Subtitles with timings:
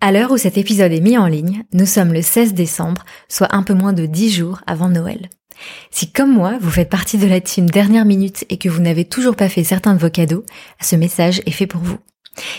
[0.00, 3.52] À l'heure où cet épisode est mis en ligne, nous sommes le 16 décembre, soit
[3.52, 5.28] un peu moins de 10 jours avant Noël.
[5.90, 9.04] Si comme moi, vous faites partie de la team dernière minute et que vous n'avez
[9.04, 10.44] toujours pas fait certains de vos cadeaux,
[10.80, 11.98] ce message est fait pour vous.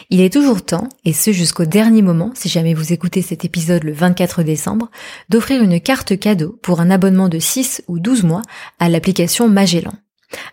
[0.10, 3.86] Il est toujours temps, et ce jusqu'au dernier moment, si jamais vous écoutez cet épisode
[3.86, 4.92] le 24 décembre,
[5.30, 8.42] d'offrir une carte cadeau pour un abonnement de 6 ou 12 mois
[8.80, 9.94] à l'application Magellan.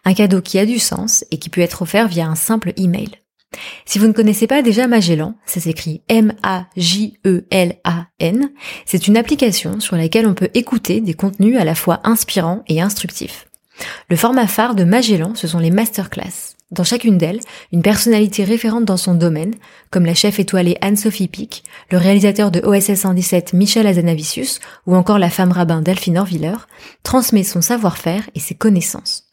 [0.04, 3.08] Un cadeau qui a du sens et qui peut être offert via un simple email.
[3.84, 6.50] Si vous ne connaissez pas déjà Magellan, ça s'écrit M-A-J-E-L-A-N,
[8.84, 12.80] c'est une application sur laquelle on peut écouter des contenus à la fois inspirants et
[12.80, 13.46] instructifs.
[14.08, 16.56] Le format phare de Magellan, ce sont les masterclass.
[16.72, 17.40] Dans chacune d'elles,
[17.72, 19.54] une personnalité référente dans son domaine,
[19.90, 25.20] comme la chef étoilée Anne-Sophie Pic, le réalisateur de OSS 117 Michel Azanavicius ou encore
[25.20, 26.56] la femme rabbin Delphine Orviller,
[27.04, 29.25] transmet son savoir-faire et ses connaissances.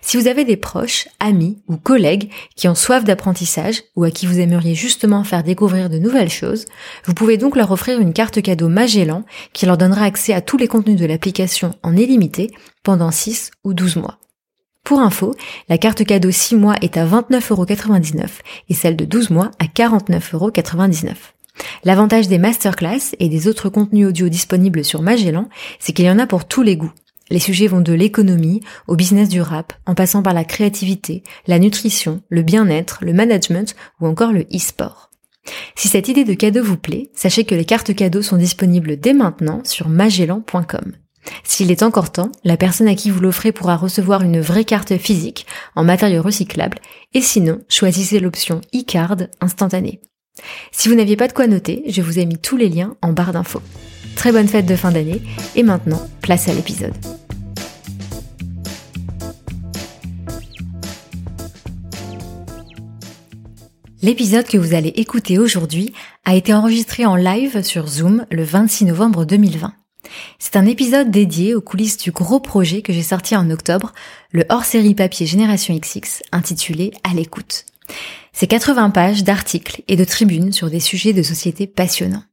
[0.00, 4.26] Si vous avez des proches, amis ou collègues qui ont soif d'apprentissage ou à qui
[4.26, 6.64] vous aimeriez justement faire découvrir de nouvelles choses,
[7.04, 10.56] vous pouvez donc leur offrir une carte cadeau Magellan qui leur donnera accès à tous
[10.56, 12.50] les contenus de l'application en illimité
[12.82, 14.18] pendant 6 ou 12 mois.
[14.84, 15.34] Pour info,
[15.68, 18.28] la carte cadeau 6 mois est à 29,99€
[18.68, 21.14] et celle de 12 mois à 49,99€.
[21.84, 25.48] L'avantage des masterclass et des autres contenus audio disponibles sur Magellan,
[25.80, 26.92] c'est qu'il y en a pour tous les goûts.
[27.30, 31.58] Les sujets vont de l'économie au business du rap, en passant par la créativité, la
[31.58, 35.10] nutrition, le bien-être, le management ou encore le e-sport.
[35.74, 39.12] Si cette idée de cadeau vous plaît, sachez que les cartes cadeaux sont disponibles dès
[39.12, 40.92] maintenant sur magellan.com.
[41.44, 44.96] S'il est encore temps, la personne à qui vous l'offrez pourra recevoir une vraie carte
[44.96, 46.78] physique en matériaux recyclables
[47.14, 50.00] et sinon, choisissez l'option e-card instantanée.
[50.70, 53.12] Si vous n'aviez pas de quoi noter, je vous ai mis tous les liens en
[53.12, 53.62] barre d'infos.
[54.16, 55.22] Très bonne fête de fin d'année
[55.54, 56.94] et maintenant, place à l'épisode.
[64.02, 65.92] L'épisode que vous allez écouter aujourd'hui
[66.24, 69.72] a été enregistré en live sur Zoom le 26 novembre 2020.
[70.38, 73.92] C'est un épisode dédié aux coulisses du gros projet que j'ai sorti en octobre,
[74.30, 77.64] le hors-série papier Génération XX intitulé À l'écoute.
[78.32, 82.24] C'est 80 pages d'articles et de tribunes sur des sujets de société passionnants.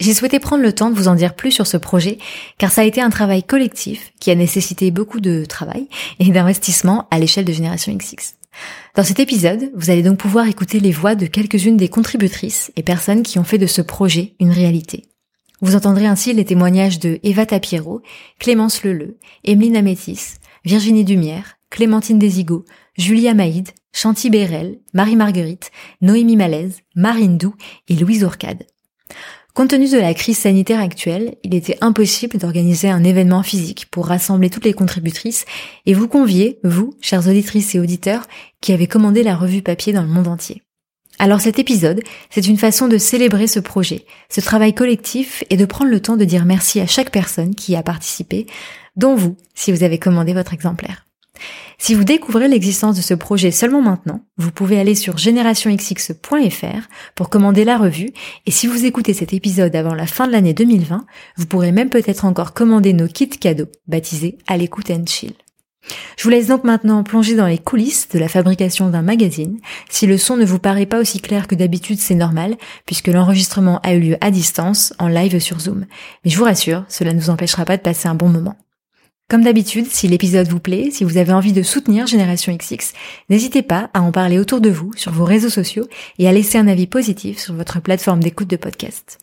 [0.00, 2.18] J'ai souhaité prendre le temps de vous en dire plus sur ce projet,
[2.58, 5.88] car ça a été un travail collectif qui a nécessité beaucoup de travail
[6.18, 8.34] et d'investissement à l'échelle de Génération XX.
[8.94, 12.82] Dans cet épisode, vous allez donc pouvoir écouter les voix de quelques-unes des contributrices et
[12.82, 15.04] personnes qui ont fait de ce projet une réalité.
[15.60, 18.02] Vous entendrez ainsi les témoignages de Eva Tapiero,
[18.40, 22.64] Clémence Leleu, Emeline Amétis, Virginie Dumière, Clémentine Desigo,
[22.98, 25.70] Julia Maïd, Chanty Bérel, Marie-Marguerite,
[26.00, 27.54] Noémie Malaise, Marine Doux
[27.88, 28.66] et Louise Orcade.
[29.54, 34.06] Compte tenu de la crise sanitaire actuelle, il était impossible d'organiser un événement physique pour
[34.06, 35.44] rassembler toutes les contributrices
[35.84, 38.26] et vous convier, vous, chères auditrices et auditeurs,
[38.62, 40.62] qui avez commandé la revue papier dans le monde entier.
[41.18, 45.66] Alors cet épisode, c'est une façon de célébrer ce projet, ce travail collectif et de
[45.66, 48.46] prendre le temps de dire merci à chaque personne qui a participé,
[48.96, 51.04] dont vous, si vous avez commandé votre exemplaire.
[51.78, 57.28] Si vous découvrez l'existence de ce projet seulement maintenant, vous pouvez aller sur générationxx.fr pour
[57.28, 58.10] commander la revue
[58.46, 61.04] et si vous écoutez cet épisode avant la fin de l'année 2020,
[61.36, 65.34] vous pourrez même peut-être encore commander nos kits cadeaux baptisés à l'écoute and chill.
[66.16, 69.58] Je vous laisse donc maintenant plonger dans les coulisses de la fabrication d'un magazine.
[69.90, 73.80] Si le son ne vous paraît pas aussi clair que d'habitude, c'est normal, puisque l'enregistrement
[73.80, 75.86] a eu lieu à distance, en live sur Zoom.
[76.24, 78.56] Mais je vous rassure, cela ne nous empêchera pas de passer un bon moment.
[79.32, 82.92] Comme d'habitude, si l'épisode vous plaît, si vous avez envie de soutenir Génération XX,
[83.30, 85.88] n'hésitez pas à en parler autour de vous, sur vos réseaux sociaux,
[86.18, 89.16] et à laisser un avis positif sur votre plateforme d'écoute de podcast.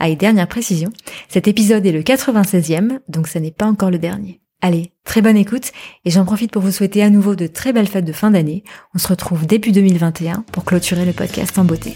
[0.00, 0.90] Ah, dernière précision,
[1.28, 4.40] cet épisode est le 96e, donc ce n'est pas encore le dernier.
[4.62, 5.70] Allez, très bonne écoute,
[6.04, 8.64] et j'en profite pour vous souhaiter à nouveau de très belles fêtes de fin d'année.
[8.96, 11.94] On se retrouve début 2021 pour clôturer le podcast en beauté.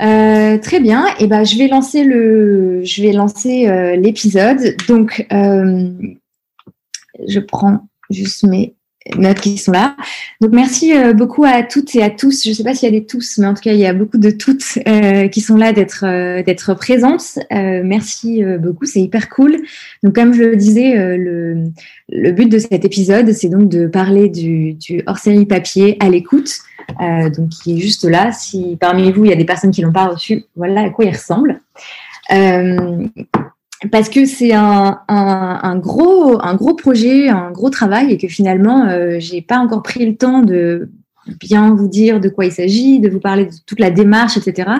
[0.00, 1.06] Euh, très bien.
[1.18, 4.76] Et eh ben, je vais lancer le, je vais lancer euh, l'épisode.
[4.88, 5.90] Donc, euh,
[7.26, 8.75] je prends juste mes
[9.16, 9.96] notes qui sont là.
[10.40, 12.44] Donc merci euh, beaucoup à toutes et à tous.
[12.44, 13.86] Je ne sais pas s'il y a des tous, mais en tout cas il y
[13.86, 17.38] a beaucoup de toutes euh, qui sont là d'être euh, d'être présentes.
[17.50, 19.58] merci beaucoup, c'est hyper cool.
[20.02, 21.70] Donc comme je le disais, le,
[22.10, 26.50] le but de cet épisode, c'est donc de parler du, du hors-série papier à l'écoute.
[27.00, 28.32] donc qui est juste là.
[28.32, 31.04] Si parmi vous il y a des personnes qui l'ont pas reçu, voilà à quoi
[31.04, 31.60] il ressemble
[33.90, 39.16] parce que c'est un, gros, un gros projet, un gros travail et que finalement, euh,
[39.18, 40.90] j'ai pas encore pris le temps de
[41.40, 44.70] bien vous dire de quoi il s'agit, de vous parler de toute la démarche, etc.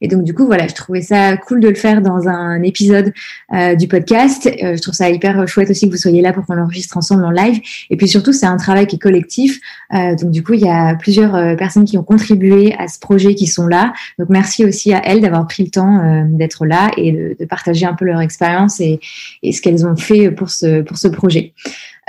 [0.00, 3.12] Et donc du coup, voilà, je trouvais ça cool de le faire dans un épisode
[3.52, 4.46] euh, du podcast.
[4.46, 7.24] Euh, je trouve ça hyper chouette aussi que vous soyez là pour qu'on l'enregistre ensemble
[7.24, 7.60] en live.
[7.90, 9.60] Et puis surtout, c'est un travail qui est collectif.
[9.94, 12.98] Euh, donc du coup, il y a plusieurs euh, personnes qui ont contribué à ce
[12.98, 13.92] projet qui sont là.
[14.18, 17.44] Donc merci aussi à elles d'avoir pris le temps euh, d'être là et de, de,
[17.44, 19.00] partager un peu leur expérience et,
[19.42, 21.52] et ce qu'elles ont fait pour ce pour ce projet.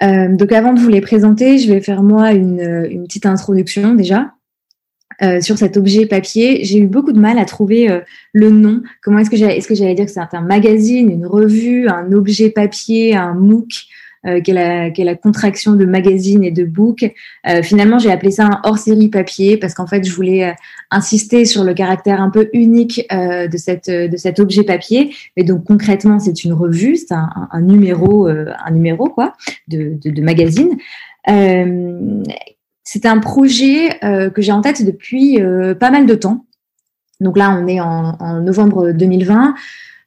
[0.02, 4.34] Euh, donc avant de vous les présenter, je vais faire moi une, petite introduction déjà.
[5.22, 8.00] Euh, sur cet objet papier, j'ai eu beaucoup de mal à trouver euh,
[8.34, 8.82] le nom.
[9.04, 12.12] Comment est-ce que j'allais, est-ce que j'allais dire que c'est un magazine, une revue, un
[12.12, 13.86] objet papier, un MOOC?
[14.26, 17.12] Euh, qui, est la, la, contraction de magazine et de book.
[17.48, 20.54] Euh, finalement, j'ai appelé ça un hors-série papier parce qu'en fait, je voulais euh,
[20.92, 25.14] insister sur le caractère un peu unique euh, de, cette, de cet objet papier.
[25.36, 29.34] Mais donc concrètement, c'est une revue, c'est un, un, numéro, un numéro quoi,
[29.68, 30.78] de, de, de magazine.
[32.84, 35.38] c'est un projet que j'ai en tête depuis
[35.80, 36.46] pas mal de temps.
[37.20, 39.56] Donc là, on est en, en novembre 2020.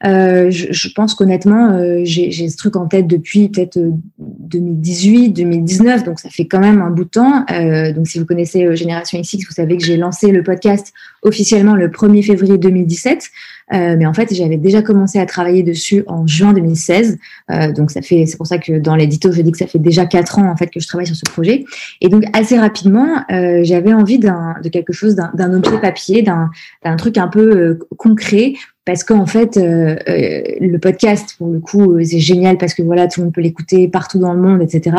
[0.05, 3.79] Euh, je, je, pense qu'honnêtement, euh, j'ai ce truc en tête depuis peut-être
[4.19, 7.45] 2018, euh, 2019, donc ça fait quand même un bout de temps.
[7.51, 10.93] Euh, donc si vous connaissez euh, Génération XX, vous savez que j'ai lancé le podcast
[11.23, 13.31] officiellement le 1er février 2017.
[13.73, 17.19] Euh, mais en fait, j'avais déjà commencé à travailler dessus en juin 2016.
[17.51, 19.81] Euh, donc ça fait, c'est pour ça que dans l'édito, je dis que ça fait
[19.81, 21.65] déjà quatre ans en fait que je travaille sur ce projet.
[22.01, 27.29] Et donc assez rapidement, j'avais envie de quelque chose, d'un objet papier, d'un truc un
[27.29, 28.55] peu concret
[28.87, 33.09] parce qu'en fait, euh, euh, le podcast, pour le coup, c'est génial parce que voilà,
[33.09, 34.97] tout le monde peut l'écouter partout dans le monde, etc.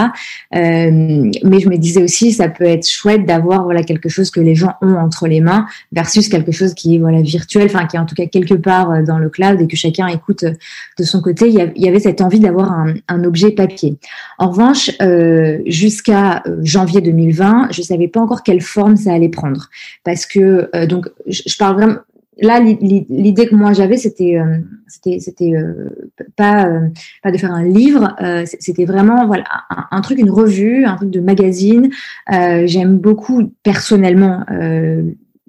[0.54, 4.42] Euh, mais je me disais aussi, ça peut être chouette d'avoir voilà quelque chose que
[4.42, 7.96] les gens ont entre les mains versus quelque chose qui est voilà virtuel, enfin qui
[7.96, 10.52] est en tout cas quelque part euh, dans le cloud et que chacun écoute euh,
[11.00, 11.48] de son côté.
[11.48, 13.96] Il y avait cette envie d'avoir un, un, objet papier.
[14.38, 19.70] En revanche, euh, jusqu'à janvier 2020, je savais pas encore quelle forme ça allait prendre
[20.04, 21.96] parce que donc je, je parle vraiment
[22.40, 24.58] là, l'idée que moi j'avais, c'était, euh,
[25.42, 25.90] euh,
[26.36, 26.88] pas, euh,
[27.24, 29.46] pas de faire un livre, c'était vraiment voilà
[29.92, 31.90] un, truc, une revue, un truc de magazine.
[32.30, 34.46] J'aime beaucoup personnellement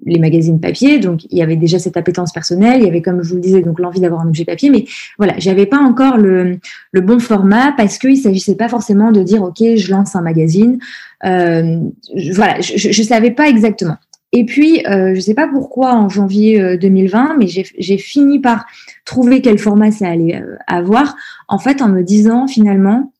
[0.05, 3.21] les magazines papier, donc il y avait déjà cette appétence personnelle, il y avait comme
[3.21, 4.85] je vous le disais donc l'envie d'avoir un objet papier, mais
[5.17, 6.59] voilà, j'avais pas encore le,
[6.93, 10.79] bon format parce qu'il s'agissait pas forcément de dire ok, je lance un magazine.
[11.21, 13.97] voilà, je, je savais pas exactement.
[14.31, 18.39] Et puis, euh, je ne sais pas pourquoi en janvier 2020, euh, mais j'ai fini
[18.39, 18.67] par
[19.05, 21.15] trouver quel format ça allait euh, avoir,
[21.47, 23.11] en fait, en me disant finalement,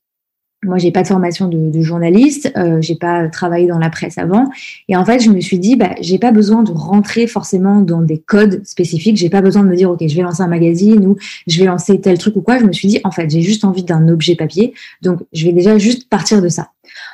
[0.63, 4.17] moi, j'ai pas de formation de, de journaliste, euh, j'ai pas travaillé dans la presse
[4.17, 4.49] avant,
[4.89, 8.01] et en fait, je me suis dit, bah, j'ai pas besoin de rentrer forcément dans
[8.01, 9.15] des codes spécifiques.
[9.15, 11.15] J'ai pas besoin de me dire, ok, je vais lancer un magazine ou
[11.47, 12.59] je vais lancer tel truc ou quoi.
[12.59, 15.53] Je me suis dit, en fait, j'ai juste envie d'un objet papier, donc je vais
[15.53, 16.69] déjà juste partir de ça.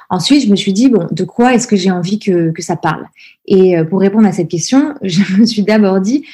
[0.10, 2.76] Ensuite, je me suis dit, bon, de quoi est-ce que j'ai envie que, que ça
[2.76, 3.06] parle?
[3.48, 6.26] Et euh, pour répondre à cette question, je me suis d'abord dit,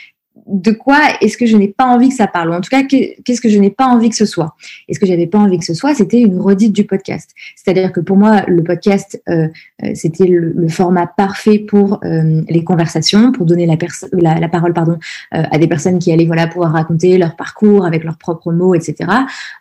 [0.47, 2.83] de quoi est-ce que je n'ai pas envie que ça parle ou en tout cas
[2.83, 4.55] qu'est-ce que je n'ai pas envie que ce soit.
[4.87, 7.31] Et ce que j'avais pas envie que ce soit c'était une redite du podcast.
[7.55, 9.47] C'est-à-dire que pour moi le podcast euh,
[9.83, 14.97] euh c'était le, format parfait pour euh, les conversations pour donner la, parole pardon
[15.33, 18.73] euh, à des personnes qui allaient voilà pouvoir raconter leur parcours avec leurs propres mots
[18.73, 19.09] etc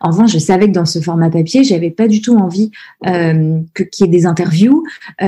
[0.01, 2.71] en revanche je savais que dans ce format papier j'avais pas du tout envie
[3.03, 4.85] que qu'il y ait des interviews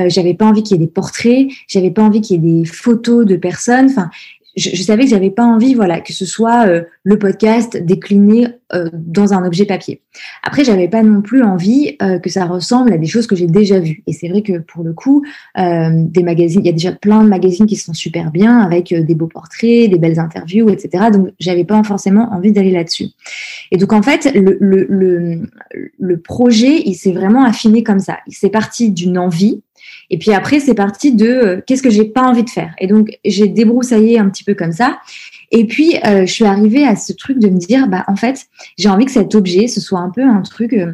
[0.06, 2.64] j'avais pas envie qu'il y ait des portraits j'avais pas envie qu'il y ait des
[2.64, 3.86] photos de personnes.
[3.90, 4.10] Enfin
[4.56, 8.48] je, je, savais que j'avais pas envie, voilà, que ce soit euh, le podcast décliné
[8.74, 10.02] euh, dans un objet papier.
[10.42, 13.46] Après, j'avais pas non plus envie euh, que ça ressemble à des choses que j'ai
[13.46, 14.02] déjà vues.
[14.06, 15.24] Et c'est vrai que pour le coup,
[15.56, 19.14] des magazines, il y a déjà plein de magazines qui sont super bien avec des
[19.14, 21.04] beaux portraits, des belles interviews, etc.
[21.12, 23.06] Donc, j'avais pas forcément envie d'aller là-dessus.
[23.70, 25.42] Et donc, en fait, le, le, le,
[25.98, 28.18] le projet, il s'est vraiment affiné comme ça.
[28.26, 29.62] Il s'est parti d'une envie
[30.10, 32.74] et puis après, c'est parti de euh, qu'est-ce que j'ai pas envie de faire?
[32.78, 34.98] Et donc, j'ai débroussaillé un petit peu comme ça.
[35.50, 38.46] Et puis, euh, je suis arrivée à ce truc de me dire, bah, en fait,
[38.78, 40.92] j'ai envie que cet objet, ce soit un peu un truc, euh,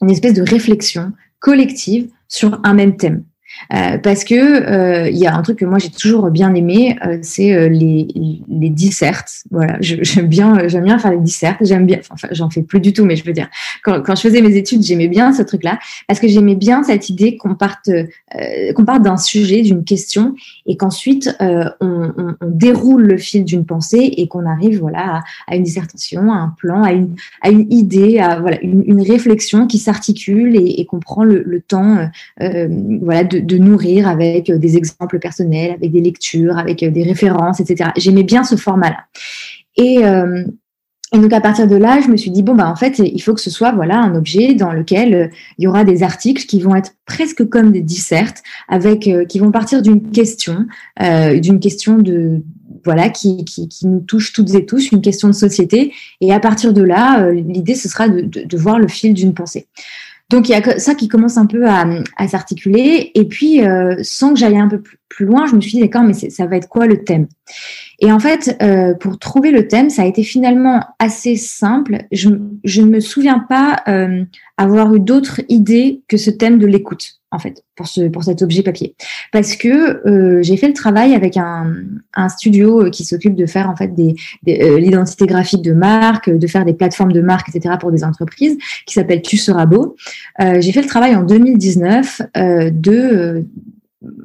[0.00, 3.24] une espèce de réflexion collective sur un même thème.
[3.72, 6.98] Euh, parce que euh, il y a un truc que moi j'ai toujours bien aimé,
[7.04, 8.08] euh, c'est les,
[8.48, 9.44] les dissertes.
[9.50, 11.58] Voilà, j'aime bien, j'aime bien faire les dissertes.
[11.60, 13.48] J'aime bien, enfin, j'en fais plus du tout, mais je veux dire,
[13.84, 15.78] quand, quand je faisais mes études, j'aimais bien ce truc-là
[16.08, 17.90] parce que j'aimais bien cette idée qu'on parte,
[18.74, 20.34] qu'on parte d'un sujet, d'une question,
[20.66, 25.22] et qu'ensuite on, on, on, déroule le fil d'une pensée et qu'on arrive, voilà, à,
[25.48, 29.02] à, une dissertation, à un plan, à une, à une idée, à voilà, une, une
[29.02, 34.50] réflexion qui s'articule et, et qu'on prend le, le temps, voilà, de de, nourrir avec
[34.50, 37.90] euh, des exemples personnels, avec des lectures, avec euh, des références, etc.
[37.96, 39.04] J'aimais bien ce format-là.
[39.76, 40.44] Et, euh,
[41.12, 43.20] et donc à partir de là, je me suis dit bon bah en fait il
[43.20, 46.60] faut que ce soit voilà un objet dans lequel il y aura des articles qui
[46.60, 50.66] vont être presque comme des dissertes, avec qui vont partir d'une question,
[51.00, 52.42] d'une question de
[52.84, 53.44] voilà qui,
[53.82, 55.92] nous touche toutes et tous, une question de société.
[56.20, 59.66] Et à partir de là, l'idée ce sera de voir le fil d'une pensée.
[60.30, 61.84] Donc il y a ça qui commence un peu à,
[62.28, 63.10] s'articuler.
[63.14, 66.04] Et puis, euh, sans que j'aille un peu plus loin, je me suis dit, d'accord,
[66.04, 67.26] mais ça va être quoi le thème?
[68.00, 71.98] Et en fait, euh, pour trouver le thème, ça a été finalement assez simple.
[72.12, 74.24] Je, ne me souviens pas euh,
[74.56, 78.42] avoir eu d'autres idées que ce thème de l'écoute en fait, pour, ce, pour cet
[78.42, 78.94] objet papier.
[79.32, 81.74] Parce que euh, j'ai fait le travail avec un,
[82.14, 84.16] un studio qui s'occupe de faire en fait des,
[84.48, 87.76] euh, l'identité graphique de marque, de faire des plateformes de marque, etc.
[87.78, 89.96] pour des entreprises, qui s'appelle Tu seras beau.
[90.40, 93.42] Euh, j'ai fait le travail en 2019 euh, de euh,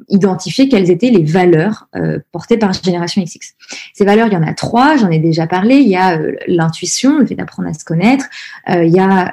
[0.08, 1.88] identifier quelles étaient les valeurs
[2.32, 3.54] portées par Génération XX.
[3.92, 5.76] Ces valeurs, il y en a trois, j'en ai déjà parlé.
[5.76, 8.26] Il y a l'intuition, le fait d'apprendre à se connaître.
[8.68, 9.32] il y a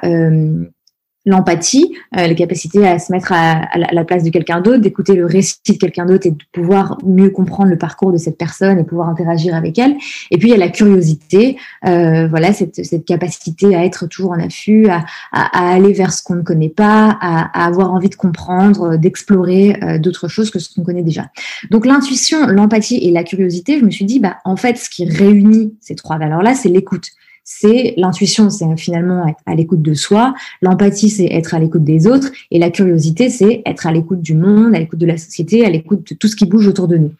[1.26, 5.26] l'empathie, euh, la capacité à se mettre à, la, place de quelqu'un d'autre, d'écouter le
[5.26, 8.84] récit de quelqu'un d'autre et de pouvoir mieux comprendre le parcours de cette personne et
[8.84, 9.96] pouvoir interagir avec elle.
[10.30, 14.32] Et puis il y a la curiosité, euh, voilà cette, cette, capacité à être toujours
[14.32, 18.14] en affût, à, à, aller vers ce qu'on ne connaît pas, à, avoir envie de
[18.14, 21.26] comprendre, d'explorer euh, d'autres choses que ce qu'on connaît déjà.
[21.70, 25.04] Donc l'intuition, l'empathie et la curiosité, je me suis dit bah en fait ce qui
[25.08, 27.10] réunit ces trois valeurs là, c'est l'écoute
[27.44, 32.06] c'est l'intuition, c'est finalement être à l'écoute de soi, l'empathie, c'est être à l'écoute des
[32.06, 35.64] autres, et la curiosité, c'est être à l'écoute du monde, à l'écoute de la société,
[35.64, 37.12] à l'écoute de tout ce qui bouge autour de nous.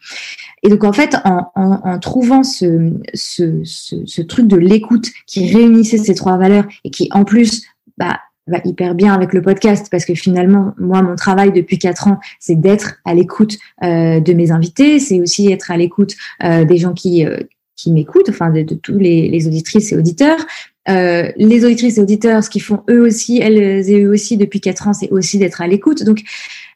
[0.63, 5.11] Et donc en fait, en, en, en trouvant ce, ce, ce, ce, truc de l'écoute
[5.27, 7.63] qui réunissait ces trois valeurs et qui en plus
[7.97, 12.07] bah, va hyper bien avec le podcast parce que finalement, moi, mon travail depuis quatre
[12.07, 16.65] ans, c'est d'être à l'écoute euh, de mes invités, c'est aussi être à l'écoute euh,
[16.65, 17.39] des gens qui, euh,
[17.75, 20.39] qui m'écoutent, enfin de, de tous les, les, auditrices et auditeurs.
[20.87, 24.61] Euh, les auditrices et auditeurs, ce qu'ils font eux aussi, elles et eux aussi depuis
[24.61, 26.03] quatre ans, c'est aussi d'être à l'écoute.
[26.03, 26.21] Donc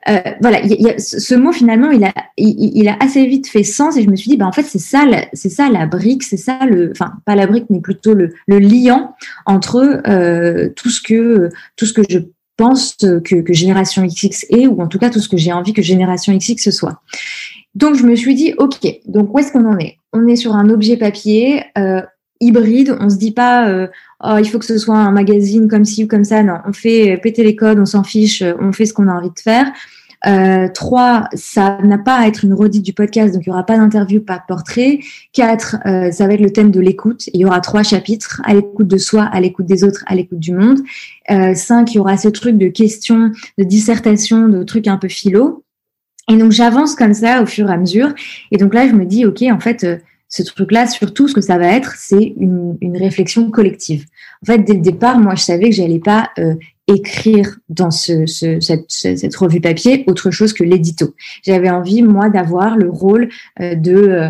[0.07, 3.47] euh, voilà, y y a, ce mot finalement, il a, il, il, a assez vite
[3.47, 5.85] fait sens et je me suis dit, bah en fait c'est ça, c'est ça la
[5.85, 9.13] brique, c'est ça le, enfin pas la brique, mais plutôt le, le liant
[9.45, 12.19] entre euh, tout ce que tout ce que je
[12.57, 15.73] pense que, que Génération XX est, ou en tout cas tout ce que j'ai envie
[15.73, 17.01] que Génération XX soit.
[17.75, 19.98] Donc je me suis dit, ok, donc où est-ce qu'on en est?
[20.13, 22.01] On est sur un objet papier euh,
[22.39, 22.97] hybride.
[22.99, 23.87] On se dit pas, euh,
[24.23, 26.43] oh, il faut que ce soit un magazine comme ci ou comme ça.
[26.43, 29.29] Non, on fait péter les codes, on s'en fiche, on fait ce qu'on a envie
[29.29, 29.71] de faire.
[30.27, 33.65] Euh, trois, ça n'a pas à être une redite du podcast, donc il y aura
[33.65, 34.99] pas d'interview, pas de portrait.
[35.33, 37.27] Quatre, euh, ça va être le thème de l'écoute.
[37.33, 40.39] Il y aura trois chapitres à l'écoute de soi, à l'écoute des autres, à l'écoute
[40.39, 40.79] du monde.
[41.31, 45.07] Euh, cinq, il y aura ce truc de questions, de dissertation, de trucs un peu
[45.07, 45.63] philo.
[46.29, 48.13] Et donc j'avance comme ça au fur et à mesure.
[48.51, 49.97] Et donc là, je me dis, ok, en fait, euh,
[50.29, 54.05] ce truc-là, surtout, ce que ça va être, c'est une, une, réflexion collective.
[54.43, 56.53] En fait, dès le départ, moi, je savais que j'allais pas euh,
[56.85, 61.15] écrire dans ce, ce, cette, revue papier autre chose que l'édito.
[61.43, 64.29] J'avais envie, moi, d'avoir le rôle euh, de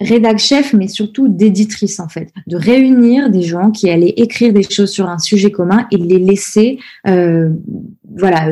[0.00, 4.62] rédac chef, mais surtout d'éditrice en fait, de réunir des gens qui allaient écrire des
[4.62, 8.50] choses sur un sujet commun et les laisser, voilà,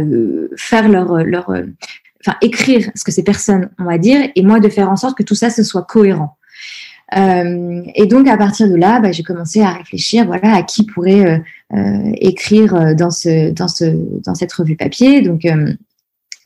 [0.57, 1.51] faire leur leur
[2.25, 5.17] enfin écrire ce que ces personnes ont à dire et moi de faire en sorte
[5.17, 6.37] que tout ça ce soit cohérent.
[7.17, 10.85] Euh, et donc à partir de là, bah, j'ai commencé à réfléchir, voilà, à qui
[10.85, 11.39] pourrait euh,
[11.77, 13.85] euh, écrire dans ce dans ce
[14.25, 15.23] dans cette revue papier.
[15.23, 15.47] Donc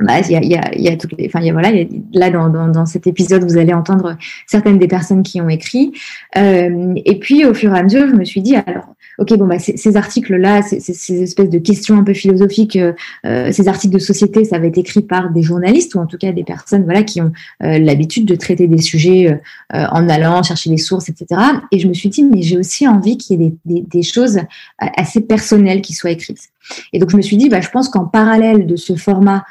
[0.00, 1.72] bah, il y a, toutes les, enfin, y a, voilà,
[2.12, 5.92] là dans, dans, dans, cet épisode, vous allez entendre certaines des personnes qui ont écrit.
[6.36, 9.46] Euh, et puis, au fur et à mesure, je me suis dit, alors, ok, bon,
[9.46, 12.92] bah, ces articles-là, ces, ces, espèces de questions un peu philosophiques, euh,
[13.26, 16.18] euh, ces articles de société, ça va être écrit par des journalistes ou en tout
[16.18, 17.32] cas des personnes, voilà, qui ont
[17.64, 19.40] euh, l'habitude de traiter des sujets
[19.74, 21.40] euh, en allant chercher les sources, etc.
[21.72, 24.02] Et je me suis dit, mais j'ai aussi envie qu'il y ait des, des, des,
[24.02, 24.38] choses
[24.78, 26.50] assez personnelles qui soient écrites.
[26.92, 29.42] Et donc, je me suis dit, bah, je pense qu'en parallèle de ce format euh,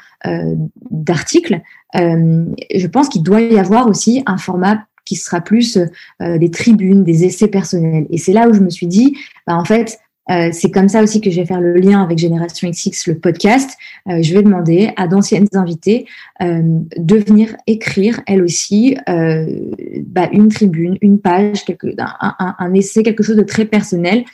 [0.90, 1.60] d'articles,
[1.96, 2.44] euh,
[2.74, 5.78] je pense qu'il doit y avoir aussi un format qui sera plus
[6.20, 8.06] euh, des tribunes, des essais personnels.
[8.10, 9.98] Et c'est là où je me suis dit, bah, en fait,
[10.30, 13.18] euh, c'est comme ça aussi que je vais faire le lien avec Génération XX, le
[13.18, 13.70] podcast.
[14.08, 16.06] Euh, je vais demander à d'anciennes invitées
[16.42, 16.62] euh,
[16.96, 21.64] de venir écrire, elles aussi, bah, une tribune, une page,
[21.98, 24.24] un, essai, quelque chose de très personnel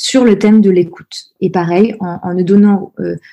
[0.00, 1.32] sur le thème de l'écoute.
[1.40, 2.92] Et pareil, en, en ne donnant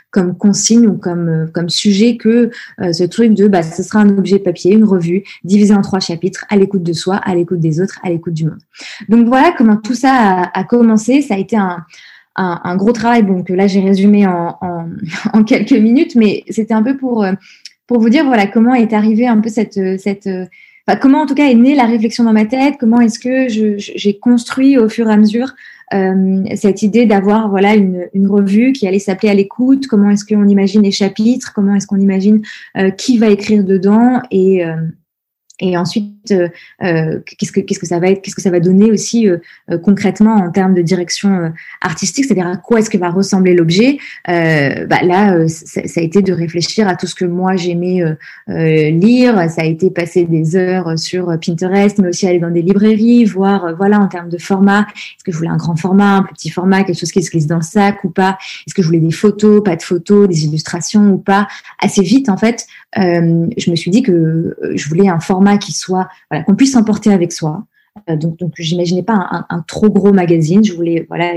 [0.10, 4.40] comme consigne ou comme, comme sujet que ce truc de, bah, ce sera un objet
[4.40, 8.00] papier, une revue, divisé en trois chapitres, à l'écoute de soi, à l'écoute des autres,
[8.04, 8.58] à l'écoute du monde.
[9.10, 11.22] Donc voilà comment tout ça a, a commencé.
[11.22, 11.86] Ça a été un,
[12.36, 14.90] un, un gros travail, que là j'ai résumé en, en,
[15.34, 17.26] en, quelques minutes, mais c'était un peu pour,
[17.86, 20.28] pour vous dire voilà comment est arrivée un peu cette, cette
[20.88, 23.48] enfin, comment en tout cas est née la réflexion dans ma tête, comment est-ce que
[23.78, 25.52] j'ai construit au fur et à mesure euh,
[25.92, 30.48] cette idée d'avoir voilà une, une, revue qui allait s'appeler à l'écoute, comment est-ce qu'on
[30.48, 32.42] imagine les chapitres, comment est-ce qu'on imagine
[32.78, 34.76] euh, qui va écrire dedans et euh,
[35.60, 36.50] et ensuite, euh,
[36.84, 39.38] euh, qu'est-ce que qu'est-ce que ça va être, qu'est-ce que ça va donner aussi euh,
[39.84, 43.98] concrètement en termes de direction artistique, c'est-à-dire à quoi est-ce que va ressembler l'objet.
[44.28, 48.02] bah là, ça, ça, a été de réfléchir à tout ce que moi j'aimais
[48.48, 49.50] lire.
[49.50, 53.76] Ça a été passer des heures sur Pinterest, mais aussi aller dans des librairies, voir
[53.78, 56.50] voilà en termes de format, est-ce que je voulais un grand format, un plus petit
[56.50, 59.00] format, quelque chose qui se glisse dans le sac ou pas, est-ce que je voulais
[59.00, 61.48] des photos, pas de photos, des illustrations ou pas?
[61.82, 66.08] Assez vite en fait, je me suis dit que je voulais un format qui soit,
[66.46, 67.64] qu'on puisse emporter avec soi.
[68.10, 70.64] Euh, donc, donc j'imaginais pas un, trop gros magazine.
[70.64, 71.32] Je voulais, voilà,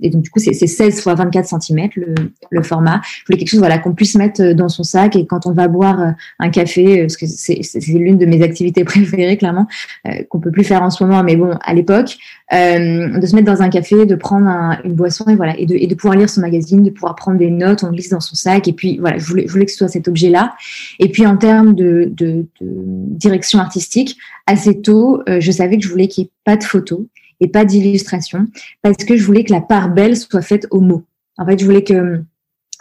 [0.00, 2.14] et donc du coup, c'est 16 fois 24 cm le,
[2.50, 3.00] le, format.
[3.04, 5.68] Je voulais quelque chose, voilà, qu'on puisse mettre dans son sac et quand on va
[5.68, 9.68] boire euh, un café, euh, parce que c'est l'une de mes activités préférées, clairement,
[10.08, 12.18] euh, qu'on peut plus faire en ce moment, mais bon, à l'époque,
[12.52, 14.48] euh, de se mettre dans un café, de prendre
[14.84, 17.84] une boisson et voilà, et de, pouvoir lire son magazine, de pouvoir prendre des notes,
[17.84, 20.54] on glisse dans son sac, et puis voilà, je voulais, que ce soit cet objet-là.
[20.98, 22.12] Et puis en termes de,
[22.60, 24.16] direction artistique,
[24.48, 27.00] assez tôt, euh, je savais que je voulais qu'il n'y ait pas de photos
[27.40, 28.46] et pas d'illustration
[28.82, 31.04] parce que je voulais que la part belle soit faite au mot.
[31.38, 32.22] En fait, je voulais que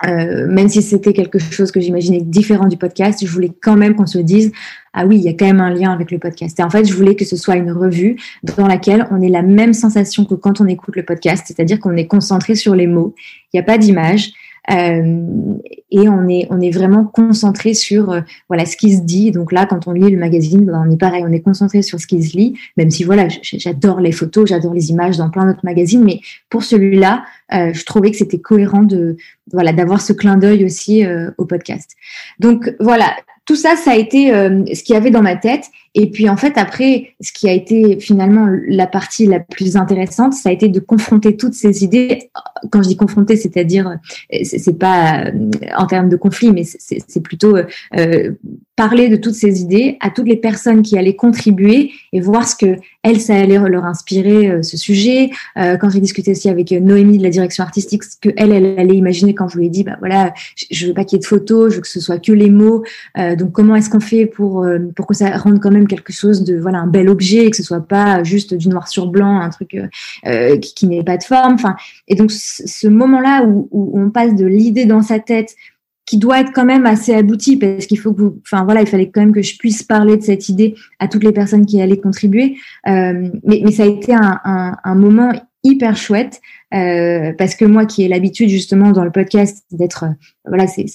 [0.05, 3.95] euh, même si c'était quelque chose que j'imaginais différent du podcast, je voulais quand même
[3.95, 4.51] qu'on se dise
[4.93, 6.59] ah oui, il y a quand même un lien avec le podcast.
[6.59, 9.41] Et en fait, je voulais que ce soit une revue dans laquelle on ait la
[9.41, 13.13] même sensation que quand on écoute le podcast, c'est-à-dire qu'on est concentré sur les mots.
[13.53, 14.31] Il n'y a pas d'image.
[14.71, 15.55] Euh,
[15.91, 19.31] et on est, on est vraiment concentré sur euh, voilà ce qui se dit.
[19.31, 21.99] Donc là, quand on lit le magazine, ben, on est pareil, on est concentré sur
[21.99, 25.47] ce qui se lit, même si voilà, j'adore les photos, j'adore les images dans plein
[25.47, 27.23] d'autres magazines, mais pour celui-là,
[27.53, 29.17] euh, je trouvais que c'était cohérent de
[29.51, 31.03] voilà d'avoir ce clin d'œil aussi
[31.39, 31.95] au podcast.
[32.39, 33.15] Donc voilà,
[33.45, 35.65] tout ça, ça a été ce qu'il y avait dans ma tête.
[35.99, 40.31] Et puis en fait, après, ce qui a été finalement la partie la plus intéressante,
[40.31, 42.29] ça a été de confronter toutes ces idées.
[42.71, 43.97] Quand je dis confronter, c'est-à-dire,
[44.33, 45.31] euh, c'est pas euh,
[45.77, 47.57] en termes de conflit, mais c'est plutôt
[47.97, 48.31] euh,
[48.77, 52.55] parler de toutes ces idées à toutes les personnes qui allaient contribuer et voir ce
[52.55, 55.31] que elles, ça allait leur inspirer ce sujet.
[55.55, 58.95] quand j'ai discuté aussi avec Noémie de la direction artistique, ce que elle, elle allait
[58.95, 60.33] imaginer quand je lui ai dit, bah voilà,
[60.71, 62.49] je veux pas qu'il y ait de photos, je veux que ce soit que les
[62.49, 62.83] mots.
[63.37, 66.57] donc comment est-ce qu'on fait pour pour que ça rende quand même quelque chose de
[66.57, 69.49] voilà un bel objet et que ce soit pas juste du noir sur blanc un
[69.49, 69.87] truc euh,
[70.25, 71.75] euh qui, qui n'ait pas de forme enfin
[72.07, 75.55] et donc ce moment là où, on passe de l'idée dans sa tête
[76.05, 79.21] qui doit être quand même assez abouti parce qu'il faut que voilà, il fallait quand
[79.21, 82.57] même que je puisse parler de cette idée à toutes les personnes qui allaient contribuer.
[82.87, 85.31] Euh, mais, ça a été un, moment
[85.63, 90.05] hyper chouette parce que moi qui ai l'habitude justement dans le podcast d'être,
[90.47, 90.87] voilà, c'est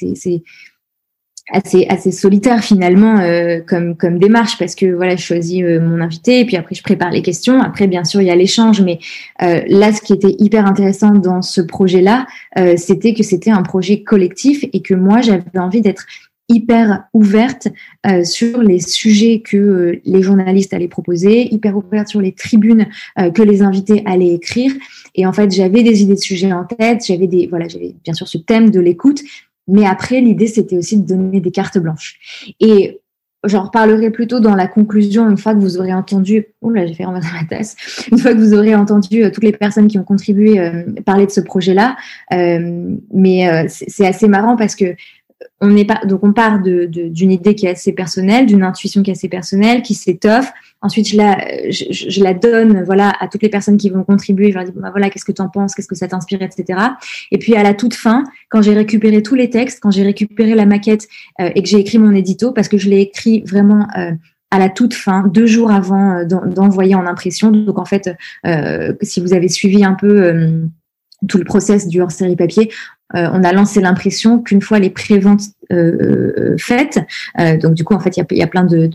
[1.53, 6.01] assez assez solitaire finalement euh, comme comme démarche parce que voilà je choisis euh, mon
[6.01, 8.81] invité et puis après je prépare les questions après bien sûr il y a l'échange
[8.81, 8.99] mais
[9.43, 12.27] euh, là ce qui était hyper intéressant dans ce projet là
[12.77, 16.07] c'était que c'était un projet collectif et que moi j'avais envie d'être
[16.49, 17.69] hyper ouverte
[18.23, 23.63] sur les sujets que les journalistes allaient proposer, hyper ouverte sur les tribunes que les
[23.63, 24.73] invités allaient écrire.
[25.15, 28.15] Et en fait, j'avais des idées de sujets en tête, j'avais des voilà, j'avais bien
[28.15, 29.23] sûr ce thème de l'écoute,
[29.67, 32.19] mais après, l'idée, c'était aussi de donner des cartes blanches.
[32.61, 33.01] Et
[33.45, 37.05] j'en reparlerai plutôt dans la conclusion, une fois que vous aurez entendu, là, j'ai fait
[37.05, 37.77] renverser ma tasse,
[38.13, 41.27] une fois que vous aurez entendu euh, toutes les personnes qui ont contribué euh, parler
[41.27, 41.97] de ce projet-là.
[42.33, 44.95] Euh, mais c'est assez marrant parce que
[45.61, 49.11] on n'est pas donc on part d'une idée qui est assez personnelle, d'une intuition qui
[49.11, 50.53] est assez personnelle, qui s'étoffe.
[50.85, 54.51] Ensuite, je la, donne voilà à toutes les personnes qui vont contribuer.
[54.51, 56.79] Je leur dis bah, voilà qu'est-ce que tu en penses, qu'est-ce que ça t'inspire, etc.
[57.33, 60.55] Et puis à la toute fin, quand j'ai récupéré tous les textes, quand j'ai récupéré
[60.55, 61.09] la maquette
[61.41, 64.11] euh, et que j'ai écrit mon édito, parce que je l'ai écrit vraiment euh,
[64.51, 67.51] à la toute fin, deux jours avant euh, d'envoyer en impression.
[67.51, 68.11] Donc en fait,
[69.01, 70.61] si vous avez suivi un peu
[71.29, 72.71] tout le process du hors-série papier,
[73.13, 77.01] on a lancé l'impression qu'une fois les préventes euh, faites,
[77.61, 78.91] donc du coup en fait il y a, plein de,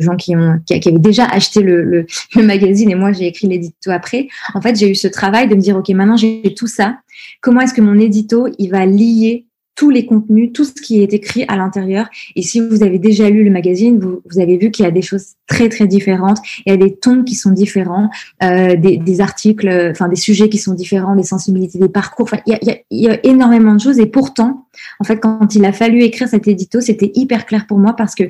[0.00, 4.28] gens qui avaient déjà acheté le, le, le magazine et moi j'ai écrit l'édito après.
[4.54, 6.98] En fait j'ai eu ce travail de me dire ok maintenant j'ai tout ça,
[7.40, 11.12] comment est-ce que mon édito il va lier tous les contenus, tout ce qui est
[11.14, 12.08] écrit à l'intérieur.
[12.36, 14.90] Et si vous avez déjà lu le magazine, vous, vous avez vu qu'il y a
[14.90, 16.38] des choses très très différentes.
[16.66, 18.10] Il y a des tons qui sont différents,
[18.42, 22.24] euh, des, des, articles, enfin des sujets qui sont différents, des sensibilités, des parcours.
[22.24, 23.98] Enfin, il y a, il y a énormément de choses.
[23.98, 24.66] Et pourtant,
[25.00, 28.14] en fait, quand il a fallu écrire cet édito, c'était hyper clair pour moi parce
[28.14, 28.24] que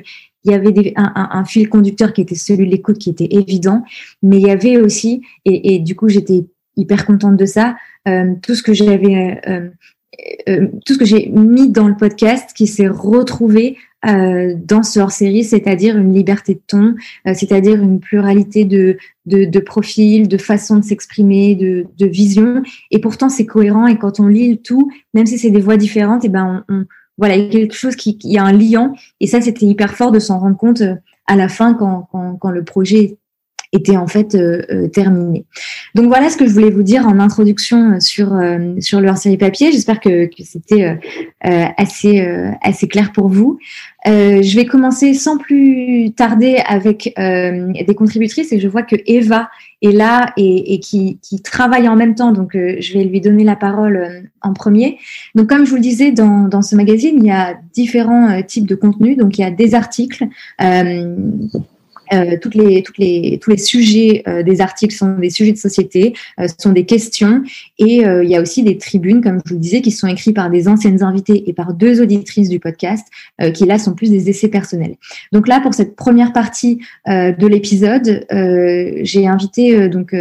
[0.45, 3.09] il y avait des, un, un, un, fil conducteur qui était celui de l'écoute, qui
[3.09, 3.83] était évident,
[4.21, 7.75] mais il y avait aussi, et, et du coup j'étais hyper contente de ça,
[8.07, 9.69] euh, tout ce que j'avais euh,
[10.49, 14.99] euh, tout ce que j'ai mis dans le podcast qui s'est retrouvé euh, dans ce
[14.99, 16.95] hors-série, c'est-à-dire une liberté de ton,
[17.27, 22.63] euh, c'est-à-dire une pluralité de, de, de profils, de façons de s'exprimer, de, de vision.
[22.91, 23.87] Et pourtant, c'est cohérent.
[23.87, 26.83] Et quand on lit le tout, même si c'est des voix différentes, et ben, on,
[27.17, 28.93] voilà, il y a quelque chose qui, qui a un liant.
[29.19, 30.95] Et ça, c'était hyper fort de s'en rendre compte euh,
[31.25, 33.17] à la fin quand, quand, quand le projet
[33.73, 35.45] était en fait euh, euh, terminé.
[35.95, 38.39] Donc voilà ce que je voulais vous dire en introduction euh, sur
[38.79, 39.71] sur le série papier.
[39.71, 40.97] J'espère que, c'était
[41.41, 42.25] assez
[42.61, 43.57] assez clair pour vous.
[44.05, 49.49] je vais commencer sans plus tarder avec des contributrices et je vois que Eva
[49.81, 52.31] est là et, et qui, qui, travaille en même temps.
[52.31, 54.97] Donc, je vais lui donner la parole en premier.
[55.35, 58.67] Donc, comme je vous le disais, dans, dans ce magazine, il y a différents types
[58.67, 59.17] de contenus.
[59.17, 60.27] Donc, il y a des articles.
[62.13, 66.13] Euh, toutes les, les, tous les sujets euh, des articles sont des sujets de société,
[66.39, 67.43] euh, sont des questions.
[67.79, 70.35] Et il y a aussi des tribunes, comme je vous le disais, qui sont écrites
[70.35, 73.05] par des anciennes invitées et par deux auditrices du podcast,
[73.53, 74.95] qui là sont plus des essais personnels.
[75.31, 78.25] Donc là, pour cette première partie de l'épisode,
[79.03, 80.15] j'ai invité donc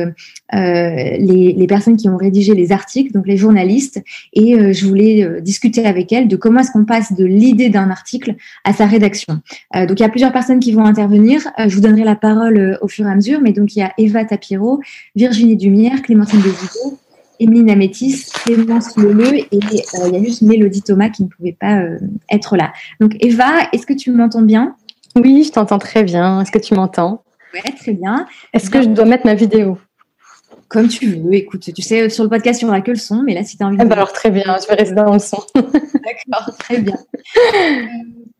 [0.52, 4.02] les, les, personnes qui ont rédigé les articles, donc les journalistes,
[4.34, 8.34] et je voulais discuter avec elles de comment est-ce qu'on passe de l'idée d'un article
[8.64, 9.40] à sa rédaction.
[9.74, 11.40] donc il y a plusieurs personnes qui vont intervenir.
[11.58, 13.82] je vous donnerai la parole euh, au fur et à mesure, mais donc il y
[13.82, 14.80] a Eva Tapiro,
[15.14, 16.98] Virginie Dumière, Clémentine Desigo,
[17.38, 21.56] Émilie Namétis, Clémence Leleu et euh, il y a juste Mélodie Thomas qui ne pouvait
[21.58, 21.98] pas euh,
[22.30, 22.72] être là.
[23.00, 24.76] Donc Eva, est-ce que tu m'entends bien?
[25.16, 26.40] Oui, je t'entends très bien.
[26.40, 27.22] Est-ce que tu m'entends?
[27.54, 28.26] Oui, très bien.
[28.52, 29.78] Est-ce que je dois mettre ma vidéo?
[30.72, 33.22] Comme tu veux, écoute, tu sais, sur le podcast, il n'y aura que le son,
[33.22, 33.82] mais là, si tu as envie de.
[33.82, 35.42] Eh ben alors, très bien, je vais rester dans le son.
[35.54, 36.96] D'accord, très bien.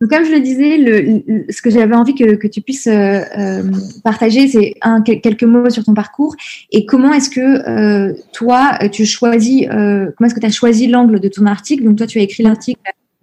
[0.01, 3.21] Donc, comme je le disais, le, ce que j'avais envie que, que, tu puisses euh,
[3.39, 3.63] euh
[4.03, 6.35] partager, c'est quelques mots sur ton parcours
[6.73, 10.89] et comment est-ce que euh, toi, tu choisis, euh, comment est-ce que tu as choisi
[10.89, 11.85] l'angle de ton article?
[11.85, 12.81] Donc, toi, tu as écrit l'article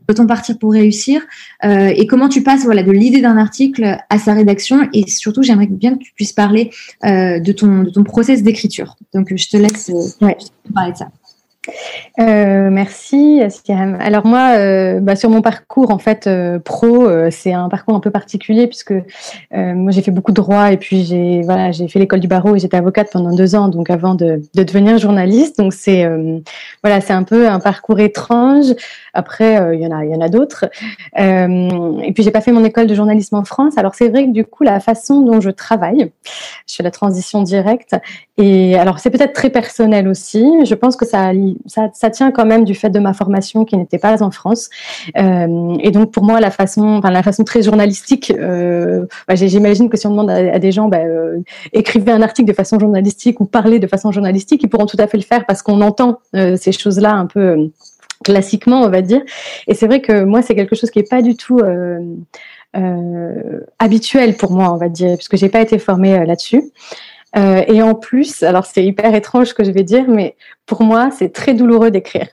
[0.10, 1.22] Peut-on partir pour réussir
[1.63, 5.43] euh, Et comment tu passes voilà, de l'idée d'un article à sa rédaction Et surtout,
[5.43, 6.72] j'aimerais bien que tu puisses parler
[7.06, 8.95] euh, de, ton, de ton process d'écriture.
[9.13, 10.36] Donc, je te laisse ouais.
[10.74, 11.12] parler de ça.
[12.20, 13.42] Euh, merci
[14.00, 18.00] Alors moi, euh, bah, sur mon parcours en fait euh, pro, c'est un parcours un
[18.00, 18.94] peu particulier puisque
[19.54, 22.56] moi j'ai fait beaucoup de droit et puis j'ai voilà j'ai fait l'école du barreau
[22.56, 25.58] et j'étais avocate pendant deux ans donc avant de, de devenir journaliste.
[25.58, 26.08] Donc c'est
[26.84, 28.68] voilà c'est un peu un parcours étrange.
[29.14, 30.66] Après il y en a il y en a d'autres.
[31.16, 33.78] et puis j'ai pas fait mon école de journalisme en France.
[33.78, 36.12] Alors c'est vrai que du coup la façon dont je travaille,
[36.68, 37.96] je fais la transition directe
[38.38, 40.46] et alors c'est peut-être très personnel aussi.
[40.66, 41.32] Je pense que ça
[41.65, 44.69] ça, tient quand même du fait de ma formation qui n'était pas en France.
[45.17, 49.89] Euh, et donc pour moi, la façon, enfin, la façon très journalistique, euh, bah, j'imagine
[49.89, 51.39] que si on demande à, des gens, bah, euh,
[51.74, 55.08] écrivez un article de façon journalistique ou parlez de façon journalistique, ils pourront tout à
[55.08, 57.72] fait le faire parce qu'on entend ces choses-là un peu
[58.24, 59.22] classiquement, on va dire.
[59.67, 61.60] Et c'est vrai que moi, c'est quelque chose qui est pas du tout
[63.80, 66.63] habituel pour moi, on va dire, puisque j'ai pas été formée là-dessus.
[67.38, 70.84] Euh, et en plus, alors c'est hyper étrange ce que je vais dire, mais pour
[70.84, 72.28] moi, c'est très douloureux d'écrire.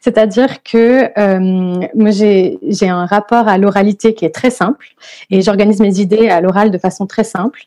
[0.00, 4.86] C'est-à-dire que euh, moi, j'ai un rapport à l'oralité qui est très simple
[5.30, 7.62] et j'organise mes idées à l'oral de façon très simple.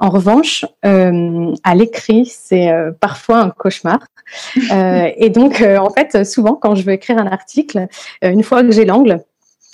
[0.00, 4.00] En revanche, euh, à l'écrit, c'est euh, parfois un cauchemar.
[4.72, 7.86] Euh, et donc, en fait, souvent, quand je veux écrire un article,
[8.22, 9.20] une fois que j'ai l'angle,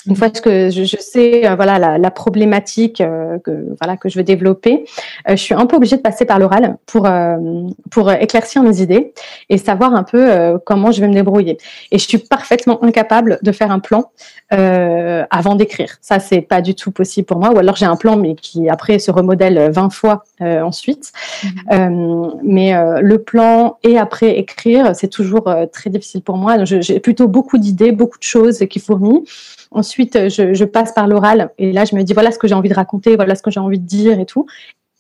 [0.07, 4.19] une fois que je, sais euh, voilà la, la problématique euh, que voilà que je
[4.19, 4.85] veux développer,
[5.29, 7.09] euh, je suis un peu obligée de passer par l'oral pour
[7.91, 9.13] pour éclaircir mes idées
[9.49, 11.59] et savoir un peu comment je vais me débrouiller.
[11.91, 14.11] Et je suis parfaitement incapable de faire un plan
[14.51, 15.97] avant d'écrire.
[16.01, 17.51] Ça c'est pas du tout possible pour moi.
[17.53, 21.13] Ou alors j'ai un plan mais qui après se remodèle 20 fois ensuite.
[21.43, 22.39] Mm-hmm.
[22.43, 26.65] mais le plan et après écrire, c'est toujours très difficile pour moi.
[26.65, 29.25] J'ai plutôt beaucoup d'idées, beaucoup de choses qui fourmillent.
[29.91, 32.55] Ensuite, euh, je, passe par l'oral et là, je me dis voilà ce que j'ai
[32.55, 34.47] envie de raconter, voilà ce que j'ai envie de dire et tout.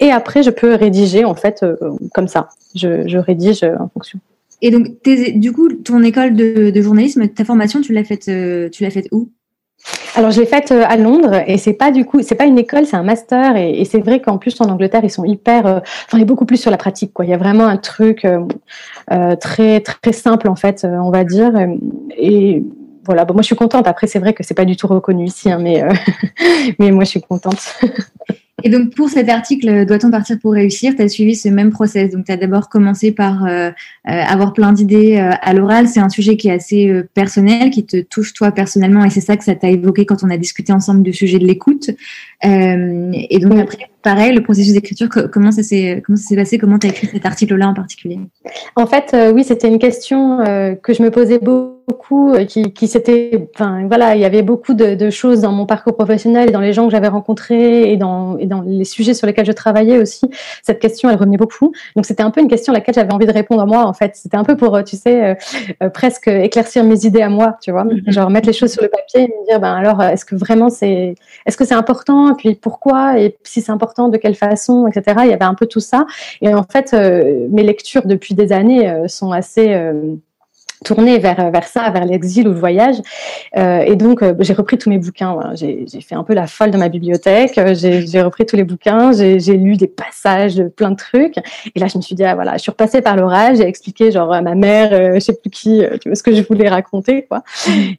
[0.01, 1.77] Et après, je peux rédiger en fait euh,
[2.13, 2.49] comme ça.
[2.75, 4.19] Je, rédige en fonction.
[4.63, 8.29] Et donc, du coup, ton école de, journalisme, ta formation, tu l'as faite,
[8.73, 9.29] tu l'as faite où?
[10.17, 12.85] Alors, je l'ai faite à Londres et c'est pas du coup, c'est pas une école,
[12.85, 16.19] c'est un master et, c'est vrai qu'en plus en Angleterre ils sont hyper, enfin il
[16.19, 17.25] y a beaucoup plus sur la pratique quoi.
[17.25, 18.27] Il y a vraiment un truc
[19.41, 21.53] très très simple en fait, on va dire.
[22.19, 22.65] Et
[23.05, 23.87] voilà, bon, moi je suis contente.
[23.87, 25.93] Après, c'est vrai que c'est pas du tout reconnu ici, hein, mais, euh,
[26.79, 27.75] mais moi je suis contente.
[28.63, 30.95] Et donc, pour cet article, Doit-on partir pour réussir?
[30.95, 32.11] Tu as suivi ce même process.
[32.11, 33.73] Donc, tu as d'abord commencé par euh, euh,
[34.05, 35.89] avoir plein d'idées à l'oral.
[35.89, 39.03] C'est un sujet qui est assez personnel, qui te touche toi personnellement.
[39.03, 41.47] Et c'est ça que ça t'a évoqué quand on a discuté ensemble du sujet de
[41.47, 41.89] l'écoute.
[42.43, 46.03] Et donc, après, pareil, le processus d'écriture, comment ça s'est
[46.35, 46.59] passé?
[46.59, 48.19] Comment tu as écrit cet article-là en particulier?
[48.77, 50.39] En fait, oui, c'était une question
[50.83, 51.81] que je me posais beaucoup
[52.13, 55.97] euh, qui, qui s'était, enfin voilà, il y avait beaucoup de, choses dans mon parcours
[55.97, 59.27] professionnel et dans les gens que j'avais rencontrés et dans, et dans les sujets sur
[59.27, 60.31] lesquels je travaillais aussi.
[60.63, 61.73] Cette question, elle revenait beaucoup.
[61.97, 63.93] Donc c'était un peu une question à laquelle j'avais envie de répondre à moi en
[63.93, 64.13] fait.
[64.15, 65.37] C'était un peu pour, tu sais,
[65.83, 68.11] euh, presque éclaircir mes idées à moi, tu vois, mm-hmm.
[68.11, 70.71] genre mettre les choses sur le papier et me dire, ben alors, est-ce que vraiment
[70.71, 71.15] c'est,
[71.47, 75.21] est-ce que c'est important et puis pourquoi et si c'est important, de quelle façon, etc.
[75.25, 76.07] Il y avait un peu tout ça.
[76.41, 79.75] Et en fait, euh, mes lectures depuis des années sont assez
[80.85, 82.97] tourné vers vers ça, vers l'exil ou le voyage.
[83.57, 85.37] Euh, et donc euh, j'ai repris tous mes bouquins.
[85.55, 87.59] J'ai fait un peu la folle de ma bibliothèque.
[87.59, 89.13] Euh, j'ai repris tous les bouquins.
[89.13, 91.37] J'ai lu des passages de plein de trucs.
[91.75, 93.59] Et là je me suis dit ah voilà, je suis repassée par l'orage.
[93.59, 96.35] J'ai expliqué genre à ma mère, euh, je sais plus qui, tu vois ce que
[96.35, 97.43] je voulais raconter quoi.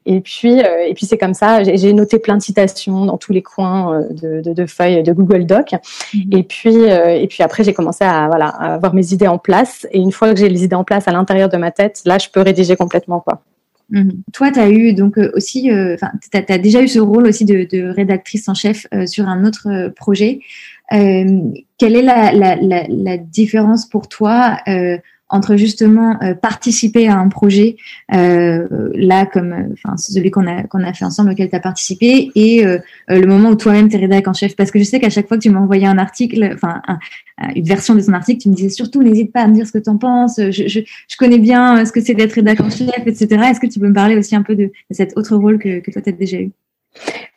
[0.06, 1.64] Et puis et puis c'est comme ça.
[1.64, 5.46] J'ai noté plein de citations dans tous les coins de, de, de feuilles de Google
[5.46, 5.74] Doc.
[6.14, 6.38] Mm-hmm.
[6.38, 9.88] Et puis et puis après j'ai commencé à voilà à avoir mes idées en place.
[9.92, 12.18] Et une fois que j'ai les idées en place à l'intérieur de ma tête, là
[12.18, 13.44] je peux rédiger complètement quoi.
[13.92, 14.24] Mhm.
[14.32, 17.28] Toi, tu as eu donc euh, aussi, euh, enfin, tu as, déjà eu ce rôle
[17.28, 20.40] aussi de, rédactrice en chef euh, sur un autre projet.
[20.90, 24.58] quelle est la, la, différence pour toi
[25.32, 27.78] entre justement euh, participer à un projet
[28.14, 31.60] euh, là comme euh, enfin celui qu'on a qu'on a fait ensemble auquel tu as
[31.60, 32.64] participé et
[33.08, 35.28] le moment où toi-même tu es rédac en chef parce que je sais qu'à chaque
[35.28, 36.82] fois que tu m'envoyais un article enfin
[37.56, 39.72] une version de ton article tu me disais surtout n'hésite pas à me dire ce
[39.72, 42.70] que tu en penses je, je, je, connais bien ce que c'est d'être rédac en
[42.70, 45.58] chef etc est-ce que tu peux me parler aussi un peu de, cet autre rôle
[45.58, 46.52] que, que toi tu as déjà eu?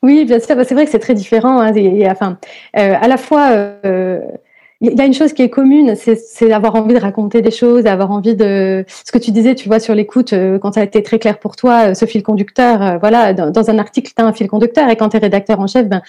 [0.03, 0.57] Oui, bien sûr.
[0.57, 1.61] Bah, c'est vrai que c'est très différent.
[1.61, 1.73] Hein,
[2.11, 2.39] enfin,
[2.75, 3.77] à la fois,
[4.81, 7.85] il y a une chose qui est commune, c'est d'avoir envie de raconter des choses,
[7.85, 10.85] d'avoir envie de ce que tu disais, tu vois, sur l'écoute, euh, quand ça a
[10.85, 14.23] été très clair pour toi, euh, ce fil conducteur, euh, voilà, dans, un article, tu
[14.23, 16.03] as un fil conducteur, et quand tu es rédacteur en chef, ben,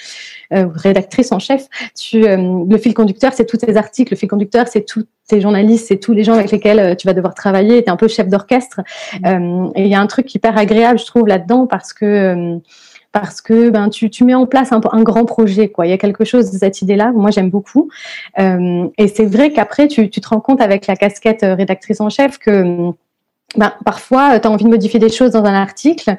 [0.51, 4.85] rédactrice en chef, tu, le fil conducteur, c'est tous tes articles, le fil conducteur, c'est
[4.85, 7.91] tous tes journalistes, c'est tous les gens avec lesquels tu vas devoir travailler, tu es
[7.91, 8.81] un peu chef d'orchestre.
[9.23, 9.71] Mmh.
[9.75, 12.59] et il y a un truc hyper agréable, je trouve, là-dedans, parce que
[13.15, 15.87] parce que ben tu, tu mets en place un, grand projet quoi.
[15.87, 17.13] Il y a quelque chose de cette idée-là.
[17.15, 17.89] Moi j'aime beaucoup.
[18.39, 22.01] Euh, et c'est vrai qu'après tu, tu te rends compte avec la casquette euh, rédactrice
[22.01, 22.91] en chef que
[23.57, 26.15] ben, parfois, tu as envie de modifier des choses dans un article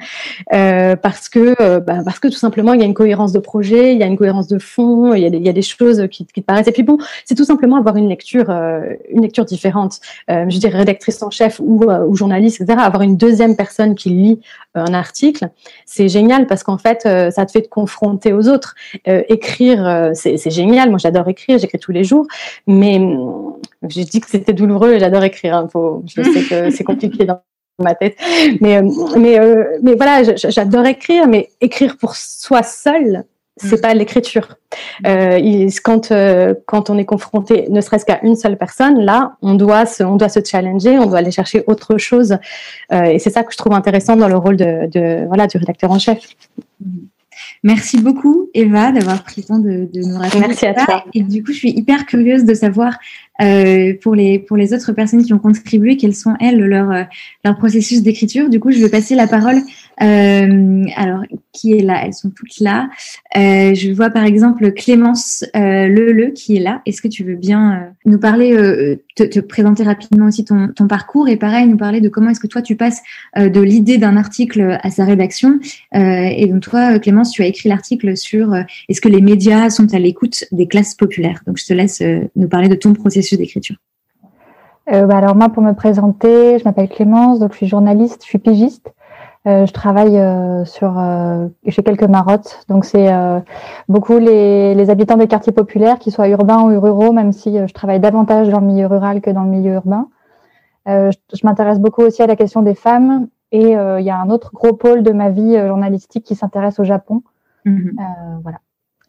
[0.52, 3.38] euh, parce que euh, ben, parce que tout simplement, il y a une cohérence de
[3.38, 5.52] projet, il y a une cohérence de fond, il y a des, il y a
[5.52, 6.68] des choses qui, te paraissent.
[6.68, 10.00] Et puis bon, c'est tout simplement avoir une lecture euh, une lecture différente.
[10.30, 12.78] Euh, je dirais rédactrice en chef ou, ou journaliste, etc.
[12.82, 14.40] Avoir une deuxième personne qui lit
[14.74, 15.48] un article,
[15.86, 18.74] c'est génial parce qu'en fait, ça te fait te confronter aux autres.
[19.06, 20.90] écrire, c'est génial.
[20.90, 22.26] Moi, j'adore écrire, j'écris tous les jours,
[22.66, 23.00] mais
[23.88, 25.56] j'ai dit que c'était douloureux et j'adore écrire.
[25.56, 25.68] Hein.
[25.70, 27.40] Faut, je sais que c'est compliqué dans
[27.78, 28.16] ma tête.
[28.60, 33.24] Mais, euh, mais, euh, mais voilà, j'adore écrire, mais écrire pour soi seul,
[33.56, 33.80] c'est mm.
[33.80, 34.56] pas l'écriture.
[35.06, 39.54] Euh, quand euh, quand on est confronté, ne serait-ce qu'à une seule personne, là, on
[39.54, 42.36] doit se on doit se challenger, on doit aller chercher autre chose.
[42.92, 45.56] Euh, et c'est ça que je trouve intéressant dans le rôle de, de voilà du
[45.56, 46.18] rédacteur en chef.
[46.80, 47.06] Mm.
[47.62, 50.46] Merci beaucoup, Eva, d'avoir pris le temps de, de nous raconter.
[50.46, 51.04] Merci à toi.
[51.14, 52.98] Et du coup, je suis hyper curieuse de savoir
[53.42, 57.02] euh, pour les pour les autres personnes qui ont contribué, quels sont elles leur euh,
[57.44, 58.48] leur processus d'écriture.
[58.48, 59.60] Du coup, je vais passer la parole.
[60.02, 62.02] Euh, alors, qui est là?
[62.04, 62.88] Elles sont toutes là.
[63.36, 66.82] Euh, je vois par exemple Clémence euh, Le qui est là.
[66.86, 68.54] Est-ce que tu veux bien nous parler,
[69.16, 72.40] te, te, présenter rapidement aussi ton, ton parcours et pareil nous parler de comment est-ce
[72.40, 73.02] que toi tu passes
[73.36, 75.58] de l'idée d'un article à sa rédaction.
[75.92, 78.54] et donc toi, Clémence, tu as écrit l'article sur
[78.88, 81.42] est-ce que les médias sont à l'écoute des classes populaires?
[81.46, 82.02] Donc je te laisse
[82.36, 83.76] nous parler de ton processus d'écriture
[84.92, 88.28] euh, bah alors moi, pour me présenter, je m'appelle Clémence, donc je suis journaliste, je
[88.28, 88.92] suis pigiste.
[89.46, 91.00] Euh, je travaille euh, sur
[91.68, 93.12] chez quelques marottes, donc c'est
[93.88, 97.72] beaucoup les, les, habitants des quartiers populaires, qu'ils soient urbains ou ruraux, même si je
[97.72, 100.08] travaille davantage dans le milieu rural que dans le milieu urbain.
[100.86, 104.50] je, m'intéresse beaucoup aussi à la question des femmes et il y a un autre
[104.52, 107.22] gros pôle de ma vie journalistique qui s'intéresse au Japon.
[107.64, 107.90] Mmh
[108.42, 108.58] voilà.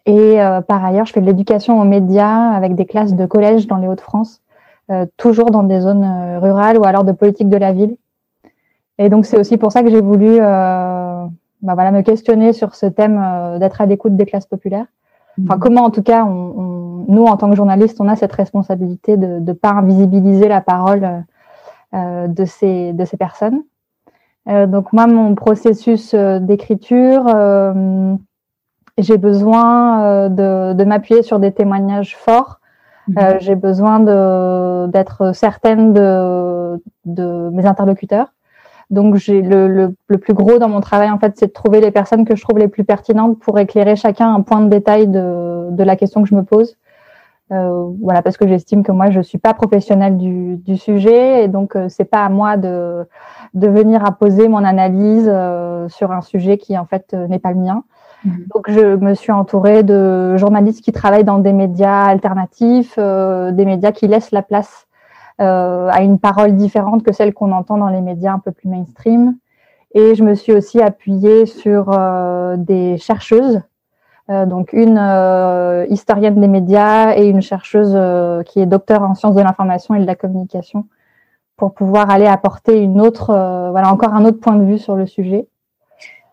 [0.07, 3.67] Et euh, par ailleurs, je fais de l'éducation aux médias avec des classes de collège
[3.67, 4.41] dans les Hauts-de-France.
[5.17, 6.07] toujours dans des zones
[6.41, 7.97] rurales ou alors de politique de la ville.
[8.97, 12.85] Et donc c'est aussi pour ça que j'ai voulu bah voilà, me questionner sur ce
[12.85, 13.19] thème
[13.59, 14.85] d'être à l'écoute des classes populaires.
[15.43, 15.59] Enfin, mmh.
[15.59, 19.39] comment en tout cas, on, nous en tant que journalistes, on a cette responsabilité de
[19.39, 21.23] ne pas invisibiliser la parole
[21.93, 23.63] de ces de ces personnes.
[24.47, 27.27] donc moi, mon processus d'écriture,
[28.97, 32.59] j'ai besoin euh, de, de m'appuyer sur des témoignages forts.
[33.07, 33.17] Mhm.
[33.17, 33.99] Euh, j'ai besoin
[34.87, 38.33] d'être certaine de, de mes interlocuteurs.
[38.89, 41.81] Donc, j'ai le, le, le, plus gros dans mon travail, en fait, c'est de trouver
[41.81, 45.07] les personnes que je trouve les plus pertinentes pour éclairer chacun un point de détail
[45.07, 46.77] de, de la question que je me pose.
[47.51, 51.47] Euh, voilà, parce que j'estime que moi, je suis pas professionnelle du, du sujet, et
[51.47, 53.05] donc euh, c'est pas à moi de,
[53.53, 57.59] de venir apposer mon analyse euh, sur un sujet qui en fait n'est pas le
[57.59, 57.83] mien.
[58.25, 58.45] Mhm.
[58.53, 63.65] Donc, je me suis entourée de journalistes qui travaillent dans des médias alternatifs, euh, des
[63.65, 64.86] médias qui laissent la place euh,
[65.39, 69.35] à une parole différente que celle qu'on entend dans les médias un peu plus mainstream.
[69.93, 73.61] Et je me suis aussi appuyée sur euh, des chercheuses,
[74.29, 74.99] donc une
[75.89, 77.97] historienne des médias et une chercheuse
[78.45, 80.85] qui est docteur en sciences de l'information et de la communication,
[81.55, 83.27] pour pouvoir aller apporter une autre,
[83.71, 85.47] voilà, encore un autre point de vue sur le sujet.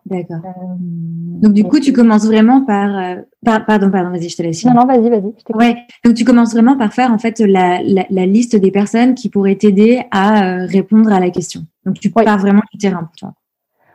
[0.06, 0.40] D'accord.
[0.44, 4.64] Euh, donc du coup, tu commences vraiment par, euh, pardon, pardon, vas-y, je te laisse.
[4.64, 5.32] Non, non, vas-y, vas-y.
[5.54, 5.76] Ouais.
[6.04, 9.30] Donc tu commences vraiment par faire en fait la, la, la liste des personnes qui
[9.30, 11.62] pourraient t'aider à euh, répondre à la question.
[11.86, 13.34] Donc tu pars vraiment du terrain pour toi.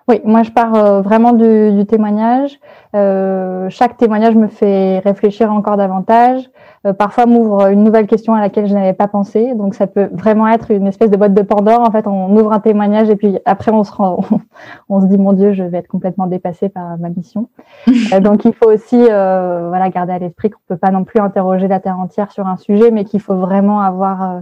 [0.09, 2.59] Oui, moi je pars euh, vraiment du, du témoignage.
[2.95, 6.49] Euh, chaque témoignage me fait réfléchir encore davantage.
[6.87, 9.53] Euh, parfois m'ouvre une nouvelle question à laquelle je n'avais pas pensé.
[9.53, 11.81] Donc ça peut vraiment être une espèce de boîte de Pandore.
[11.81, 14.21] En fait, on ouvre un témoignage et puis après on se rend,
[14.89, 17.47] on se dit mon Dieu, je vais être complètement dépassé par ma mission.
[18.21, 21.79] donc il faut aussi voilà garder à l'esprit qu'on peut pas non plus interroger la
[21.79, 24.41] terre entière sur un sujet, mais qu'il faut vraiment avoir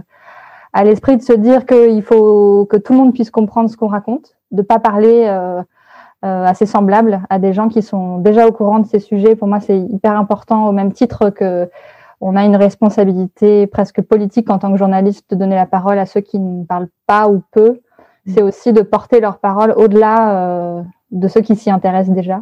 [0.72, 3.88] à l'esprit de se dire qu'il faut que tout le monde puisse comprendre ce qu'on
[3.88, 5.62] raconte de pas parler euh,
[6.24, 9.36] euh, assez semblable à des gens qui sont déjà au courant de ces sujets.
[9.36, 11.70] Pour moi, c'est hyper important au même titre que
[12.20, 16.06] on a une responsabilité presque politique en tant que journaliste de donner la parole à
[16.06, 17.78] ceux qui ne parlent pas ou peu.
[18.26, 18.32] Mm.
[18.32, 20.82] C'est aussi de porter leur parole au-delà euh,
[21.12, 22.40] de ceux qui s'y intéressent déjà.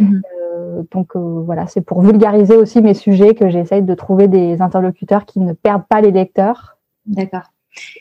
[0.00, 0.20] Mm-hmm.
[0.54, 5.26] Euh, donc voilà, c'est pour vulgariser aussi mes sujets que j'essaye de trouver des interlocuteurs
[5.26, 6.78] qui ne perdent pas les lecteurs.
[7.06, 7.51] D'accord.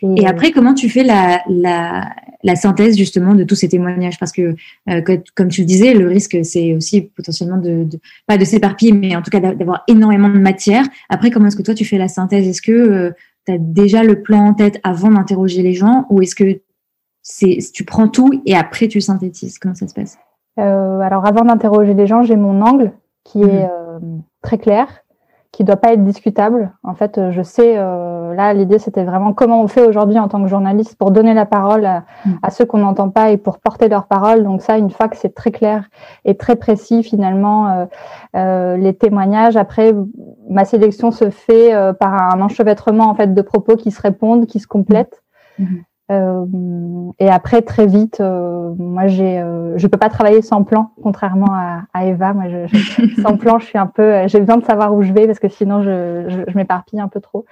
[0.02, 2.10] Et, après, comment tu fais la, la,
[2.44, 4.20] la, synthèse justement de tous ces témoignages?
[4.20, 4.56] Parce que,
[4.90, 5.02] euh,
[5.36, 9.16] comme tu le disais, le risque, c'est aussi potentiellement de, de pas de s'éparpiller, mais
[9.16, 10.86] en tout cas d'avoir énormément de matière.
[11.10, 12.48] Après, comment est-ce que toi tu fais la synthèse?
[12.48, 13.12] Est-ce que euh,
[13.46, 16.62] tu as déjà le plan en tête avant d'interroger les gens, ou est-ce que
[17.22, 19.58] c'est tu prends tout et après tu synthétises?
[19.60, 20.18] Comment ça se passe?
[20.60, 22.92] Euh, Alors, avant d'interroger les gens, j'ai mon angle
[23.24, 24.22] qui est mmh.
[24.42, 24.88] très clair
[25.52, 26.72] qui doit pas être discutable.
[26.84, 30.28] En fait, euh, je sais, euh, là, l'idée, c'était vraiment comment on fait aujourd'hui en
[30.28, 32.38] tant que journaliste pour donner la parole à, mm.
[32.50, 34.44] ceux qu'on n'entend pas et pour porter leur parole.
[34.44, 35.86] Donc ça, une fois que c'est très clair
[36.26, 37.86] et très précis, finalement, euh,
[38.36, 39.58] euh les témoignages.
[39.58, 39.94] Après,
[40.50, 44.60] ma sélection se fait par un enchevêtrement en fait de propos qui se répondent, qui
[44.60, 45.22] se complètent.
[45.60, 45.80] Mm.
[46.12, 46.46] Euh,
[47.20, 51.52] et après, très vite, euh, moi, j'ai, euh, je peux pas travailler sans plan, contrairement
[51.54, 52.34] à, à Eva.
[52.34, 55.26] Moi, je, sans plan, je suis un peu, j'ai besoin de savoir où je vais
[55.26, 57.46] parce que sinon, je m'éparpille un peu trop.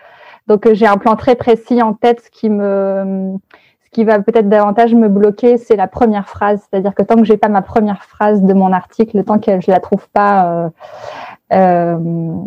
[0.50, 2.22] Donc, j'ai un plan très précis en tête.
[2.26, 3.38] Ce qui me,
[3.86, 6.62] ce qui va peut-être davantage me bloquer, c'est la première phrase.
[6.70, 9.72] C'est-à-dire que tant que j'ai pas ma première phrase de mon article, tant que je
[9.72, 10.72] la trouve pas
[11.54, 12.44] euh,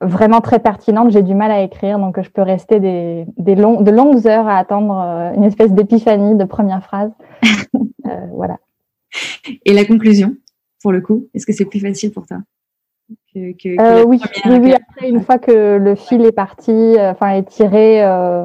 [0.00, 4.26] vraiment très pertinente, j'ai du mal à écrire, donc je peux rester des, de longues
[4.26, 7.10] heures à attendre euh, une espèce d'épiphanie de première phrase.
[8.06, 8.58] euh, voilà.
[9.64, 10.34] Et la conclusion,
[10.82, 12.38] pour le coup, est-ce que c'est plus facile pour toi?
[13.32, 17.10] Que, que, euh, oui, oui, oui, après, une fois que le fil est parti, euh,
[17.10, 18.44] enfin, est tiré, euh,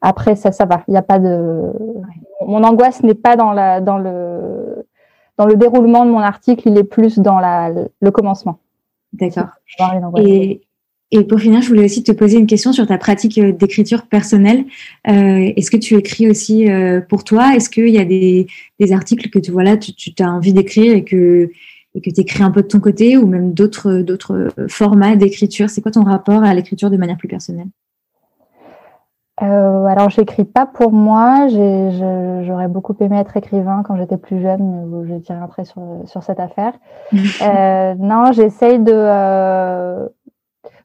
[0.00, 0.82] après, ça, ça va.
[0.88, 1.72] Il n'y a pas de.
[2.46, 4.86] Mon angoisse n'est pas dans, la, dans, le,
[5.36, 8.58] dans le déroulement de mon article, il est plus dans la, le commencement.
[9.12, 9.48] D'accord.
[10.16, 10.62] Et,
[11.10, 14.64] et, pour finir, je voulais aussi te poser une question sur ta pratique d'écriture personnelle.
[15.08, 17.54] Euh, Est-ce que tu écris aussi euh, pour toi?
[17.54, 18.46] Est-ce qu'il y a des,
[18.78, 21.50] des, articles que tu, voilà, tu, tu as envie d'écrire et que
[21.94, 25.70] et que tu écris un peu de ton côté ou même d'autres d'autres formats d'écriture
[25.70, 27.68] C'est quoi ton rapport à l'écriture de manière plus personnelle?
[29.42, 31.48] Euh, alors, j'écris pas pour moi.
[31.48, 36.22] J'aurais beaucoup aimé être écrivain quand j'étais plus jeune, mais je dirais après sur, sur
[36.22, 36.74] cette affaire.
[37.14, 40.06] euh, non, j'essaye de euh,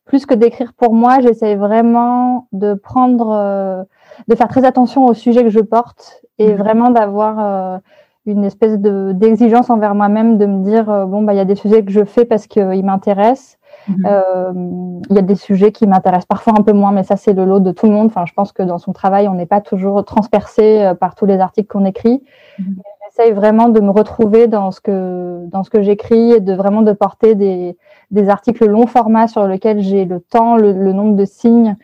[0.05, 3.83] plus que d'écrire pour moi, j'essaye vraiment de prendre, euh,
[4.27, 6.57] de faire très attention au sujet que je porte et mhm.
[6.57, 7.81] vraiment d'avoir
[8.25, 11.55] une espèce de d'exigence envers moi-même, de me dire bon bah il y a des
[11.55, 13.57] sujets que je fais parce qu'ils m'intéressent
[13.88, 15.01] Mhm.
[15.09, 17.45] Il y a des sujets qui m'intéressent parfois un peu moins, mais ça c'est le
[17.45, 18.07] lot de tout le monde.
[18.07, 21.39] Enfin, je pense que dans son travail, on n'est pas toujours transpercé par tous les
[21.39, 22.23] articles qu'on écrit.
[22.59, 22.76] Mhm.
[23.05, 26.82] J'essaye vraiment de me retrouver dans ce que dans ce que j'écris et de vraiment
[26.82, 27.78] de porter des,
[28.11, 31.78] des articles long format sur lesquels j'ai le temps, le, nombre de signes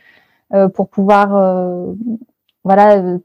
[0.74, 1.30] pour pouvoir
[2.64, 3.18] voilà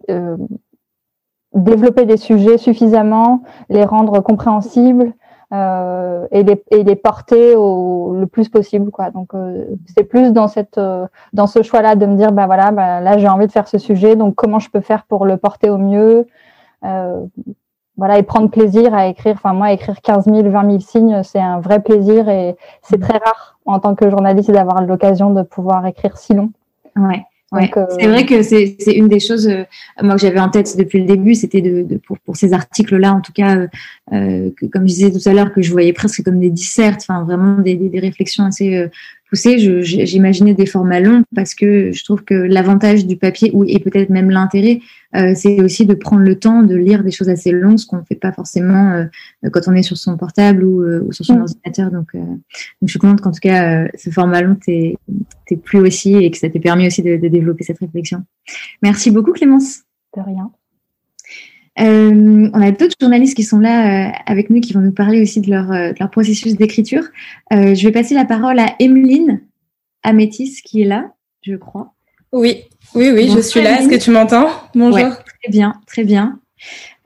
[1.56, 5.12] développer des sujets suffisamment, les rendre compréhensibles
[5.52, 8.90] euh, et, les, et les porter au, le plus possible.
[8.90, 9.10] Quoi.
[9.10, 9.64] Donc euh,
[9.96, 13.16] c'est plus dans cette euh, dans ce choix-là de me dire bah voilà bah, là
[13.18, 15.78] j'ai envie de faire ce sujet donc comment je peux faire pour le porter au
[15.78, 16.26] mieux.
[16.84, 17.24] Euh,
[17.96, 19.34] voilà et prendre plaisir à écrire.
[19.36, 23.18] Enfin moi écrire 15 000, 20 000 signes c'est un vrai plaisir et c'est très
[23.18, 26.50] rare en tant que journaliste d'avoir l'occasion de pouvoir écrire si long.
[26.96, 27.24] Ouais.
[27.52, 29.62] Ouais, euh, c'est vrai que c'est une des choses euh,
[30.02, 33.14] moi que j'avais en tête depuis le début, c'était de, de, pour, pour ces articles-là,
[33.14, 33.68] en tout cas, euh,
[34.12, 37.02] euh, que, comme je disais tout à l'heure, que je voyais presque comme des dissertes,
[37.08, 38.90] enfin vraiment des, des, des réflexions assez
[39.28, 39.58] poussées.
[39.82, 44.10] J'imaginais des formats longs parce que je trouve que l'avantage du papier, ou et peut-être
[44.10, 44.80] même l'intérêt,
[45.14, 47.98] euh, c'est aussi de prendre le temps de lire des choses assez longues, ce qu'on
[47.98, 51.36] ne fait pas forcément euh, quand on est sur son portable ou, euh, sur son
[51.36, 51.42] mm.
[51.42, 51.90] ordinateur.
[51.90, 52.40] Donc, donc,
[52.82, 54.96] je suis contente qu'en tout cas, ce format long t'ait
[55.62, 58.24] plu aussi et que ça t'ait permis aussi de, développer cette réflexion.
[58.82, 59.82] Merci beaucoup, Clémence.
[60.16, 60.50] De rien.
[61.78, 65.50] On a d'autres journalistes qui sont là avec nous qui vont nous parler aussi de
[65.50, 67.04] leur, de leur processus d'écriture.
[67.50, 69.42] je vais passer la parole à Emeline
[70.02, 71.12] Amétis qui est là,
[71.42, 71.92] je crois.
[72.32, 72.64] Oui,
[72.94, 73.80] oui, oui, je suis là.
[73.80, 74.48] Est-ce que tu m'entends?
[74.74, 75.16] Bonjour.
[75.42, 76.38] très bien, très bien.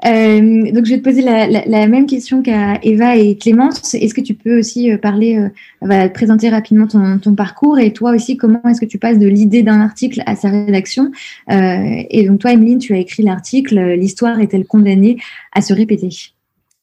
[0.06, 3.94] Euh, donc, je vais te poser la, même question qu'à Eva et Clémence.
[3.94, 5.48] Est-ce que tu peux aussi euh, parler,
[5.82, 9.62] euh, présenter rapidement ton, parcours et toi aussi, comment est-ce que tu passes de l'idée
[9.62, 11.10] d'un article à sa rédaction?
[11.48, 15.16] Et donc, toi, Emeline, tu as écrit l'article L'histoire est-elle condamnée
[15.52, 16.10] à se répéter?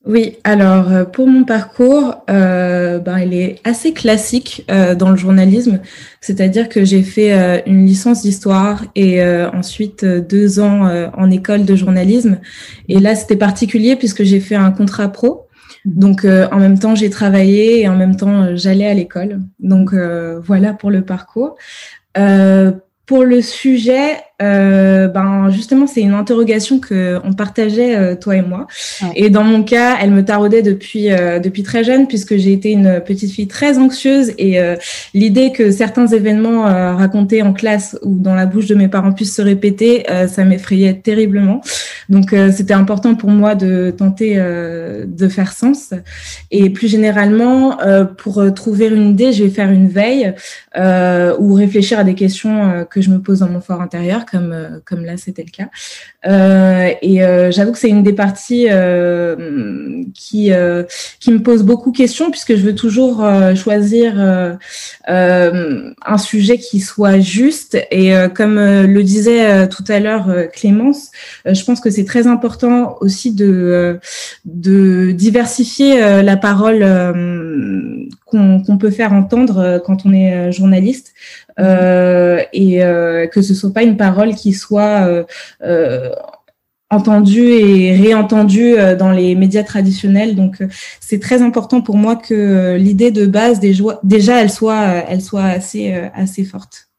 [0.07, 5.17] Oui, alors euh, pour mon parcours, euh, ben, il est assez classique euh, dans le
[5.17, 5.81] journalisme,
[6.21, 9.21] c'est-à-dire que j'ai fait euh, une licence d'histoire et
[9.53, 12.39] ensuite deux ans en école de journalisme.
[12.87, 15.47] Et là, c'était particulier puisque j'ai fait un contrat pro.
[15.85, 19.39] Donc en même temps, j'ai travaillé et en même temps, j'allais à l'école.
[19.59, 21.57] Donc voilà pour le parcours.
[23.07, 28.41] Pour le sujet, euh, ben justement, c'est une interrogation que on partageait euh, toi et
[28.41, 28.67] moi.
[29.15, 32.71] Et dans mon cas, elle me taraudait depuis euh, depuis très jeune puisque j'ai été
[32.71, 34.75] une petite fille très anxieuse et euh,
[35.13, 39.35] l'idée que certains événements racontés en classe ou dans la bouche de mes parents puissent
[39.35, 41.61] se répéter, ça m'effrayait terriblement.
[42.09, 45.93] Donc c'était important pour moi de tenter de faire sens.
[46.51, 47.77] Et plus généralement,
[48.17, 50.33] pour trouver une idée, je vais faire une veille
[50.77, 54.79] ou réfléchir à des questions que je me pose dans mon fort intérieur comme, euh,
[54.85, 55.69] comme là c'était le cas.
[56.25, 58.67] Euh, et euh, j'avoue que c'est une des parties
[60.13, 60.51] qui,
[61.19, 63.25] qui me pose beaucoup de questions puisque je veux toujours
[63.55, 64.57] choisir
[65.07, 67.77] un sujet qui soit juste.
[67.91, 71.11] Et comme le disait tout à l'heure Clémence,
[71.45, 73.99] je pense que c'est très important aussi de,
[74.45, 76.83] de diversifier la parole
[78.27, 81.13] qu'on peut faire entendre quand on est journaliste.
[81.59, 85.25] Euh, et euh, que ce soit pas une parole qui soit
[85.63, 86.11] euh,
[86.91, 90.35] entendue et réentendue dans les médias traditionnels.
[90.35, 90.63] Donc,
[90.99, 95.93] c'est très important pour moi que l'idée de base, déjà, elle soit, elle soit assez,
[96.13, 96.89] assez forte.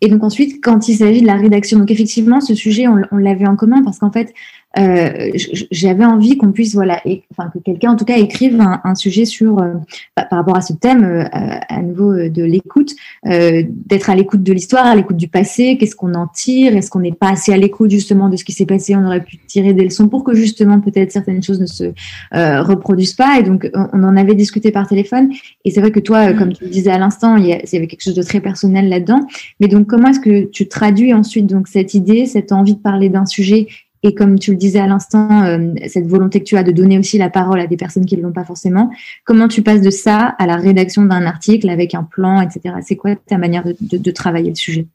[0.00, 3.18] Et donc ensuite, quand il s'agit de la rédaction, donc effectivement, ce sujet, on, on
[3.18, 4.32] l'a vu en commun parce qu'en fait,
[4.78, 5.30] euh,
[5.70, 8.94] j'avais envie qu'on puisse, voilà, et, enfin que quelqu'un en tout cas écrive un, un
[8.94, 9.74] sujet sur, euh,
[10.14, 12.94] par rapport à ce thème, euh, à nouveau euh, de l'écoute,
[13.24, 17.00] d'être à l'écoute de l'histoire, à l'écoute du passé, qu'est-ce qu'on en tire, est-ce qu'on
[17.00, 19.72] n'est pas assez à l'écoute justement de ce qui s'est passé, on aurait pu tirer
[19.72, 21.92] des leçons pour que justement peut-être certaines choses ne se
[22.32, 23.38] reproduisent pas.
[23.38, 25.30] Et donc on, en avait discuté par téléphone.
[25.64, 27.76] Et c'est vrai que toi, comme tu le disais à l'instant, il y, il y
[27.76, 29.20] avait quelque chose de très personnel là-dedans.
[29.60, 33.08] Mais donc comment est-ce que tu traduis ensuite donc cette idée, cette envie de parler
[33.08, 33.68] d'un sujet
[34.02, 36.98] et comme tu le disais à l'instant, euh, cette volonté que tu as de donner
[36.98, 38.90] aussi la parole à des personnes qui ne l'ont pas forcément,
[39.24, 42.76] comment tu passes de ça à la rédaction d'un article avec un plan, etc.
[42.82, 44.86] C'est quoi ta manière de, travailler le sujet?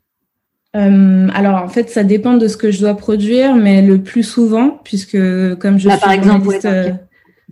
[0.75, 4.23] Euh, alors en fait, ça dépend de ce que je dois produire, mais le plus
[4.23, 5.17] souvent, puisque
[5.55, 6.91] comme je Là, par exemple, euh,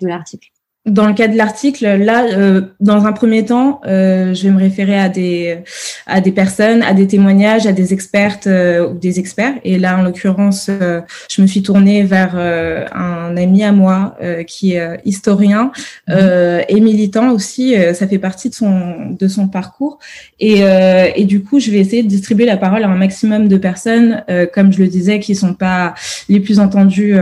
[0.02, 0.50] de l'article.
[0.86, 4.60] Dans le cas de l'article, là, euh, dans un premier temps, euh, je vais me
[4.60, 5.64] référer à des
[6.06, 9.56] à des personnes, à des témoignages, à des expertes euh, ou des experts.
[9.64, 14.16] Et là, en l'occurrence, je me suis tournée vers un ami à moi
[14.46, 15.72] qui est historien
[16.08, 17.76] et militant aussi.
[17.96, 19.98] ça fait partie de son de son parcours.
[20.40, 20.62] Et
[21.16, 24.24] et du coup, je vais essayer de distribuer la parole à un maximum de personnes,
[24.54, 25.96] comme je le disais, qui sont pas
[26.30, 27.18] les plus entendues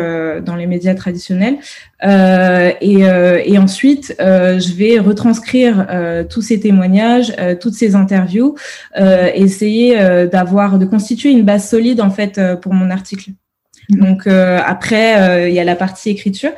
[0.45, 1.57] dans les médias traditionnels.
[2.03, 3.03] Et
[3.45, 5.87] et ensuite, je vais retranscrire
[6.29, 8.55] tous ces témoignages, toutes ces interviews,
[8.95, 13.31] essayer d'avoir, de constituer une base solide en fait pour mon article.
[13.89, 13.99] Mhm.
[13.99, 16.51] Donc après, il y a la partie écriture.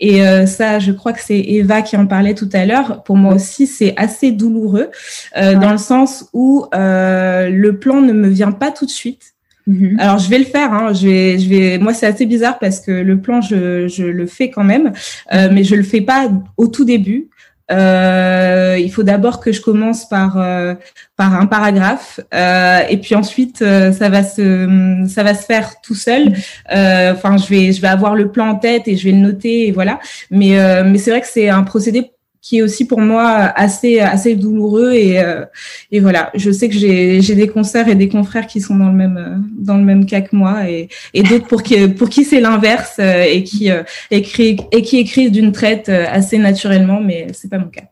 [0.00, 3.02] Et ça, je crois que c'est Eva qui en parlait tout à l'heure.
[3.02, 4.90] Pour moi aussi, c'est assez douloureux
[5.34, 9.34] dans le sens où le plan ne me vient pas tout de suite.
[9.66, 9.96] Mhm.
[10.00, 10.72] Alors je vais le faire.
[10.72, 10.92] Hein.
[10.94, 11.78] Je vais, je vais.
[11.78, 14.92] Moi c'est assez bizarre parce que le plan je, je le fais quand même,
[15.32, 17.28] euh, mais je le fais pas au tout début.
[17.70, 20.74] Euh, il faut d'abord que je commence par euh,
[21.16, 25.80] par un paragraphe euh, et puis ensuite euh, ça va se ça va se faire
[25.80, 26.32] tout seul.
[26.68, 29.68] Enfin je vais je vais avoir le plan en tête et je vais le noter
[29.68, 30.00] et voilà.
[30.30, 32.10] Mais mais c'est vrai que c'est un procédé
[32.42, 35.44] qui est aussi pour moi assez assez douloureux et euh,
[35.90, 36.30] et voilà.
[36.34, 39.16] Je sais que j'ai j'ai des concerts et des confrères qui sont dans le même
[39.18, 42.40] euh, dans le même cas que moi et et d'autres pour qui pour qui c'est
[42.40, 43.70] l'inverse euh, et qui
[44.10, 47.82] écrit et qui écrivent d'une traite assez naturellement mais c'est pas mon cas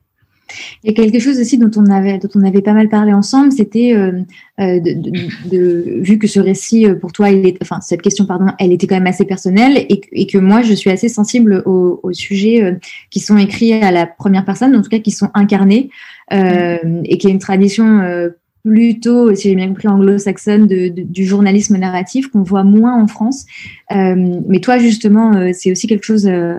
[0.82, 3.12] il y a quelque chose aussi dont on avait, dont on avait pas mal parlé
[3.12, 4.22] ensemble, c'était euh,
[4.60, 8.46] euh, de, vu que ce récit euh, pour toi, il est, enfin cette question pardon,
[8.58, 12.00] elle était quand même assez personnelle et, et que moi je suis assez sensible aux,
[12.02, 12.78] aux sujets
[13.10, 15.90] qui sont écrits à la première personne, en tout cas qui sont incarnés
[16.30, 18.30] et qui a une tradition
[18.64, 23.46] plutôt, si j'ai bien compris, anglo-saxonne de, du journalisme narratif qu'on voit moins en France.
[23.92, 26.56] Euh, mais toi, justement, euh, c'est aussi quelque chose euh,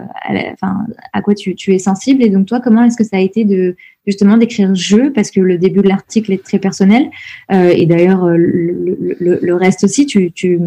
[0.62, 0.76] à,
[1.14, 2.24] à quoi tu, tu, es sensible.
[2.24, 3.76] Et donc, toi, comment est-ce que ça a été de
[4.08, 7.10] justement d'écrire jeu Parce que le début de l'article est très personnel.
[7.52, 10.60] et d'ailleurs, le, le, le, reste aussi, tu, tu,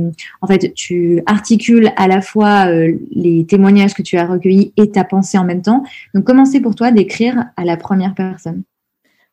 [0.43, 2.67] en fait, tu articules à la fois
[3.11, 5.83] les témoignages que tu as recueillis et ta pensée en même temps.
[6.15, 8.63] Donc, comment c'est pour toi d'écrire à la première personne?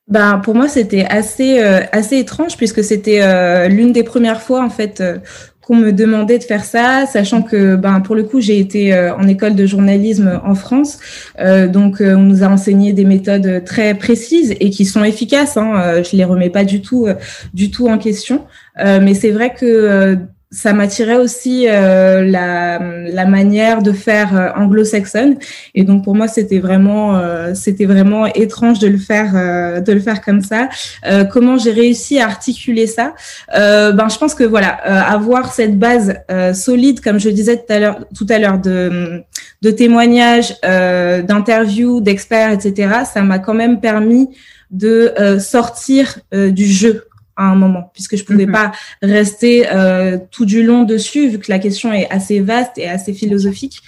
[0.10, 4.64] Ben, pour moi, c'était assez, euh, assez étrange puisque c'était euh, l'une des premières fois
[4.64, 5.20] en fait euh,
[5.62, 9.28] qu'on me demandait de faire ça, sachant que ben pour le coup j'ai été en
[9.28, 10.98] école de journalisme en France,
[11.38, 15.58] donc on nous a enseigné des méthodes très précises et qui sont efficaces.
[15.58, 17.08] Hein, je les remets pas du tout,
[17.54, 18.46] du tout en question,
[18.84, 20.18] mais c'est vrai que
[20.52, 25.38] ça m'attirait aussi euh, la, la, manière de faire euh, anglo-saxonne.
[25.76, 29.94] Et donc pour moi c'était vraiment euh, c'était vraiment étrange de le faire euh, de
[29.94, 30.70] le faire comme ça.
[31.32, 33.14] Comment j'ai réussi à articuler ça?
[33.54, 36.16] Ben je pense que voilà avoir cette base
[36.54, 39.24] solide comme je disais tout à l'heure tout à l'heure de
[39.62, 44.30] de témoignages d'interviews d'experts etc ça m'a quand même permis
[44.72, 47.09] de sortir du jeu
[47.40, 48.52] à un moment, puisque je pouvais mhm.
[48.52, 48.72] pas
[49.02, 53.14] rester euh, tout du long dessus, vu que la question est assez vaste et assez
[53.14, 53.82] philosophique.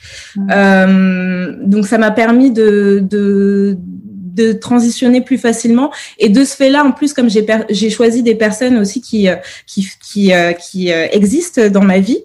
[0.50, 5.92] Euh, donc ça m'a permis de, de, de transitionner plus facilement.
[6.18, 9.36] Et de ce fait-là, en plus, comme j'ai j'ai choisi des personnes aussi qui euh,
[9.68, 12.24] qui qui, euh, qui existent dans ma vie,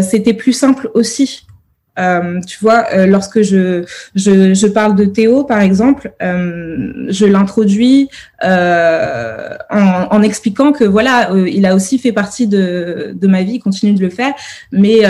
[0.00, 1.45] c'était plus simple aussi
[1.98, 3.84] euh, tu vois, euh, lorsque je,
[4.14, 8.10] je, je, parle de Théo, par exemple, euh, je l'introduis
[8.44, 13.42] euh, en, en, expliquant que voilà, euh, il a aussi fait partie de, de ma
[13.42, 14.34] vie, il continue de le faire,
[14.72, 15.02] mais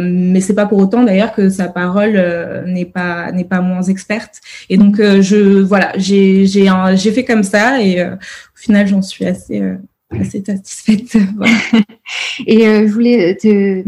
[0.00, 2.22] mais c'est pas pour autant d'ailleurs que sa parole
[2.66, 4.40] n'est pas n'est pas moins experte.
[4.68, 9.24] Et donc je voilà, j'ai j'ai j'ai fait comme ça et au final j'en suis
[9.24, 9.62] assez
[10.10, 11.16] assez satisfaite.
[12.46, 13.82] Et euh, je voulais te,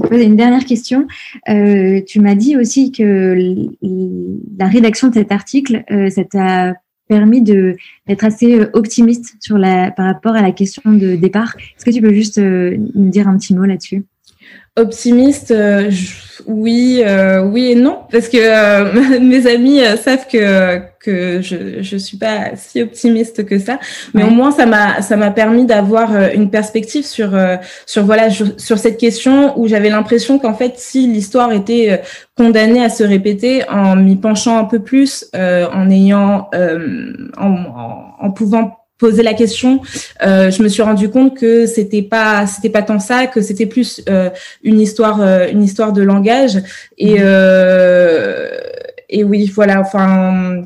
[0.00, 1.06] poser une dernière question.
[1.48, 3.36] Euh, tu m'as dit aussi que
[4.58, 6.74] la rédaction de cet article, euh, ça t'a
[7.08, 11.54] permis d'être assez optimiste sur la par rapport à la question de départ.
[11.58, 14.04] Est-ce que tu peux juste nous dire un petit mot là-dessus?
[14.76, 15.54] Optimiste,
[16.46, 17.02] oui,
[17.44, 22.82] oui et non, parce que mes amis savent que que je je suis pas si
[22.82, 23.78] optimiste que ça,
[24.14, 27.56] mais au moins ça m'a ça m'a permis d'avoir euh, une perspective sur euh,
[27.86, 31.96] sur voilà sur, cette question où j'avais l'impression qu'en fait si l'histoire était euh,
[32.36, 36.48] condamnée à se répéter en m'y penchant un peu plus, en ayant
[37.36, 37.56] en,
[38.20, 39.80] en, pouvant poser la question,
[40.22, 43.66] euh, je me suis rendu compte que c'était pas c'était pas tant ça, que c'était
[43.66, 44.30] plus euh,
[44.62, 45.18] une histoire
[45.54, 46.56] une histoire de langage
[46.96, 47.24] et mmh.
[49.16, 50.64] et oui voilà enfin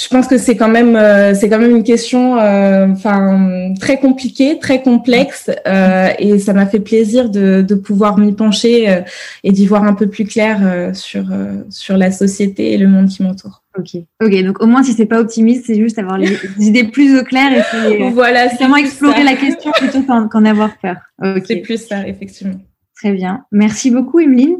[0.00, 3.98] je pense que c'est quand même euh, c'est quand même une question euh, enfin très
[3.98, 9.02] compliquée, très complexe euh, et ça m'a fait plaisir de, de pouvoir m'y pencher
[9.44, 11.24] et d'y voir un peu plus clair sur
[11.68, 13.59] sur la société et le monde qui m'entoure.
[13.78, 14.42] Ok, ok.
[14.44, 17.52] Donc au moins si c'est pas optimiste, c'est juste avoir les, idées plus au clair
[17.52, 20.96] et puis voilà, vraiment explorer la question plutôt qu'en avoir peur.
[21.44, 22.60] C'est plus ça, effectivement.
[22.96, 23.44] Très bien.
[23.52, 24.56] Merci beaucoup, Emeline.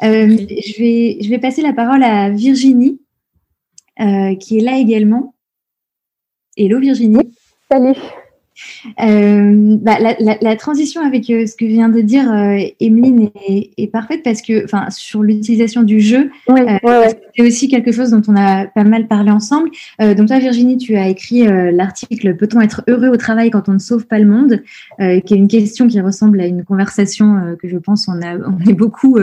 [0.00, 3.00] je vais je vais passer la parole à Virginie.
[4.00, 5.34] Euh, qui est là également.
[6.56, 7.32] Hello Virginie.
[7.70, 7.94] Salut.
[9.00, 14.22] Euh, bah, la, transition avec euh, ce que vient de dire euh, Emeline est, parfaite
[14.22, 18.84] parce que, enfin, sur l'utilisation du jeu, c'est aussi quelque chose dont on a pas
[18.84, 19.70] mal parlé ensemble.
[20.00, 23.78] donc toi, Virginie, tu as écrit l'article "Peut-on être heureux au travail quand on ne
[23.78, 24.62] sauve pas le monde",
[24.98, 28.58] qui est une question qui ressemble à une conversation que je pense on a, on
[28.68, 29.18] est beaucoup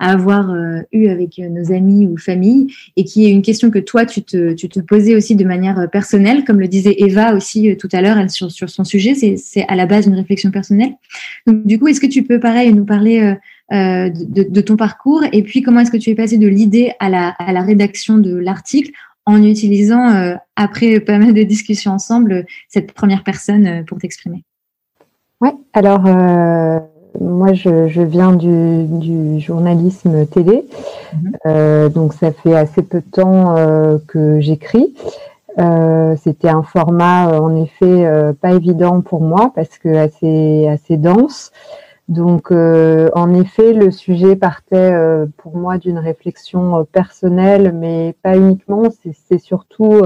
[0.00, 0.54] à avoir
[0.92, 4.54] eu avec nos amis ou famille, et qui est une question que toi tu te,
[4.54, 8.18] tu te posais aussi de manière personnelle, comme le disait Eva aussi tout à l'heure,
[8.18, 10.92] elle sur sur son sujet, c'est à la base une réflexion personnelle.
[11.46, 13.34] Donc, du coup, est-ce que tu peux, pareil, nous parler euh,
[13.72, 17.08] euh, de, ton parcours et puis comment est-ce que tu es passé de l'idée à
[17.08, 18.92] la, à la, rédaction de l'article
[19.24, 24.44] en utilisant, euh, après pas mal de discussions ensemble, cette première personne pour t'exprimer?
[25.40, 26.02] Oui, alors
[27.20, 30.62] moi je, viens du, journalisme télé,
[31.44, 31.92] mm-hmm.
[31.92, 33.56] donc ça fait assez peu de temps
[34.06, 34.94] que j'écris.
[35.58, 40.68] Euh, c'était un format euh, en effet euh, pas évident pour moi parce que assez
[40.68, 41.50] assez dense.
[42.08, 44.94] Donc en effet le sujet partait
[45.38, 48.84] pour moi d'une réflexion personnelle, mais pas uniquement.
[49.28, 50.02] C'est surtout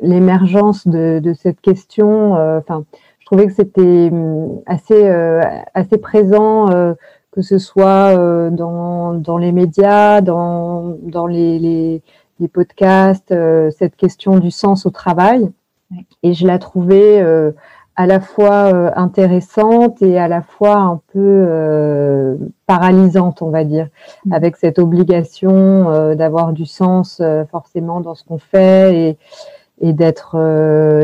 [0.00, 2.34] l'émergence de, de, cette question.
[2.34, 2.84] Enfin,
[3.18, 5.08] je trouvais que c'était hum, assez
[5.74, 6.68] assez présent
[7.32, 8.14] que ce soit
[8.50, 12.02] dans, dans les médias, dans, dans les, les,
[12.40, 15.50] des podcasts, euh, cette question du sens au travail.
[16.22, 17.52] Et je la trouvais euh,
[17.94, 23.88] à la fois euh, intéressante et à la fois un peu paralysante, on va dire,
[24.24, 24.32] mm.
[24.32, 29.18] avec cette obligation d'avoir du sens forcément dans ce qu'on fait et,
[29.80, 30.36] et d'être,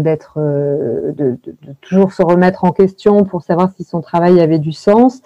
[0.00, 4.58] d'être, de, de, de, toujours se remettre en question pour savoir si son travail avait
[4.58, 5.20] du sens.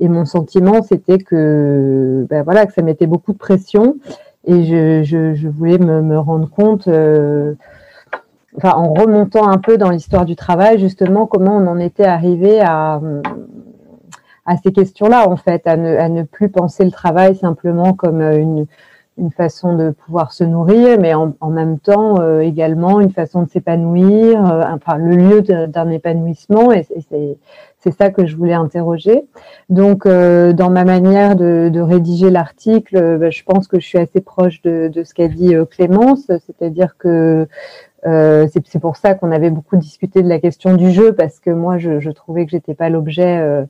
[0.00, 3.96] Et mon sentiment, c'était que, ben voilà, que ça mettait beaucoup de pression
[4.44, 4.64] et
[5.04, 7.54] je, voulais me, rendre compte, euh,
[8.62, 13.00] en remontant un peu dans l'histoire du travail, justement, comment on en était arrivé à,
[14.62, 18.66] ces questions-là, en fait, à ne, plus penser le travail simplement comme une,
[19.18, 23.48] une façon de pouvoir se nourrir, mais en, même temps euh, également une façon de
[23.48, 26.70] s'épanouir, euh, enfin le lieu d'un épanouissement,
[27.80, 29.24] c'est ça que je voulais interroger.
[29.68, 33.98] Donc, euh, dans ma manière de, rédiger l'article, euh, bah, je pense que je suis
[33.98, 37.46] assez proche de, ce qu'a dit euh, Clémence, c'est-à-dire que
[38.04, 41.78] c'est pour ça qu'on avait beaucoup discuté de la question du jeu, parce que moi,
[41.78, 43.66] je, trouvais que j'étais pas l'objet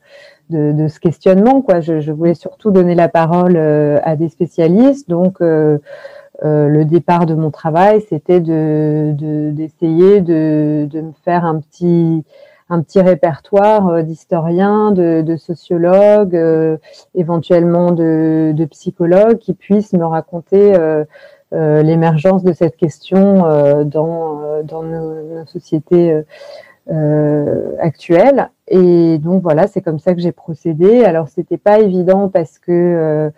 [0.50, 1.60] de, ce questionnement.
[1.62, 1.80] Quoi.
[1.80, 5.08] Je, voulais surtout donner la parole à des spécialistes.
[5.08, 12.22] Donc, le départ de mon travail, c'était d'essayer de, de, de, me faire un petit
[12.70, 16.76] un petit répertoire euh, d'historiens, de, sociologues, euh,
[17.14, 21.04] éventuellement de, psychologues qui puissent me raconter euh,
[21.52, 23.42] l'émergence de cette question
[23.84, 26.14] dans, dans nos, sociétés
[27.80, 28.50] actuelles.
[28.66, 31.04] Et donc voilà, c'est comme ça que j'ai procédé.
[31.04, 33.30] Alors c'était pas évident parce que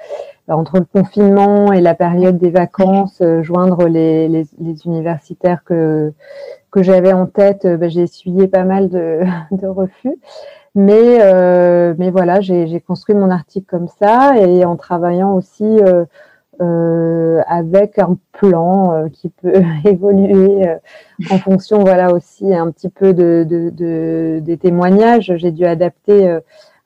[0.51, 6.13] entre le confinement et la période des vacances, joindre les, les, les, universitaires que
[6.71, 9.21] que j'avais en tête, euh, bah, j'ai essuyé pas mal de,
[9.51, 10.17] de refus.
[10.77, 16.05] Mais, euh, mais voilà, j'ai construit mon article comme ça et en travaillant aussi euh,
[16.61, 19.53] euh, avec un plan euh, qui peut
[19.85, 20.69] évoluer
[21.29, 25.33] en fonction, voilà aussi un petit peu de, de, de des témoignages.
[25.37, 26.39] J'ai dû adapter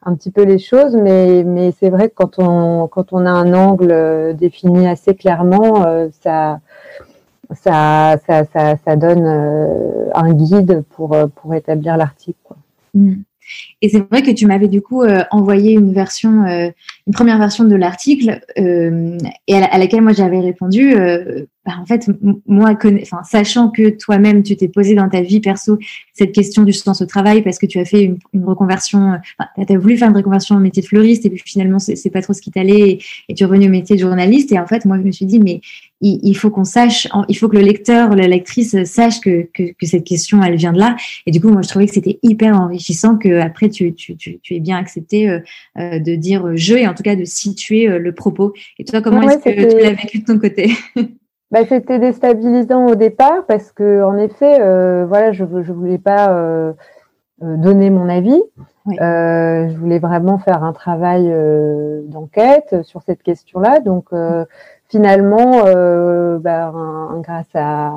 [0.04, 3.30] un petit peu les choses, mais, mais c'est vrai que quand on, quand on a
[3.30, 5.86] un angle défini assez clairement,
[6.22, 6.60] ça,
[7.52, 12.54] ça, ça, ça, ça donne euh, un guide pour, euh, pour établir l'article.
[12.94, 13.14] Mm.
[13.82, 17.64] Et c'est vrai que tu m'avais du coup euh, envoyé une version, une première version
[17.64, 20.94] de l'article, et à, laquelle moi j'avais répondu.
[21.66, 22.10] Bah, en fait,
[22.46, 22.76] moi,
[23.22, 25.78] sachant que toi-même tu t'es posé dans ta vie perso
[26.12, 29.18] cette question du sens au travail parce que tu as fait une, reconversion,
[29.66, 32.20] tu as voulu faire une reconversion au métier de fleuriste et puis finalement c'est pas
[32.20, 34.52] trop ce qui t'allait et, tu es revenu au métier de journaliste.
[34.52, 35.62] Et en fait, moi je me suis dit mais
[36.04, 39.86] il, faut qu'on sache, il faut que le lecteur, la lectrice sache que, que, que,
[39.86, 40.96] cette question, elle vient de là.
[41.26, 44.38] Et du coup, moi, je trouvais que c'était hyper enrichissant que après tu, tu, tu,
[44.40, 45.40] tu aies bien accepté euh,
[45.78, 48.52] euh de dire je et en tout cas de situer euh, le propos.
[48.78, 50.72] Et toi, comment est-ce que tu l'as vécu de ton côté?
[51.54, 56.32] Bah, c'était déstabilisant au départ parce que en effet, euh, voilà, je je voulais pas
[56.32, 56.72] euh,
[57.44, 58.42] euh donner mon avis.
[59.00, 61.32] Euh, je voulais vraiment faire un travail
[62.08, 63.78] d'enquête sur cette question-là.
[63.78, 64.06] Donc
[64.94, 66.72] finalement, euh, bah,
[67.16, 67.88] grâce à,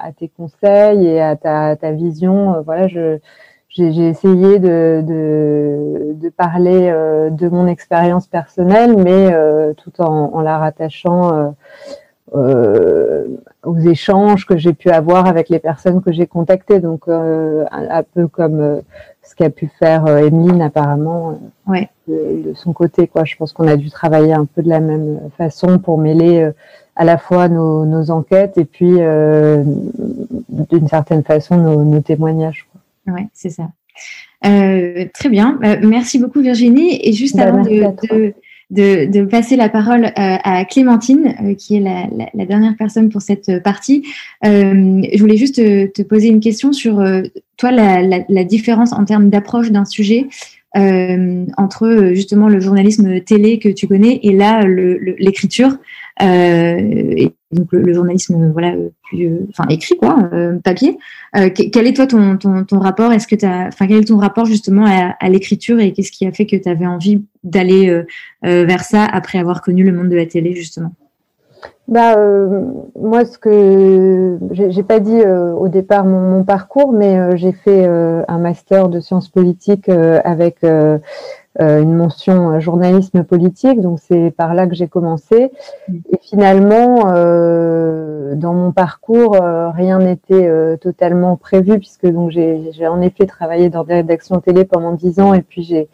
[0.00, 3.18] à, tes conseils et à ta, ta vision, euh, voilà, je
[3.68, 10.30] j'ai essayé de, de, de parler euh, de mon expérience personnelle, mais euh, tout en,
[10.32, 11.54] en, la rattachant
[12.32, 16.80] aux échanges que j'ai pu avoir avec les personnes que j'ai contactées.
[16.80, 18.82] Donc, un, peu comme
[19.22, 21.88] ce qu'a pu faire Emeline apparemment ouais.
[22.08, 23.06] de, son côté.
[23.06, 23.24] Quoi.
[23.24, 26.50] Je pense qu'on a dû travailler un peu de la même façon pour mêler
[26.96, 32.68] à la fois nos, nos enquêtes et puis d'une certaine façon nos, nos témoignages.
[33.06, 33.68] Oui, c'est ça.
[34.44, 35.58] Euh, très bien.
[35.64, 37.00] Euh, merci beaucoup Virginie.
[37.02, 38.34] Et juste bah, avant de,
[38.70, 44.04] de, passer la parole euh, à Clémentine, qui est la, dernière personne pour cette partie,
[44.42, 47.02] je voulais juste te, poser une question sur
[47.56, 50.28] toi, la, différence en termes d'approche d'un sujet
[50.76, 55.78] euh, entre justement le journalisme télé que tu connais et là l'écriture
[56.22, 58.74] euh, donc le, journalisme voilà
[59.04, 60.28] plus euh, enfin écrit quoi
[60.64, 60.98] papier.
[61.32, 63.12] Quel est toi ton, ton, rapport?
[63.12, 66.32] Est-ce que tu enfin quel est ton rapport justement à, l'écriture et qu'est-ce qui a
[66.32, 68.04] fait que tu avais envie d'aller
[68.42, 70.92] vers ça après avoir connu le monde de la télé justement?
[71.88, 72.62] Bah, euh,
[72.98, 77.86] moi, ce que j'ai pas dit euh, au départ mon, parcours, mais euh, j'ai fait
[77.86, 80.58] un master de sciences politiques avec
[81.58, 85.50] une mention journalisme politique, donc c'est par là que j'ai commencé.
[85.88, 87.04] Et finalement,
[88.34, 89.36] dans mon parcours,
[89.74, 94.92] rien n'était totalement prévu puisque donc j'ai en effet travaillé dans des rédactions télé pendant
[94.92, 95.88] dix ans et puis j'ai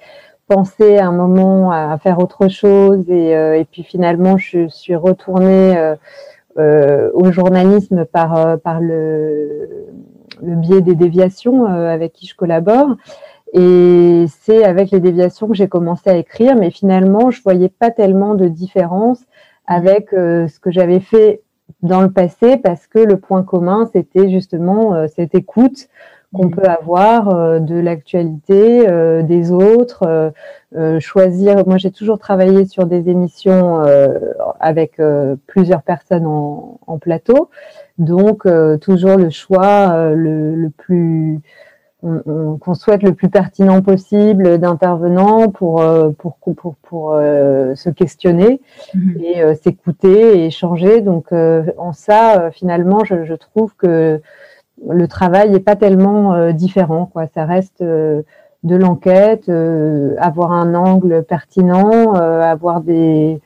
[0.52, 5.76] pensé un moment à faire autre chose et, euh, et puis finalement je suis retournée
[5.78, 5.96] euh,
[6.58, 9.86] euh, au journalisme par, par le,
[10.42, 12.96] le biais des déviations avec qui je collabore.
[13.52, 17.90] Et c'est avec les déviations que j'ai commencé à écrire, mais finalement, je voyais pas
[17.90, 19.20] tellement de différence
[19.66, 21.42] avec ce que j'avais fait
[21.82, 25.88] dans le passé, parce que le point commun, c'était justement cette écoute,
[26.32, 30.32] qu'on peut avoir euh, de l'actualité euh, des autres,
[30.74, 31.66] euh, choisir.
[31.66, 33.82] Moi, j'ai toujours travaillé sur des émissions
[34.58, 35.00] avec
[35.46, 37.50] plusieurs personnes en, en plateau,
[37.98, 38.46] donc
[38.80, 41.40] toujours le choix le, le, plus
[42.02, 45.84] qu'on souhaite le plus pertinent possible d'intervenants pour
[46.18, 48.60] pour pour, pour, se questionner
[48.94, 51.00] mmh et s'écouter et échanger.
[51.00, 54.20] Donc en ça, finalement, je, je trouve que
[54.88, 57.06] le travail n'est pas tellement euh, différent.
[57.06, 57.26] Quoi.
[57.34, 58.22] Ça reste euh,
[58.62, 63.40] de l'enquête, euh, avoir un angle pertinent, avoir des,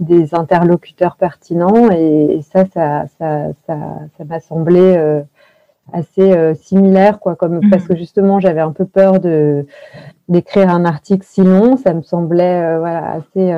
[0.00, 1.90] des interlocuteurs pertinents.
[1.90, 3.76] Et, ça, ça, ça, ça,
[4.16, 5.22] ça m'a semblé
[5.92, 7.70] assez similaire, quoi, comme mmh.
[7.70, 9.66] parce que justement, j'avais un peu peur de
[10.28, 11.76] d'écrire un article si long.
[11.76, 13.52] Ça me semblait voilà assez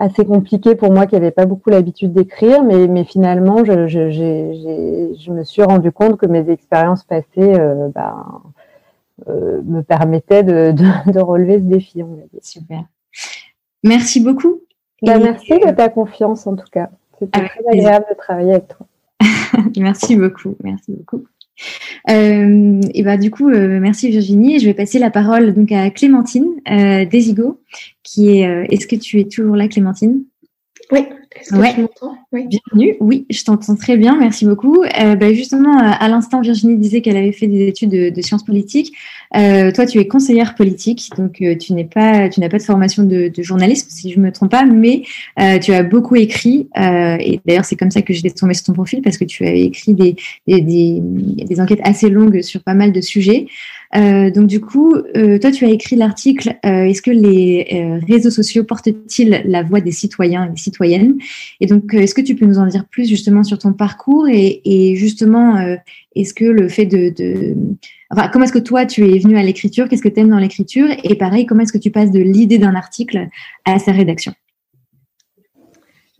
[0.00, 4.10] assez compliqué pour moi qui n'avais pas beaucoup l'habitude d'écrire, mais, mais finalement, je, je,
[4.10, 8.24] je, me suis rendu compte que mes expériences passées euh, ben,
[9.28, 12.02] euh, me permettaient de, de, de, relever ce défi.
[12.40, 12.84] Super.
[13.84, 14.60] Merci beaucoup.
[15.02, 16.88] Ben, merci de ta confiance en tout cas.
[17.18, 18.86] C'était très agréable de travailler avec toi.
[19.76, 20.56] merci beaucoup.
[20.62, 21.24] Merci beaucoup.
[22.08, 24.58] Euh, et bah du coup, euh, merci Virginie.
[24.58, 27.60] Je vais passer la parole donc à Clémentine euh, Desigo,
[28.02, 28.46] qui est.
[28.46, 30.24] Euh, est-ce que tu es toujours là, Clémentine?
[30.90, 31.00] Oui.
[31.36, 32.18] Est-ce que tu m'entends?
[32.32, 32.46] Oui.
[32.48, 32.96] Bienvenue.
[32.98, 34.16] Oui, je t'entends très bien.
[34.18, 34.82] Merci beaucoup.
[34.82, 38.44] Euh, bah, justement, à l'instant, Virginie disait qu'elle avait fait des études de, de sciences
[38.44, 38.92] politiques.
[39.36, 42.62] Euh, toi, tu es conseillère politique, donc euh, tu n'es pas, tu n'as pas de
[42.64, 45.02] formation de, de, journalisme, si je me trompe pas, mais
[45.38, 46.68] euh, tu as beaucoup écrit.
[46.76, 49.44] Euh, et d'ailleurs, c'est comme ça que j'ai tombé sur ton profil parce que tu
[49.44, 50.16] as écrit des,
[50.48, 53.46] des, des, des enquêtes assez longues sur pas mal de sujets.
[53.96, 58.64] Euh, donc du coup, euh, toi, tu as écrit l'article Est-ce que les réseaux sociaux
[58.64, 61.19] portent-ils la voix des citoyens et des citoyennes?
[61.60, 64.94] Et donc, est-ce que tu peux nous en dire plus justement sur ton parcours et,
[64.96, 65.76] justement,
[66.14, 67.56] est-ce que le fait de, de
[68.10, 69.88] Enfin, comment est-ce que toi, tu es venu à l'écriture?
[69.88, 70.88] Qu'est-ce que tu aimes dans l'écriture?
[71.04, 73.28] Et pareil, comment est-ce que tu passes de l'idée d'un article
[73.64, 74.34] à sa rédaction?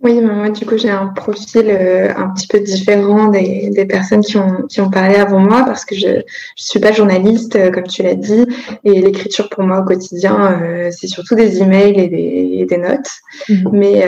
[0.03, 4.22] Oui, moi, du coup, j'ai un profil euh, un petit peu différent des, des, personnes
[4.22, 6.22] qui ont, qui ont parlé avant moi parce que je ne
[6.57, 8.46] suis pas journaliste, euh, comme tu l'as dit,
[8.84, 12.78] et l'écriture pour moi au quotidien, euh, c'est surtout des emails et des, et des
[12.78, 13.11] notes.
[13.48, 13.68] Mmh.
[13.72, 14.07] Mais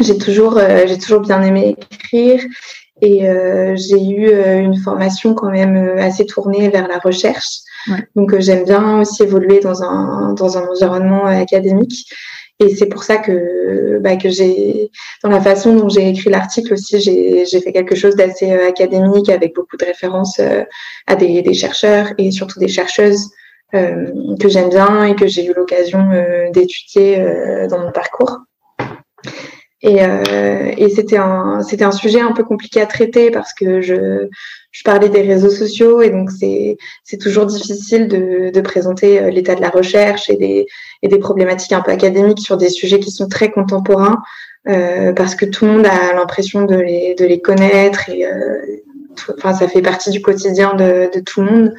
[0.00, 2.40] j'ai toujours, j'ai toujours bien aimé écrire
[3.04, 7.58] et euh, j'ai eu euh, une formation quand même euh, assez tournée vers la recherche.
[7.88, 8.06] Ouais.
[8.14, 12.10] Donc j'aime bien aussi évoluer dans un, dans un environnement académique.
[12.60, 14.90] Et c'est pour ça que, bah, que j'ai,
[15.22, 19.54] dans la façon dont j'ai écrit l'article aussi, j'ai fait quelque chose d'assez académique avec
[19.54, 20.40] beaucoup de références
[21.06, 23.30] à des, des, chercheurs et surtout des chercheuses
[23.72, 26.08] que j'aime bien et que j'ai eu l'occasion
[26.52, 27.16] d'étudier
[27.68, 28.38] dans mon parcours.
[29.86, 33.82] Et, euh, et c'était un, c'était un sujet un peu compliqué à traiter parce que
[33.82, 34.28] je,
[34.72, 39.28] je parlais des réseaux sociaux et donc c'est, c'est toujours difficile de, de présenter euh,
[39.28, 40.66] l'état de la recherche et des,
[41.02, 44.22] et des problématiques un peu académiques sur des sujets qui sont très contemporains
[45.14, 48.24] parce que tout le monde a l'impression de les, de les connaître et
[49.36, 51.74] enfin, ça fait partie du quotidien de, de tout le monde.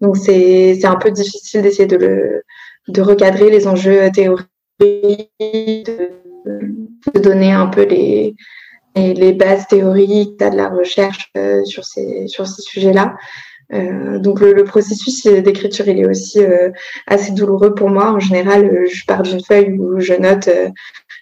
[0.00, 2.44] Donc c'est un peu difficile d'essayer de, le,
[2.86, 4.46] de recadrer les enjeux théoriques,
[4.78, 6.12] de,
[7.14, 8.34] de donner un peu les,
[8.96, 13.14] les, bases théoriques de la recherche euh, sur ces, sur ces sujets-là.
[13.74, 16.70] Euh, donc le, processus d'écriture, il est aussi euh,
[17.06, 18.12] assez douloureux pour moi.
[18.12, 20.48] En général, je pars d'une feuille où je note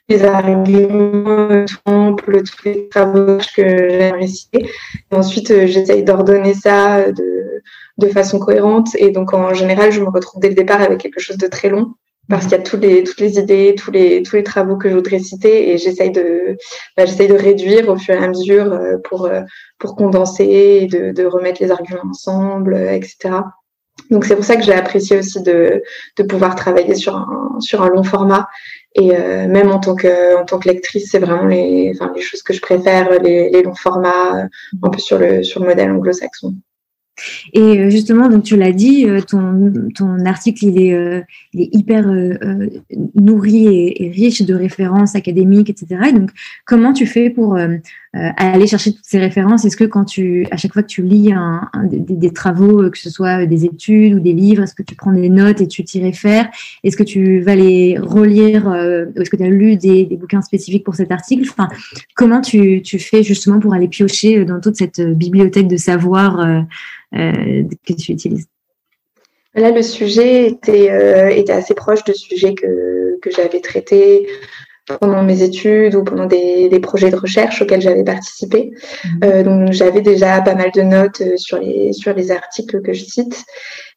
[0.09, 4.71] les arguments, tous les travaux que j'aimerais citer.
[5.11, 7.63] Ensuite, j'essaye d'ordonner ça de,
[7.99, 8.95] de façon cohérente.
[8.97, 11.69] Et donc, en général, je me retrouve dès le départ avec quelque chose de très
[11.69, 11.95] long
[12.29, 14.89] parce qu'il y a toutes les, toutes les idées, tous les, tous les travaux que
[14.89, 16.57] je voudrais citer et j'essaye de,
[16.97, 19.43] bah, j'essaye de réduire au fur et à mesure euh, pour, euh,
[19.79, 23.35] pour condenser et de, de remettre les arguments ensemble, euh, etc.
[24.11, 25.83] Donc c'est pour ça que j'ai apprécié aussi de,
[26.19, 28.49] de pouvoir travailler sur un, sur un long format
[28.95, 32.43] et même en tant que, en tant que lectrice, c'est vraiment les, enfin, les choses
[32.43, 34.47] que je préfère, les, les longs formats,
[34.83, 36.55] un peu sur le, sur le modèle anglo-saxon.
[37.53, 41.63] Et euh, justement, donc tu l'as dit, euh, ton, ton article il est, euh, il
[41.63, 42.07] est hyper
[43.15, 46.13] nourri et, riche de références académiques, etc.
[46.13, 46.31] donc,
[46.65, 47.59] comment tu fais pour
[48.37, 49.65] aller chercher toutes ces références.
[49.65, 51.33] Est-ce que quand tu, à chaque fois que tu lis
[51.85, 55.29] des, travaux, que ce soit des études ou des livres, est-ce que tu prends des
[55.29, 56.49] notes et tu t'y réfères?
[56.85, 58.73] Est-ce que tu vas les relire
[59.17, 61.49] Est-ce que tu as lu des, des, bouquins spécifiques pour cet article?
[61.51, 61.69] Enfin,
[62.15, 66.67] comment tu, tu fais justement pour aller piocher dans toute cette bibliothèque de savoir
[67.15, 68.47] euh, que tu utilises?
[69.55, 74.27] Là, le sujet était, euh, était assez proche de sujets que, que j'avais traités
[75.01, 78.73] pendant mes études ou pendant des, des projets de recherche auxquels j'avais participé.
[79.05, 79.21] Mhm.
[79.25, 83.05] Euh, donc j'avais déjà pas mal de notes sur les, sur les articles que je
[83.05, 83.45] cite.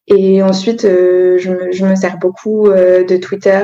[0.07, 3.61] Et ensuite, je, me, je me sers beaucoup de Twitter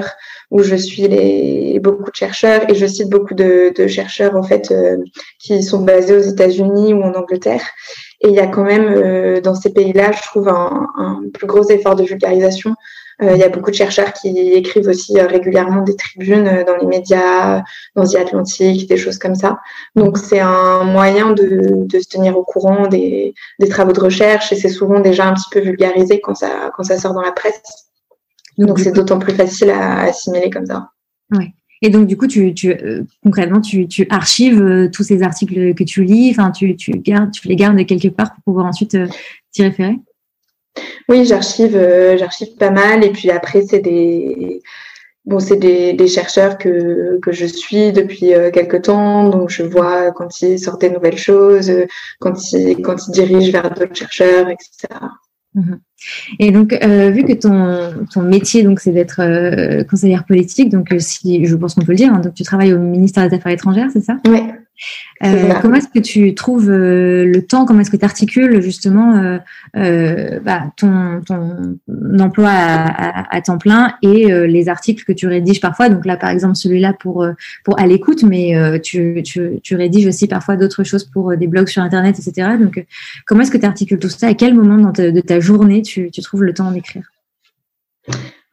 [0.52, 4.44] où je suis les, beaucoup de chercheurs et je cite beaucoup de, de chercheurs en
[4.44, 4.72] fait
[5.40, 7.64] qui sont basés aux États-Unis ou en Angleterre
[8.22, 11.48] et il y a quand même euh, dans ces pays-là, je trouve, un, un, plus
[11.48, 12.74] gros effort de vulgarisation.
[13.22, 16.76] Euh, il y a beaucoup de chercheurs qui écrivent aussi euh, régulièrement des tribunes dans
[16.78, 17.64] les médias,
[17.96, 19.60] dans The Atlantic, des choses comme ça.
[19.96, 24.52] Donc c'est un moyen de, de, se tenir au courant des, des travaux de recherche
[24.52, 27.32] et c'est souvent déjà un petit peu vulgarisé quand ça, quand ça sort dans la
[27.32, 27.62] presse.
[28.58, 30.90] Donc c'est d'autant plus facile à assimiler comme ça.
[31.34, 31.54] Ouais.
[31.82, 35.74] Et donc, du coup, tu, tu euh, concrètement, tu, tu archives euh, tous ces articles
[35.76, 38.96] que tu lis, enfin, tu, tu, gardes, tu les gardes quelque part pour pouvoir ensuite
[38.96, 39.08] euh,
[39.52, 40.00] t'y référer?
[41.10, 41.78] Oui, j'archive,
[42.18, 43.04] j'archive pas mal.
[43.04, 44.62] Et puis après, c'est des,
[45.26, 49.30] bon, c'est des, des, chercheurs que, que je suis depuis quelques temps.
[49.30, 51.72] Donc, je vois quand ils sortent des nouvelles choses,
[52.20, 54.88] quand ils, quand ils dirigent vers d'autres chercheurs, etc.
[55.56, 55.80] Mhm.
[56.40, 60.92] Et donc, euh, vu que ton, ton métier, donc, c'est d'être euh, conseillère politique, donc
[60.92, 63.36] euh, si je pense qu'on peut le dire, hein, donc tu travailles au ministère des
[63.36, 64.18] Affaires étrangères, c'est ça?
[64.28, 64.42] Oui.
[65.24, 67.66] Euh, comment est-ce que tu trouves euh, le temps?
[67.66, 69.40] Comment est-ce que tu articules justement
[69.76, 71.78] euh, bah, ton, ton,
[72.20, 75.90] emploi à, à, temps plein et les articles que tu rédiges parfois?
[75.90, 77.26] Donc là, par exemple, celui-là pour
[77.64, 81.68] pour à l'écoute, mais tu, tu, tu, rédiges aussi parfois d'autres choses pour des blogs
[81.68, 82.58] sur Internet, etc.
[82.60, 82.86] Donc,
[83.26, 84.28] comment est-ce que tu articules tout ça?
[84.28, 87.12] À quel moment dans de ta journée tu, tu trouves le temps d'écrire?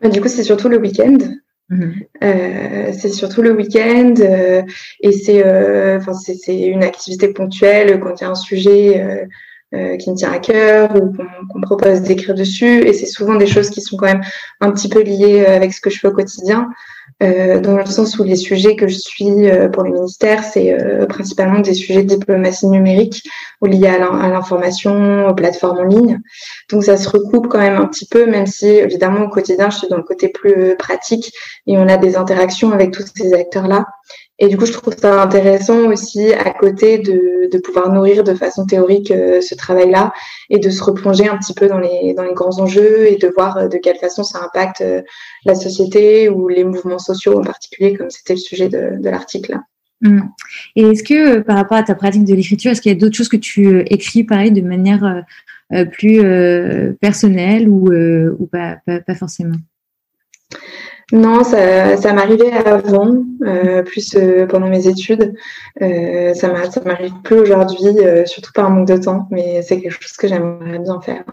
[0.00, 1.18] Bah, Du coup, c'est surtout le week-end.
[2.22, 4.62] Euh, c'est surtout le week-end euh,
[5.00, 9.26] et c'est euh, enfin c'est une activité ponctuelle quand il y a un sujet
[9.98, 11.14] qui me tient à cœur ou
[11.50, 14.22] qu'on propose d'écrire dessus et c'est souvent des choses qui sont quand même
[14.60, 16.68] un petit peu liées avec ce que je fais au quotidien
[17.22, 20.72] euh, dans le sens où les sujets que je suis euh, pour le ministère, c'est
[20.72, 23.22] euh, principalement des sujets de diplomatie numérique
[23.60, 23.98] ou liés à
[24.28, 26.20] l'information, aux plateformes en ligne.
[26.70, 29.78] Donc ça se recoupe quand même un petit peu, même si évidemment au quotidien, je
[29.78, 31.32] suis dans le côté plus pratique
[31.66, 33.86] et on a des interactions avec tous ces acteurs-là.
[34.42, 38.34] Et du coup, je trouve ça intéressant aussi à côté de, de pouvoir nourrir de
[38.34, 40.12] façon théorique euh, ce travail-là
[40.50, 43.28] et de se replonger un petit peu dans les, dans les grands enjeux et de
[43.28, 45.02] voir euh, de quelle façon ça impacte euh,
[45.44, 49.60] la société ou les mouvements sociaux en particulier, comme c'était le sujet de, de l'article.
[50.00, 50.22] Mmh.
[50.74, 53.16] Et est-ce que par rapport à ta pratique de l'écriture, est-ce qu'il y a d'autres
[53.16, 55.22] choses que tu écris pareil de manière
[55.92, 56.20] plus
[57.00, 59.54] personnelle ou, ou pas, pas forcément?
[61.12, 65.34] Non, ça, ça m'arrivait avant, euh, plus euh, pendant mes études.
[65.82, 66.48] Euh, ça
[66.84, 67.84] m'arrive plus aujourd'hui,
[68.24, 71.24] surtout par manque de temps, mais c'est quelque chose que j'aimerais bien faire.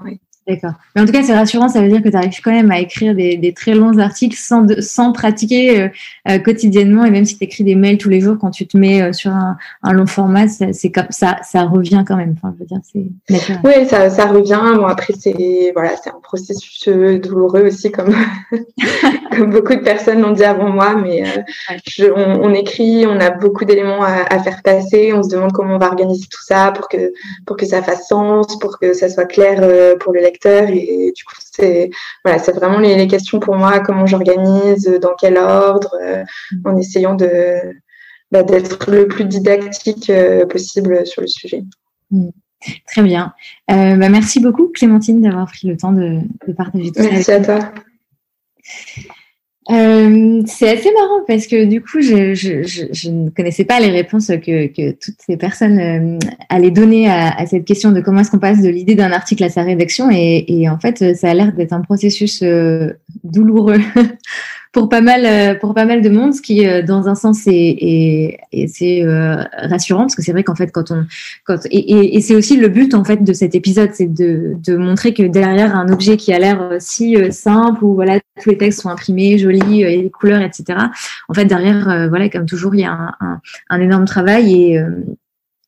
[0.50, 0.72] D'accord.
[0.96, 2.80] Mais en tout cas, c'est rassurant, ça veut dire que tu arrives quand même à
[2.80, 5.88] écrire des, très longs articles sans, sans pratiquer euh,
[6.28, 7.06] euh, quotidiennement.
[7.06, 9.14] Et même si tu écris des mails tous les jours, quand tu te mets euh,
[9.14, 9.58] sur un,
[9.94, 12.36] long format, c'est comme ça, ça revient quand même.
[12.36, 14.60] Enfin, je veux dire, c'est Oui, ça, ça revient.
[14.76, 18.16] Bon, après, c'est voilà, c'est un processus douloureux aussi, comme,
[19.38, 20.96] comme beaucoup de personnes l'ont dit avant moi.
[20.96, 21.24] Mais
[22.16, 25.14] on, écrit, on a beaucoup d'éléments à, à, faire passer.
[25.14, 27.14] On se demande comment on va organiser tout ça pour que,
[27.46, 29.60] pour que ça fasse sens, pour que ça soit clair
[30.00, 31.90] pour le lecteur et du coup, c'est
[32.24, 36.24] voilà, c'est vraiment les, questions pour moi, comment j'organise, dans quel ordre, euh,
[36.66, 37.60] en essayant de
[38.32, 41.64] bah, d'être le plus didactique euh, possible sur le sujet.
[42.12, 42.30] Mm.
[42.88, 43.34] Très bien.
[43.72, 46.20] Euh, bah, merci beaucoup Clémentine d'avoir pris le temps de,
[46.58, 47.10] partager tout ça.
[47.10, 47.60] Merci à toi.
[49.72, 53.90] Euh, c'est assez marrant parce que du coup, je, je, je, ne connaissais pas les
[53.90, 56.18] réponses que, que toutes ces personnes euh,
[56.50, 59.44] allaient donner à, à, cette question de comment est-ce qu'on passe de l'idée d'un article
[59.44, 60.10] à sa rédaction.
[60.10, 62.94] Et, et en fait, ça a l'air d'être un processus euh,
[63.24, 63.80] douloureux
[64.72, 67.48] pour pas mal euh, pour pas mal de monde, ce qui euh, dans un sens
[67.48, 71.08] est, est, est c'est euh, rassurant parce que c'est vrai qu'en fait quand on
[71.44, 74.78] quand et, et, c'est aussi le but en fait de cet épisode, c'est de, de
[74.78, 78.82] montrer que derrière un objet qui a l'air si simple où voilà tous les textes
[78.82, 80.80] sont imprimés, jolis, et les couleurs, etc.
[81.30, 84.80] En fait derrière voilà comme toujours il y a un, un, un énorme travail et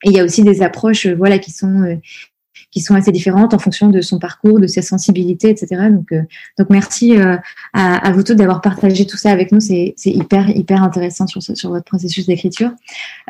[0.04, 2.00] il y a aussi des approches voilà qui sont
[2.72, 5.90] qui sont assez différentes en fonction de son parcours, de sa sensibilité, etc.
[5.90, 6.22] Donc, euh,
[6.58, 7.38] donc merci euh,
[7.74, 9.60] à, à, vous tous d'avoir partagé tout ça avec nous.
[9.60, 12.72] C'est hyper, hyper intéressant sur, sur votre processus d'écriture.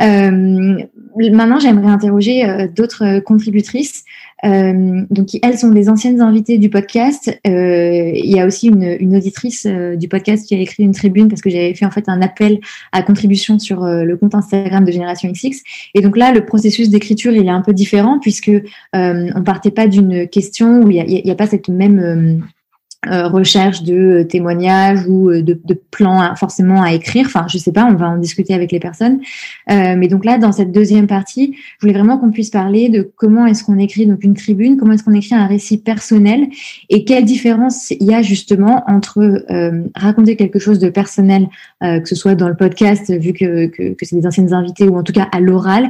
[0.01, 0.77] Euh,
[1.15, 4.03] maintenant, j'aimerais interroger euh, d'autres contributrices.
[4.43, 7.29] Euh, donc, elles sont des anciennes invitées du podcast.
[7.47, 11.27] Euh, il y a aussi une, une auditrice du podcast qui a écrit une tribune
[11.27, 12.59] parce que j'avais fait en fait un appel
[12.91, 15.61] à contribution sur le compte Instagram de Génération XX.
[15.95, 18.61] Et donc là, le processus d'écriture, il est un peu différent puisque euh,
[19.35, 22.43] on partait pas d'une question où il n'y a, a, pas cette même
[23.07, 27.25] euh, euh, recherche de témoignages ou de, de plans forcément à écrire.
[27.25, 29.19] Enfin, je sais pas, on va en discuter avec les personnes.
[29.67, 33.45] mais donc là, dans cette deuxième partie, je voulais vraiment qu'on puisse parler de comment
[33.45, 36.47] est-ce qu'on écrit donc une tribune, comment est-ce qu'on écrit un récit personnel
[36.89, 39.45] et quelle différence il y a justement entre
[39.95, 41.47] raconter quelque chose de personnel,
[41.81, 44.97] que ce soit dans le podcast, vu que, que, que c'est des anciennes invitées, ou
[44.97, 45.89] en tout cas à l'oral,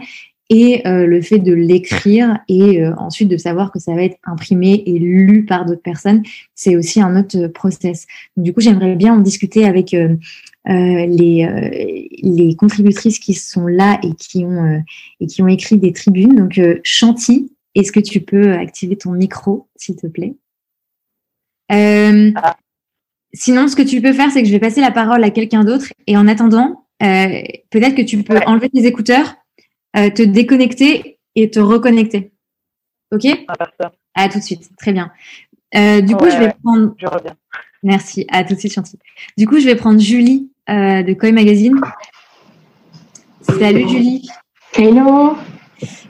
[0.51, 4.17] et euh, le fait de l'écrire et euh, ensuite de savoir que ça va être
[4.25, 6.23] imprimé et lu par d'autres personnes,
[6.55, 8.05] c'est aussi un autre process.
[8.35, 10.17] du coup, j'aimerais bien en discuter avec euh,
[10.65, 14.83] les, les contributrices qui sont là et qui ont,
[15.21, 16.35] et qui ont écrit des tribunes.
[16.35, 20.35] Donc, Chanty, est-ce que tu peux activer ton micro, s'il te plaît?
[23.33, 25.63] Sinon, ce que tu peux faire, c'est que je vais passer la parole à quelqu'un
[25.63, 25.93] d'autre.
[26.07, 29.50] Et en attendant, peut-être que tu peux enlever tes écouteurs euh,
[29.93, 32.31] te déconnecter et te reconnecter.
[33.11, 33.25] Ok?
[34.15, 34.69] À tout de suite.
[34.77, 35.11] Très bien.
[35.75, 36.93] Euh, du coup, je vais prendre.
[36.97, 37.35] Je reviens.
[37.83, 38.25] Merci.
[38.29, 38.97] À tout de suite, Chanty.
[39.37, 41.79] Du coup, je vais prendre Julie euh, de Koi Magazine.
[43.41, 44.29] Salut, Julie.
[44.75, 45.35] Hello.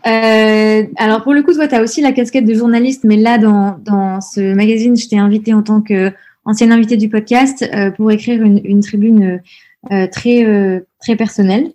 [0.03, 3.77] alors, pour le coup, toi, tu as aussi la casquette de journaliste, mais là, dans,
[3.79, 7.65] dans ce magazine, je t'ai invitée en tant qu'ancienne invitée du podcast
[7.95, 9.41] pour écrire une, une tribune
[9.89, 11.71] très, très personnelle.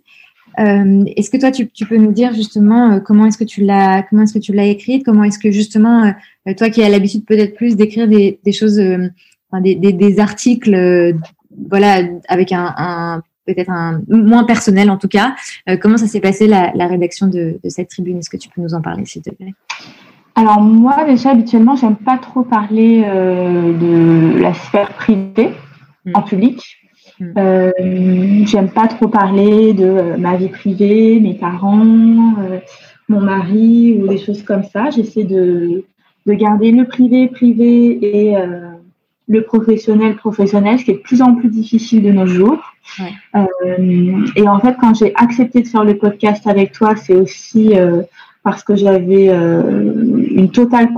[0.59, 4.03] Euh, est-ce que toi, tu, peux nous dire justement euh, comment est-ce que tu l'as,
[4.03, 6.13] comment est-ce que tu l'as écrite, comment est-ce que justement,
[6.47, 11.15] euh, toi qui as l'habitude peut-être plus d'écrire des, choses, des, articles,
[11.71, 15.35] voilà, avec un, peut-être un moins personnel en tout cas,
[15.81, 18.19] comment ça s'est passé la, rédaction de, cette tribune?
[18.19, 19.55] Est-ce que tu peux nous en parler, s'il te plaît?
[20.39, 25.51] Alors moi déjà habituellement j'aime pas trop parler de la sphère privée
[26.05, 26.11] mmh.
[26.15, 26.79] en public.
[27.21, 27.33] Mm.
[27.39, 27.73] Euh,
[28.45, 32.59] j'aime pas trop parler de euh, ma vie privée, mes parents, euh,
[33.09, 34.91] mon mari ou des choses comme ça.
[34.91, 35.85] J'essaie de,
[36.27, 38.35] de garder le privé privé et
[39.29, 42.75] le professionnel professionnel, ce qui est de plus en plus difficile de nos jours.
[42.99, 47.75] et en fait, quand j'ai accepté de faire le podcast avec toi, c'est aussi
[48.43, 50.89] parce que j'avais une totale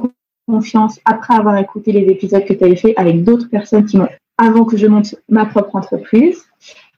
[0.46, 4.08] confiance après avoir écouté les épisodes que tu avais fait avec d'autres personnes qui m'ont
[4.38, 6.48] avant que je monte ma propre entreprise.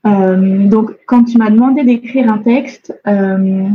[0.07, 3.68] Euh, donc, quand tu m'as demandé d'écrire un texte, euh,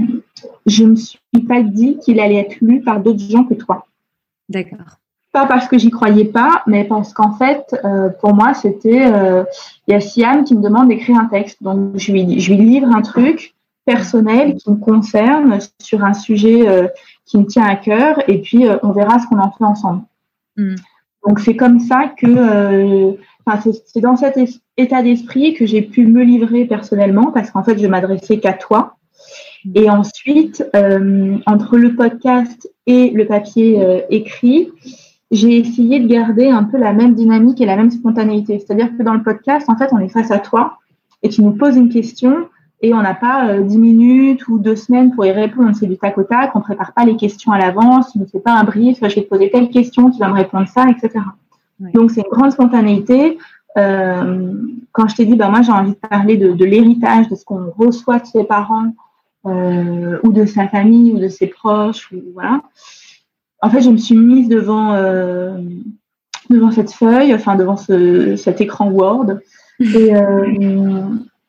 [0.65, 3.85] je ne me suis pas dit qu'il allait être lu par d'autres gens que toi.
[4.49, 4.99] D'accord.
[5.31, 9.09] Pas parce que j'y croyais pas, mais parce qu'en fait, euh, pour moi, c'était
[9.87, 12.63] il y a Siam qui me demande d'écrire un texte, donc je lui je lui
[12.63, 13.53] livre un truc
[13.85, 16.89] personnel qui me concerne sur un sujet
[17.25, 20.03] qui me tient à cœur, et puis on verra ce qu'on en fait ensemble.
[20.55, 20.75] Hmm.
[21.27, 23.17] Donc c'est comme ça que
[23.63, 24.39] c'est dans cet
[24.77, 28.95] état d'esprit que j'ai pu me livrer personnellement parce qu'en fait, je m'adressais qu'à toi.
[29.73, 34.69] Et ensuite, euh, entre le podcast et le papier euh, écrit,
[35.31, 38.59] j'ai essayé de garder un peu la même dynamique et la même spontanéité.
[38.59, 40.77] C'est-à-dire que dans le podcast, en fait, on est face à toi
[41.23, 42.47] et tu nous poses une question
[42.81, 45.71] et on n'a pas euh, dix minutes ou deux semaines pour y répondre.
[45.79, 48.39] C'est du tac au tac, on prépare pas les questions à l'avance, tu ne fais
[48.39, 51.23] pas un brief, je vais te poser telle question, tu vas me répondre ça, etc.
[51.79, 53.37] Donc c'est une grande spontanéité.
[53.77, 54.53] Euh,
[54.91, 57.71] quand je t'ai dit, ben moi j'ai envie de parler de, l'héritage, de ce qu'on
[57.77, 58.93] reçoit de ses parents
[59.45, 62.61] euh, ou de sa famille ou de ses proches, ou voilà.
[63.61, 65.57] En fait, je me suis mise devant euh,
[66.49, 69.39] devant cette feuille, enfin devant ce, cet écran Word,
[69.79, 70.13] et,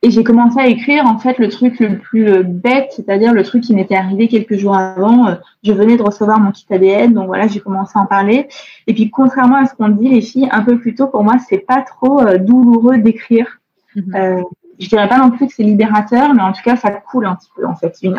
[0.07, 3.43] et j'ai commencé à écrire en fait le truc le plus euh, bête, c'est-à-dire le
[3.43, 5.27] truc qui m'était arrivé quelques jours avant.
[5.27, 5.35] Euh,
[5.65, 8.47] je venais de recevoir mon kit ADN, donc voilà, j'ai commencé à en parler.
[8.87, 11.39] Et puis contrairement à ce qu'on dit les filles un peu plus tôt, pour moi
[11.49, 13.59] c'est pas trop euh, douloureux d'écrire.
[13.97, 14.15] Mhm.
[14.15, 14.43] euh,
[14.79, 17.35] je dirais pas non plus que c'est libérateur, mais en tout cas ça coule un
[17.35, 17.97] petit peu en fait.
[18.03, 18.15] Une,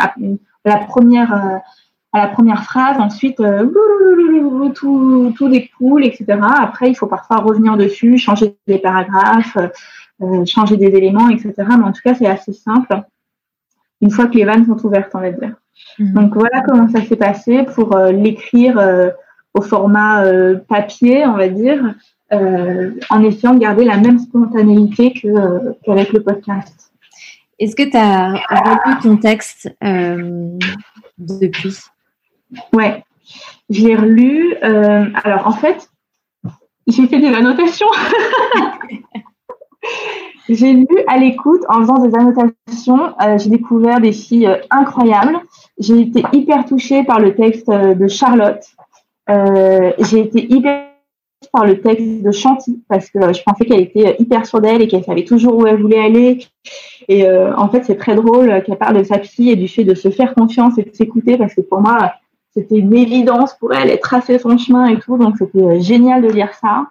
[0.66, 1.62] la première
[2.12, 3.38] à la première phrase, ensuite
[4.74, 6.26] tout, tout découle, etc.
[6.42, 9.58] Après il faut parfois revenir dessus, changer les paragraphes.
[10.24, 11.53] Euh, changer des éléments, etc.
[11.57, 13.03] Mais en tout cas, c'est assez simple
[14.01, 15.53] une fois que les vannes sont ouvertes, on va dire.
[15.99, 16.13] Mhm.
[16.13, 19.11] Donc voilà comment ça s'est passé pour euh, l'écrire euh,
[19.53, 20.24] au format
[20.68, 21.95] papier, on va dire,
[22.30, 26.91] en essayant de garder la même spontanéité qu'avec le podcast.
[27.57, 29.76] Est-ce que tu as relu ton texte
[31.18, 31.80] depuis?
[32.72, 33.03] Ouais,
[33.72, 34.57] j'ai relu.
[34.61, 35.89] alors en fait,
[36.86, 37.88] j'ai fait des annotations.
[40.50, 43.14] J'ai lu à l'écoute en faisant des annotations.
[43.22, 45.38] Euh, j'ai découvert des filles euh, incroyables.
[45.78, 48.64] J'ai été hyper touchée par le texte euh, de Charlotte.
[49.28, 50.86] j'ai été hyper
[51.54, 54.88] par le texte de Chanty parce que je pensais qu'elle était hyper sûre d'elle et
[54.88, 56.40] qu'elle savait toujours où elle voulait aller.
[57.08, 59.94] Et en fait, c'est très drôle qu'elle parle de sa fille et du fait de
[59.94, 62.14] se faire confiance et de s'écouter parce que pour moi,
[62.56, 63.90] c'était une évidence pour elle.
[63.90, 65.18] Elle traçait son chemin et tout.
[65.18, 66.88] Donc, c'était génial de lire ça.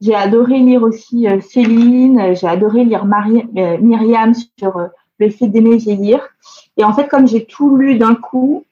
[0.00, 4.86] J'ai adoré lire aussi euh, Céline, j'ai adoré lire Marie, euh, Myriam sur euh,
[5.18, 6.20] le fait d'aimer vieillir.
[6.76, 8.64] Et en fait, comme j'ai tout lu d'un coup,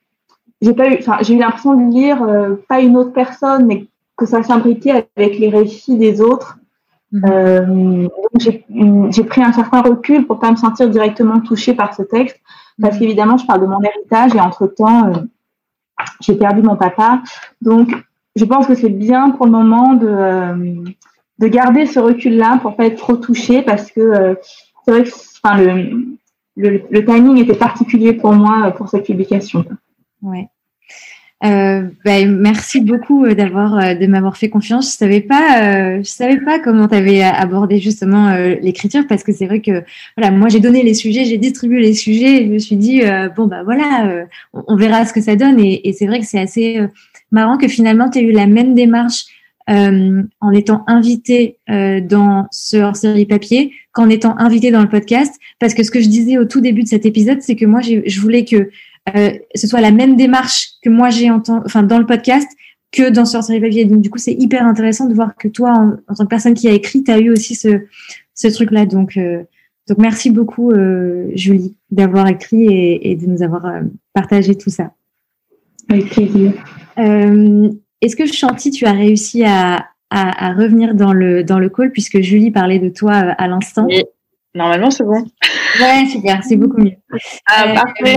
[0.60, 2.24] j'ai pas eu, enfin, j'ai eu l'impression de lire
[2.68, 6.58] pas une autre personne, mais que ça s'imbriquait avec les récits des autres.
[7.12, 8.08] Mmh.
[8.34, 12.38] j'ai pris un certain recul pour pas me sentir directement touchée par ce texte,
[12.80, 12.98] parce mmh.
[12.98, 15.12] qu'évidemment, je parle de mon héritage et entre temps,
[16.20, 17.22] j'ai perdu mon papa.
[17.60, 17.90] Donc,
[18.36, 20.84] je pense que c'est bien pour le moment de
[21.38, 24.34] de garder ce recul-là pour pas être trop touché parce que euh,
[24.84, 26.16] c'est vrai que
[26.56, 29.64] le, timing était particulier pour moi euh, pour cette publication.
[30.22, 30.48] Ouais.
[31.44, 34.92] Euh, ben, merci beaucoup d'avoir de m'avoir fait confiance.
[34.92, 39.60] Je savais pas, savais pas comment tu avais abordé justement l'écriture parce que c'est vrai
[39.60, 39.84] que
[40.16, 43.02] voilà, moi j'ai donné les sujets, j'ai distribué les sujets et je me suis dit
[43.36, 44.24] bon bah voilà,
[44.54, 46.80] on, verra ce que ça donne et, et c'est vrai que c'est assez
[47.30, 49.26] marrant que finalement tu aies eu la même démarche
[49.68, 55.34] euh, en étant invité euh, dans ce hors-série papier qu'en étant invité dans le podcast.
[55.58, 57.80] Parce que ce que je disais au tout début de cet épisode, c'est que moi,
[57.80, 58.70] je voulais que
[59.16, 62.48] euh, ce soit la même démarche que moi j'ai enfin dans le podcast
[62.92, 63.84] que dans ce hors-série papier.
[63.86, 66.68] Donc du coup, c'est hyper intéressant de voir que toi, en, tant que personne qui
[66.68, 67.80] a écrit, tu as eu aussi ce,
[68.34, 68.86] ce truc-là.
[68.86, 69.18] Donc
[69.88, 70.72] donc merci beaucoup
[71.34, 73.80] Julie d'avoir écrit et, et, de nous avoir
[74.12, 74.92] partagé tout ça.
[75.88, 76.52] Avec plaisir.
[78.02, 82.20] Est-ce que Chanty, tu as réussi à, à, revenir dans le, dans le call puisque
[82.20, 83.86] Julie parlait de toi euh, à l'instant?
[83.88, 84.02] Oui,
[84.54, 85.24] normalement c'est bon.
[85.80, 86.96] Ouais, super, c'est beaucoup mieux.
[87.46, 88.16] Ah, euh, parfait.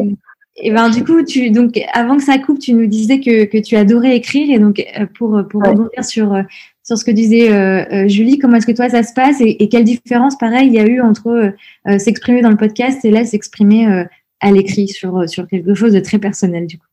[0.58, 3.58] et ben du coup, tu donc avant que ça coupe, tu nous disais que, que
[3.58, 6.36] tu adorais écrire et donc euh, pour pour rebondir sur
[6.84, 9.84] sur ce que disait Julie, comment est-ce que toi ça se passe et, et quelle
[9.84, 11.54] différence pareil il y a eu entre
[11.98, 14.06] s'exprimer dans le podcast et là s'exprimer
[14.40, 16.89] à l'écrit sur sur quelque chose de très personnel du coup?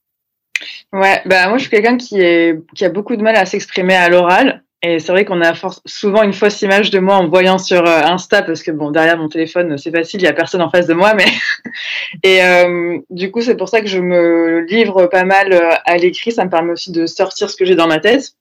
[0.93, 3.95] Ouais, bah moi je suis quelqu'un qui, est, qui a beaucoup de mal à s'exprimer
[3.95, 4.63] à l'oral.
[4.83, 5.55] Et c'est vrai qu'on a
[5.87, 9.17] souvent une fausse image de moi en voyant sur euh, Insta, parce que bon, derrière
[9.17, 11.15] mon téléphone, c'est facile, il n'y a personne en face de moi.
[11.15, 11.25] Mais
[12.23, 15.97] et euh, du coup, c'est pour ça que je me livre pas mal euh, à
[15.97, 16.31] l'écrit.
[16.31, 18.35] Ça me permet aussi de sortir ce que j'ai dans ma tête.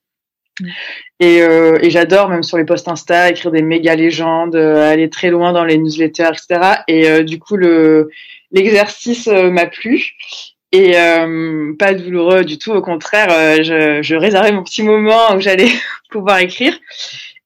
[0.60, 0.68] Mm.
[1.20, 5.30] Et, euh, et j'adore, même sur les posts Insta, écrire des méga légendes, aller très
[5.30, 6.82] loin dans les newsletters, etc.
[6.86, 8.10] Et du coup, le
[8.52, 10.12] l'exercice m'a plu.
[10.72, 15.34] Et euh, pas douloureux du tout, au contraire, euh, je, je, réservais mon petit moment
[15.34, 15.70] où j'allais
[16.10, 16.76] pouvoir écrire.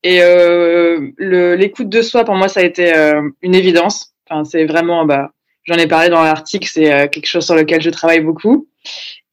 [0.03, 4.15] Et euh, l'écoute de soi, pour moi, ça a été euh, une évidence.
[4.29, 5.33] Enfin, c'est vraiment, bah,
[5.65, 8.67] j'en ai parlé dans l'article, c'est euh, quelque chose sur lequel je travaille beaucoup.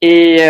[0.02, 0.42] Et,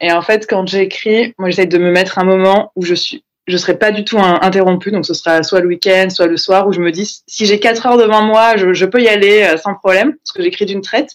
[0.00, 3.22] et en fait, quand j'écris, moi, j'essaie de me mettre un moment où je suis,
[3.46, 4.90] je serai pas du tout interrompue.
[4.90, 7.60] Donc, ce sera soit le week-end, soit le soir, où je me dis, si j'ai
[7.60, 10.80] quatre heures devant moi, je, je peux y aller sans problème, parce que j'écris d'une
[10.80, 11.10] traite.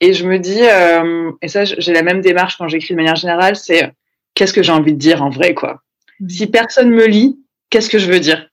[0.00, 3.16] Et je me dis, euh, et ça, j'ai la même démarche quand j'écris de manière
[3.16, 3.92] générale, c'est
[4.34, 5.82] qu'est-ce que j'ai envie de dire en vrai, quoi?
[6.20, 6.28] Mmh.
[6.28, 7.38] Si personne me lit,
[7.70, 8.48] qu'est-ce que je veux dire?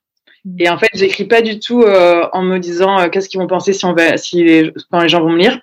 [0.46, 0.56] Mmh.
[0.60, 3.48] Et en fait, j'écris pas du tout euh, en me disant euh, qu'est-ce qu'ils vont
[3.48, 5.60] penser si on va, si les, quand les gens vont me lire.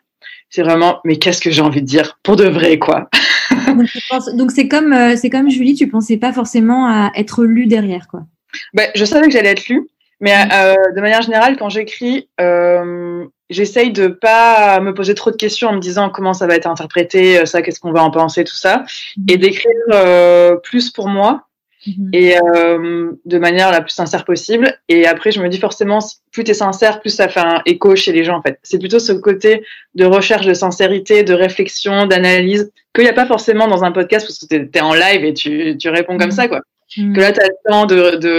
[0.51, 2.19] C'est vraiment, mais qu'est-ce que j'ai envie de dire?
[2.23, 3.09] Pour de vrai, quoi.
[4.35, 8.23] donc c'est comme, c'est comme Julie, tu pensais pas forcément à être lu derrière, quoi.
[8.73, 9.89] Ben, je savais que j'allais être lu,
[10.21, 12.29] mais de manière générale, quand j'écris,
[13.51, 16.67] j'essaye de pas me poser trop de questions en me disant comment ça va être
[16.67, 18.85] interprété, ça, qu'est-ce qu'on va en penser, tout ça,
[19.29, 19.73] et d'écrire
[20.63, 21.47] plus pour moi
[21.87, 22.11] Mhm.
[22.13, 24.79] et euh, de manière la plus sincère possible.
[24.89, 25.99] Et après, je me dis forcément,
[26.33, 28.59] plus tu es sincère, plus ça fait un écho chez les gens, en fait.
[28.63, 29.65] C'est plutôt ce côté
[29.95, 34.27] de recherche de sincérité, de réflexion, d'analyse, qu'il n'y a pas forcément dans un podcast,
[34.27, 36.37] parce que tu es, en live et tu, tu réponds comme mhm.
[36.37, 36.61] ça, quoi.
[36.97, 37.15] Mhm.
[37.15, 37.87] Que là, tu as le temps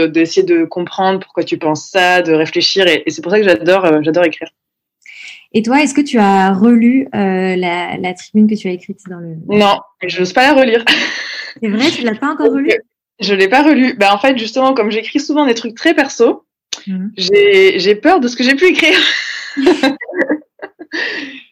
[0.07, 2.87] d'essayer de, de, comprendre pourquoi tu penses ça, de réfléchir.
[2.87, 4.49] Et, c'est pour ça que j'adore euh, j'adore écrire.
[5.53, 8.99] Et toi, est-ce que tu as relu euh, la, la, tribune que tu as écrite
[9.09, 9.35] dans le...
[9.47, 10.83] Non, je n'ose pas la relire.
[11.61, 12.69] C'est vrai, tu l'as pas encore relue
[13.19, 13.95] je l'ai pas relu.
[13.95, 16.45] Bah, en fait, justement, comme j'écris souvent des trucs très perso,
[16.85, 17.11] mhm.
[17.17, 18.99] j'ai peur de ce que j'ai pu écrire.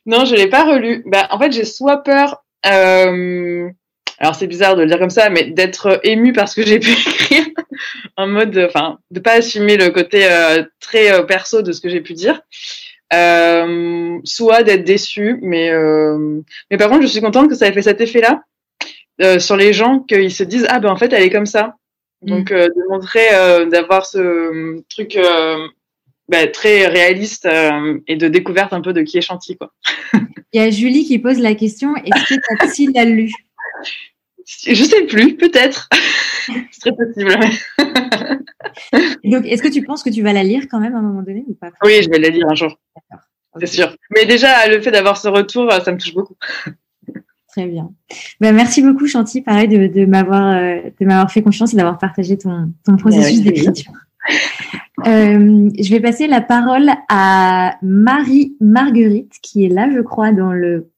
[0.05, 1.03] non, je l'ai pas relu.
[1.05, 3.69] Bah, en fait, j'ai soit peur, euh,
[4.19, 6.79] alors c'est bizarre de le dire comme ça, mais d'être ému par ce que j'ai
[6.79, 7.45] pu écrire,
[8.17, 12.01] en mode, enfin, de pas assumer le côté euh, très perso de ce que j'ai
[12.01, 12.41] pu dire.
[13.13, 16.41] Euh, soit d'être déçu, mais euh,
[16.71, 18.41] mais par contre, je suis contente que ça ait fait cet effet-là
[19.21, 21.75] euh, sur les gens qu'ils se disent ah ben en fait elle est comme ça.
[22.23, 22.55] Donc mm.
[22.55, 25.19] euh, de montrer, d'avoir ce truc
[26.27, 27.47] bah, très réaliste
[28.07, 29.71] et de découverte un peu de qui est Chanty quoi.
[30.53, 33.29] Il y a Julie qui pose la question est-ce que ta psy l'a lu?
[34.45, 35.89] Je sais plus, peut-être.
[36.71, 37.31] C'est très possible.
[39.23, 41.23] Donc, est-ce que tu penses que tu vas la lire quand même à un moment
[41.23, 41.71] donné ou pas?
[41.83, 42.77] Oui, je vais la lire un jour.
[43.59, 43.95] C'est sûr.
[44.11, 46.35] Mais déjà, le fait d'avoir ce retour, ça me touche beaucoup.
[47.47, 47.89] Très bien.
[48.41, 51.97] Ben, merci beaucoup, Chanty, pareil, de, de m'avoir euh, de m'avoir fait confiance et d'avoir
[51.97, 53.93] partagé ton, ton processus d'écriture.
[55.07, 60.51] Euh, je vais passer la parole à Marie Marguerite, qui est là, je crois, dans
[60.51, 60.89] le,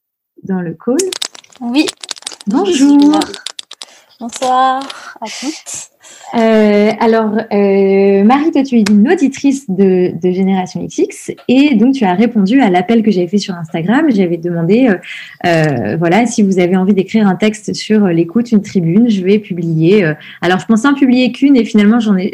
[0.42, 0.96] dans le call.
[1.60, 1.86] Oui.
[2.50, 3.20] Bonjour.
[4.18, 4.80] Bonsoir
[5.20, 5.90] à toutes.
[6.34, 11.94] Euh, alors, euh, Marie, toi, tu es une auditrice de, de, Génération XX et donc
[11.94, 14.06] tu as répondu à l'appel que j'avais fait sur Instagram.
[14.08, 14.96] J'avais demandé, euh,
[15.46, 19.38] euh voilà, si vous avez envie d'écrire un texte sur l'écoute, une tribune, je vais
[19.38, 20.10] publier.
[20.40, 22.32] Alors, je pensais en publier qu'une et finalement, j'en ai,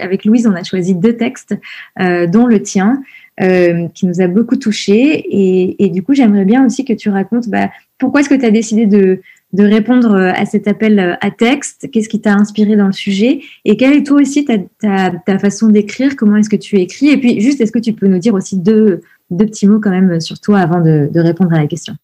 [0.00, 1.56] avec Louise, on a choisi deux textes,
[1.98, 3.02] dont le tien.
[3.40, 7.48] qui nous a beaucoup touchés et, et du coup j'aimerais bien aussi que tu racontes
[7.48, 9.20] bah, pourquoi est-ce que tu as décidé de,
[9.52, 11.90] de répondre euh, à cet appel euh, à texte.
[11.90, 13.40] Qu'est-ce qui t'a inspiré dans le sujet?
[13.64, 16.16] Et quelle est toi aussi ta, façon d'écrire?
[16.16, 17.08] Comment est-ce que tu écris?
[17.08, 19.00] Et puis juste, est-ce que tu peux nous dire aussi deux,
[19.36, 21.94] petits mots quand même sur toi avant de, répondre à la question?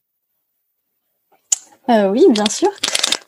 [1.91, 2.71] Euh, Oui, bien sûr.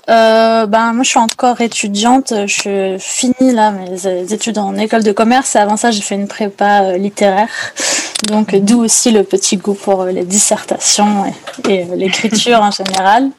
[0.09, 5.57] Ben moi je suis encore étudiante, je finis là mes études en école de commerce.
[5.57, 7.49] Et avant ça j'ai fait une prépa littéraire.
[8.29, 11.25] Donc d'où aussi le petit goût pour les dissertations
[11.69, 13.33] et l'écriture en général.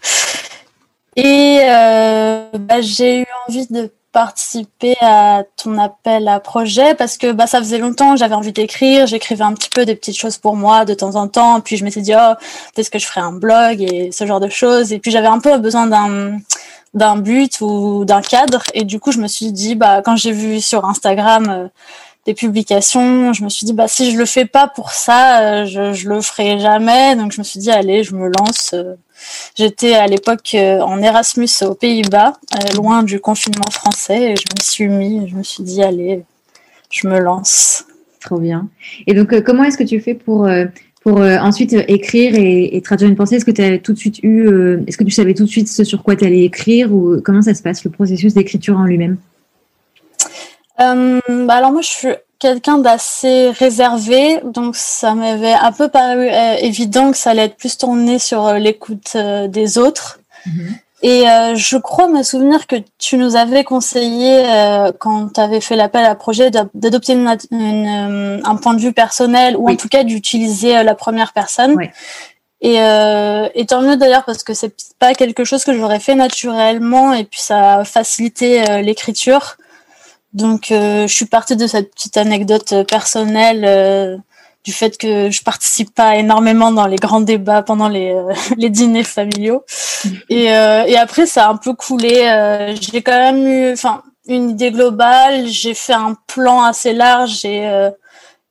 [1.17, 7.31] Et euh, bah, j'ai eu envie de participer à ton appel à projet parce que
[7.31, 9.07] bah, ça faisait longtemps j'avais envie d'écrire.
[9.07, 11.59] J'écrivais un petit peu des petites choses pour moi de temps en temps.
[11.59, 12.33] Puis je m'étais dit, oh,
[12.73, 14.93] peut-être que je ferais un blog et ce genre de choses.
[14.93, 16.37] Et puis j'avais un peu besoin d'un
[16.93, 18.63] d'un but ou d'un cadre.
[18.73, 21.67] Et du coup, je me suis dit, bah, quand j'ai vu sur Instagram euh,
[22.27, 25.65] des publications, je me suis dit, bah, si je le fais pas pour ça, euh,
[25.65, 27.15] je, le ferai jamais.
[27.15, 28.71] Donc je me suis dit, allez, je me lance.
[28.73, 28.95] Euh,
[29.55, 32.33] J'étais à l'époque euh, en Erasmus aux Pays-Bas,
[32.75, 36.23] loin du confinement français, et je me suis mis, je me suis dit, allez,
[36.91, 37.85] je me lance.
[38.19, 38.67] Trop bien.
[39.07, 40.47] Et donc, comment est-ce que tu fais pour,
[41.01, 43.37] pour ensuite écrire et, traduire une pensée?
[43.37, 44.49] Est-ce que tu as tout de suite eu,
[44.85, 47.41] est-ce que tu savais tout de suite ce sur quoi tu allais écrire ou comment
[47.41, 49.17] ça se passe, le processus d'écriture en lui-même?
[50.77, 52.07] Bah alors moi je suis
[52.39, 57.57] quelqu'un d'assez réservé, donc ça m'avait un peu paru euh, évident que ça allait être
[57.57, 60.19] plus tourné sur euh, l'écoute euh, des autres.
[60.45, 60.75] Mhm.
[61.03, 64.43] Et je crois me souvenir que tu nous avais conseillé,
[64.97, 69.75] quand tu avais fait l'appel à projet, d'adopter un point de vue personnel ou en
[69.75, 71.77] tout cas d'utiliser la première personne.
[72.61, 77.13] Et, et, tant mieux d'ailleurs parce que c'est pas quelque chose que j'aurais fait naturellement
[77.13, 79.57] et puis ça a facilité l'écriture.
[80.37, 84.17] Donc, euh, je suis partie de cette petite anecdote euh, personnelle euh,
[84.63, 88.15] du fait que je participe pas énormément dans les grands débats pendant les,
[88.57, 89.65] les dîners familiaux.
[90.29, 92.75] Et, et après, ça a un peu coulé.
[92.79, 95.47] j'ai quand même eu, enfin, une idée globale.
[95.47, 97.67] J'ai fait un plan assez large et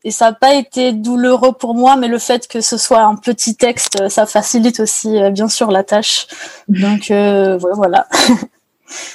[0.05, 3.17] et ça n'a pas été douloureux pour moi, mais le fait que ce soit un
[3.17, 6.27] petit texte, ça facilite aussi bien sûr la tâche.
[6.69, 8.07] Donc voilà.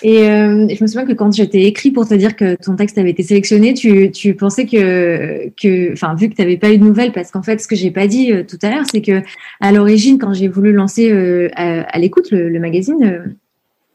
[0.03, 2.97] Et je me souviens que quand je t'ai écrit pour te dire que ton texte
[2.97, 6.77] avait été sélectionné, tu, tu pensais que, que, enfin, vu que tu n'avais pas eu
[6.77, 9.21] de nouvelles, parce qu'en fait, ce que j'ai pas dit tout à l'heure, c'est que
[9.59, 11.11] à l'origine, quand j'ai voulu lancer
[11.55, 13.35] à, l'écoute le, magazine,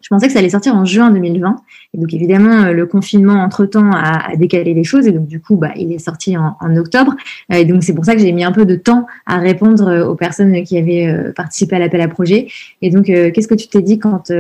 [0.06, 1.56] je pensais que ça allait sortir en juin 2020.
[1.92, 5.08] Et donc, évidemment, euh, le confinement, entre-temps, a, décalé les choses.
[5.08, 7.16] Et donc, du coup, bah, il est sorti en, octobre.
[7.52, 9.88] Euh, et donc, c'est pour ça que j'ai mis un peu de temps à répondre
[9.88, 12.46] euh, aux personnes qui avaient participé à l'appel à projet.
[12.82, 14.30] Et donc, qu'est-ce que tu t'es dit quand,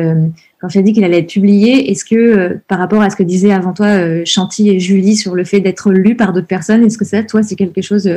[0.60, 1.90] quand tu as dit qu'il allait être publié?
[1.90, 5.42] Est-ce que, par rapport à ce que disaient avant toi Chanty et Julie sur le
[5.42, 8.08] fait d'être lu par d'autres personnes, est-ce que ça, toi, c'est quelque chose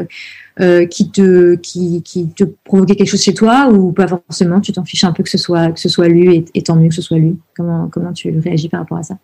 [0.60, 4.72] euh, qui te qui, qui te provoquait quelque chose chez toi ou pas forcément tu
[4.74, 6.90] t'en fiches un peu que ce soit que ce soit lu et, et tant mieux
[6.90, 7.38] que ce soit lu.
[7.56, 9.18] Comment comment tu réagis par rapport à ça?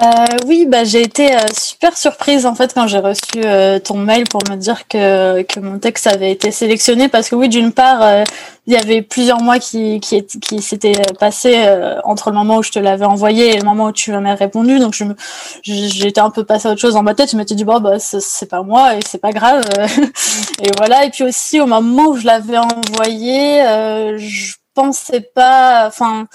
[0.00, 3.96] Euh, oui, bah, j'ai été euh, super surprise en fait quand j'ai reçu euh, ton
[3.96, 7.72] mail pour me dire que, que mon texte avait été sélectionné parce que oui, d'une
[7.72, 8.24] part,
[8.66, 11.56] il y avait plusieurs mois qui, qui, qui s'étaient passés
[12.04, 14.78] entre le moment où je te l'avais envoyé et le moment où tu m'as répondu.
[14.78, 15.04] Donc je
[15.62, 17.32] j'étais un peu passée à autre chose dans ma tête.
[17.32, 19.64] Je m'étais dit bon bah c'est pas moi et c'est pas grave.
[20.62, 21.04] et voilà.
[21.06, 23.62] Et puis aussi au moment où je l'avais envoyé,
[24.16, 26.28] je pensais pas, enfin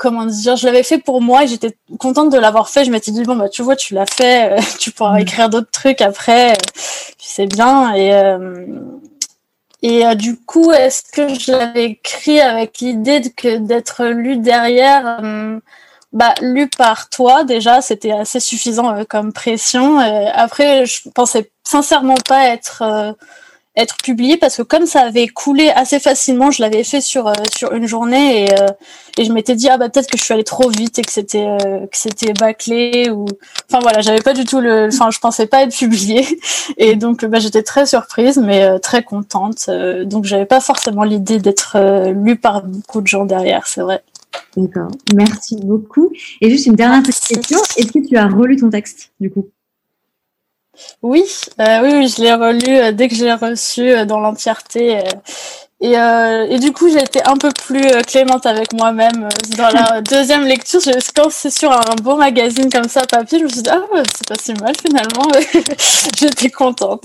[0.00, 2.86] comment dire, je l'avais fait pour moi et j'étais contente de l'avoir fait.
[2.86, 5.22] Je m'étais dit bon bah tu vois tu l'as fait, euh, tu pourras mm.
[5.22, 6.54] écrire d'autres trucs après,
[7.18, 8.64] c'est bien et euh,
[9.82, 15.20] et euh, du coup est-ce que je l'avais écrit avec l'idée d'être lu derrière
[16.12, 19.98] bah lu par toi déjà c'était assez suffisant comme pression.
[19.98, 23.14] après je pensais sincèrement pas être
[23.80, 27.32] être publié parce que comme ça avait coulé assez facilement, je l'avais fait sur euh,
[27.56, 28.66] sur une journée et, euh,
[29.18, 31.12] et je m'étais dit ah bah peut-être que je suis allée trop vite et que
[31.12, 33.26] c'était euh, que c'était bâclé ou
[33.68, 36.26] enfin voilà, j'avais pas du tout le enfin je pensais pas être publié
[36.76, 39.70] et donc bah j'étais très surprise mais très contente
[40.04, 41.76] donc j'avais pas forcément l'idée d'être
[42.10, 44.02] lue par beaucoup de gens derrière, c'est vrai.
[44.56, 44.90] D'accord.
[45.14, 46.10] Merci beaucoup.
[46.40, 49.48] Et juste une dernière petite question, est-ce que tu as relu ton texte du coup?
[51.02, 51.24] Oui,
[51.60, 54.98] euh, oui, oui, je l'ai relu euh, dès que je l'ai reçu euh, dans l'entièreté.
[55.80, 60.44] Et, et, du coup, j'ai été un peu plus clémente avec moi-même dans la deuxième
[60.44, 60.80] lecture.
[60.80, 63.80] Je, quand c'est sur un beau magazine comme ça, papier, je me suis dit, ah,
[64.14, 65.26] c'est pas si mal finalement.
[66.18, 67.04] J'étais contente.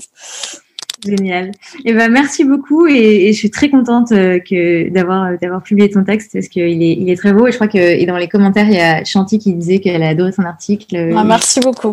[1.06, 1.48] Génial.
[1.84, 6.04] Et eh ben merci beaucoup et, je suis très contente que d'avoir d'avoir publié ton
[6.04, 8.28] texte parce qu'il est il est très beau et je crois que et dans les
[8.28, 11.12] commentaires il y a Chanty qui disait qu'elle a adoré son article.
[11.16, 11.92] Ah, merci beaucoup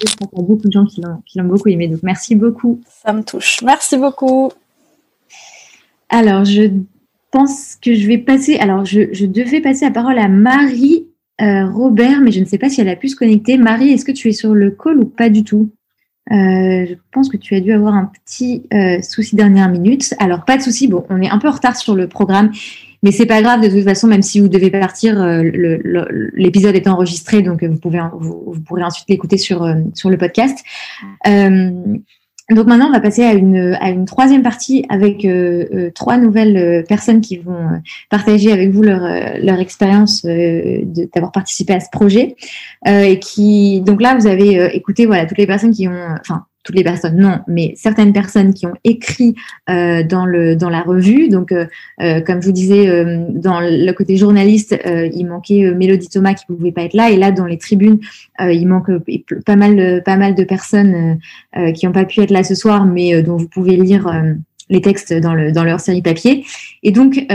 [0.00, 1.00] je qu'il y a beaucoup de gens qui
[1.38, 1.88] l'ont beaucoup aimé.
[1.88, 2.80] Donc, merci beaucoup.
[3.04, 3.62] Ça me touche.
[3.62, 4.50] Merci beaucoup.
[6.08, 6.70] Alors, je
[7.30, 8.56] pense que je vais passer.
[8.56, 11.06] Alors, je, devais passer la parole à Marie
[11.40, 13.56] euh, Robert, mais je ne sais pas si elle a pu se connecter.
[13.56, 15.70] Marie, est-ce que tu es sur le call ou pas du tout?
[16.30, 20.14] Euh, je pense que tu as dû avoir un petit euh, souci dernière minute.
[20.18, 20.86] Alors, pas de souci.
[20.86, 22.52] Bon, on est un peu en retard sur le programme.
[23.02, 25.42] Mais c'est pas grave de toute façon, même si vous devez partir, euh,
[26.34, 30.62] l'épisode est enregistré, donc euh, vous pouvez vous, pourrez ensuite l'écouter sur sur le podcast.
[32.50, 35.26] Donc maintenant, on va passer à une à une troisième partie avec
[35.94, 39.00] trois nouvelles personnes qui vont partager avec vous leur
[39.40, 42.36] leur expérience d'avoir participé à ce projet.
[42.86, 46.76] Et qui donc là vous avez écouté voilà toutes les personnes qui ont enfin toutes
[46.76, 49.34] les personnes, non, mais certaines personnes qui ont écrit
[49.70, 51.28] euh, dans le dans la revue.
[51.28, 51.66] Donc, euh,
[52.02, 56.34] euh comme je vous disais, euh, dans le côté journaliste, euh, il manquait Mélodie Thomas
[56.34, 57.98] qui ne pouvait pas être là, et là dans les tribunes,
[58.40, 58.90] il manque
[59.46, 61.18] pas mal pas mal de personnes
[61.74, 64.10] qui n'ont pas pu être là ce soir, mais dont vous pouvez lire
[64.68, 66.44] les textes dans, le, dans leur série papier.
[66.82, 67.26] Et donc,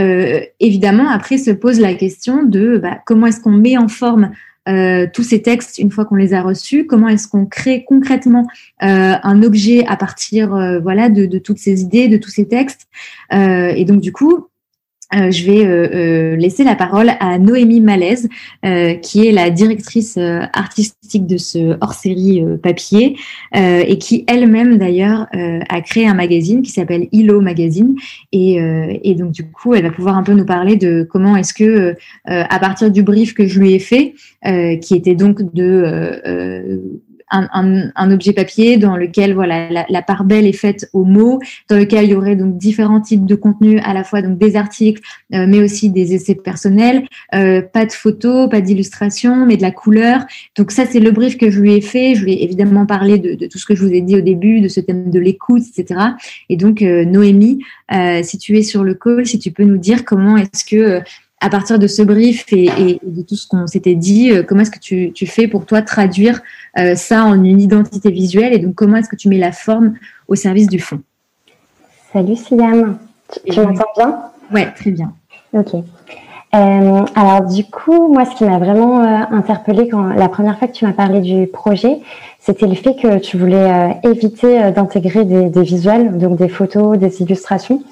[0.58, 4.30] évidemment, après se pose la question de bah, comment est-ce qu'on met en forme
[4.68, 8.46] euh, tous ces textes une fois qu'on les a reçus Comment est-ce qu'on crée concrètement
[8.82, 12.48] euh, un objet à partir euh, voilà de, de, toutes ces idées, de tous ces
[12.48, 12.88] textes
[13.32, 14.48] Et donc du coup,
[15.14, 18.28] euh, je vais euh, euh, laisser la parole à Noémie Malaise,
[19.02, 20.18] qui est la directrice
[20.52, 23.16] artistique de ce hors-série papier
[23.54, 27.94] et qui elle-même d'ailleurs a créé un magazine qui s'appelle ILO Magazine.
[28.32, 28.58] Et,
[29.02, 31.94] et, donc du coup, elle va pouvoir un peu nous parler de comment est-ce que,
[32.24, 34.14] à partir du brief que je lui ai fait,
[34.80, 36.82] qui était donc de
[37.30, 41.76] un, un, objet papier dans lequel voilà la, part belle est faite aux mots, dans
[41.76, 45.02] lequel il y aurait donc différents types de contenus, à la fois donc des articles,
[45.34, 49.72] euh, mais aussi des essais personnels, euh, pas de photos, pas d'illustrations, mais de la
[49.72, 50.24] couleur.
[50.56, 52.14] Donc ça c'est le brief que je lui ai fait.
[52.14, 54.20] Je lui ai évidemment parlé de, de tout ce que je vous ai dit au
[54.20, 56.00] début, de ce thème de l'écoute, etc.
[56.48, 57.60] Et donc euh, Noémie,
[58.22, 61.02] si tu es sur le call, si tu peux nous dire comment est-ce que
[61.40, 64.70] à partir de ce brief et, de tout ce qu'on s'était dit, euh, comment est-ce
[64.70, 66.40] que tu, fais pour toi traduire
[66.78, 69.94] euh, ça en une identité visuelle et donc comment est-ce que tu mets la forme
[70.28, 71.00] au service du fond?
[72.12, 72.98] Salut Siam,
[73.50, 74.18] tu, m'entends bien?
[74.52, 75.12] Ouais, très bien.
[75.52, 75.74] Ok.
[76.54, 80.68] Euh, alors du coup, moi, ce qui m'a vraiment euh, interpellée quand la première fois
[80.68, 82.00] que tu m'as parlé du projet,
[82.38, 87.20] c'était le fait que tu voulais éviter d'intégrer des, des, visuels, donc des photos, des
[87.20, 87.82] illustrations.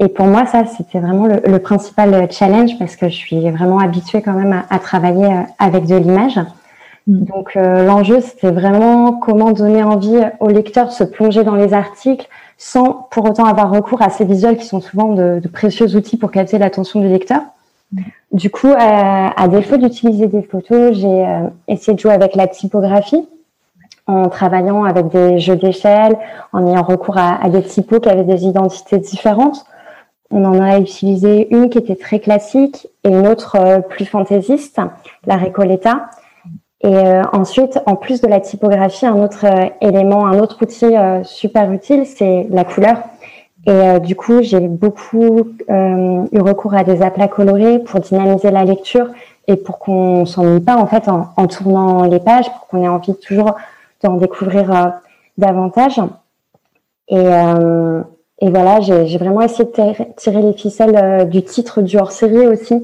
[0.00, 3.78] Et pour moi, ça, c'était vraiment le, le, principal challenge parce que je suis vraiment
[3.78, 5.28] habituée quand même à, à travailler
[5.58, 6.38] avec de l'image.
[7.06, 7.24] Mm.
[7.24, 12.28] Donc l'enjeu, c'était vraiment comment donner envie au lecteur de se plonger dans les articles
[12.56, 16.16] sans pour autant avoir recours à ces visuels qui sont souvent de, de précieux outils
[16.16, 17.40] pour capter l'attention du lecteur.
[18.32, 22.46] Du coup, euh, à défaut d'utiliser des photos, j'ai euh, essayé de jouer avec la
[22.48, 23.28] typographie
[24.06, 26.18] en travaillant avec des jeux d'échelle,
[26.52, 29.64] en ayant recours à, à, des typos qui avaient des identités différentes.
[30.36, 34.80] On en a utilisé une qui était très classique et une autre euh, plus fantaisiste,
[35.26, 36.10] la Recoleta.
[36.80, 40.92] Et euh, ensuite, en plus de la typographie, un autre euh, élément, un autre outil
[41.22, 42.96] super utile, c'est la couleur.
[43.66, 49.06] Et du coup, j'ai beaucoup eu recours à des aplats colorés pour dynamiser la lecture
[49.46, 53.14] et pour qu'on s'ennuie pas en fait en, tournant les pages, pour qu'on ait envie
[53.14, 53.54] toujours
[54.02, 54.92] d'en découvrir
[55.38, 55.98] davantage.
[58.40, 62.82] Et voilà, j'ai vraiment essayé de tirer les ficelles euh, du titre du hors-série aussi,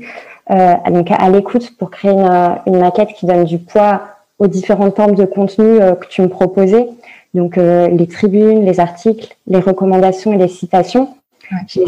[0.48, 2.28] donc à, l'écoute pour créer une,
[2.66, 4.00] une, maquette qui donne du poids
[4.40, 6.88] aux différentes formes de contenu que tu me proposais.
[7.34, 11.14] Donc euh, les tribunes, les articles, les recommandations et les citations.
[11.50, 11.58] Ouais.
[11.66, 11.84] J'ai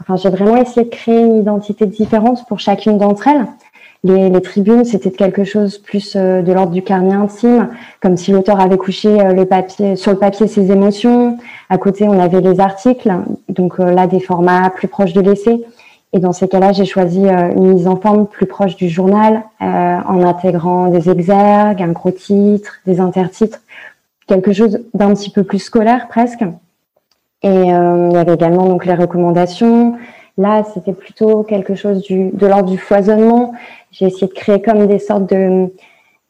[0.00, 3.46] enfin, j'ai vraiment essayé de créer une identité différente pour chacune d'entre elles.
[4.04, 7.70] Les, les tribunes, c'était quelque chose plus euh, de l'ordre du carnet intime,
[8.00, 11.38] comme si l'auteur avait couché euh, le papier, sur le papier ses émotions.
[11.70, 13.12] À côté, on avait les articles,
[13.48, 15.64] donc euh, là des formats plus proches de l'essai.
[16.12, 19.42] Et dans ces cas-là, j'ai choisi euh, une mise en forme plus proche du journal,
[19.60, 23.60] en intégrant des exergues, un gros titre, des intertitres
[24.26, 26.42] quelque chose d'un petit peu plus scolaire presque.
[27.42, 29.96] Et euh, il y avait également donc les recommandations.
[30.38, 33.52] Là, c'était plutôt quelque chose du, de l'ordre du foisonnement.
[33.94, 35.72] J'ai essayé de créer comme des sortes de,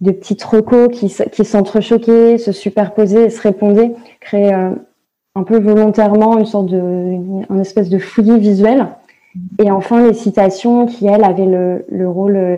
[0.03, 4.71] de petites recos qui, qui s'entrechoquaient, se superposaient se répondaient, créer euh,
[5.35, 8.87] un peu volontairement une sorte de, une, espèce de fouillis visuel.
[9.63, 12.57] Et enfin, les citations qui, elles, avaient le, le rôle euh,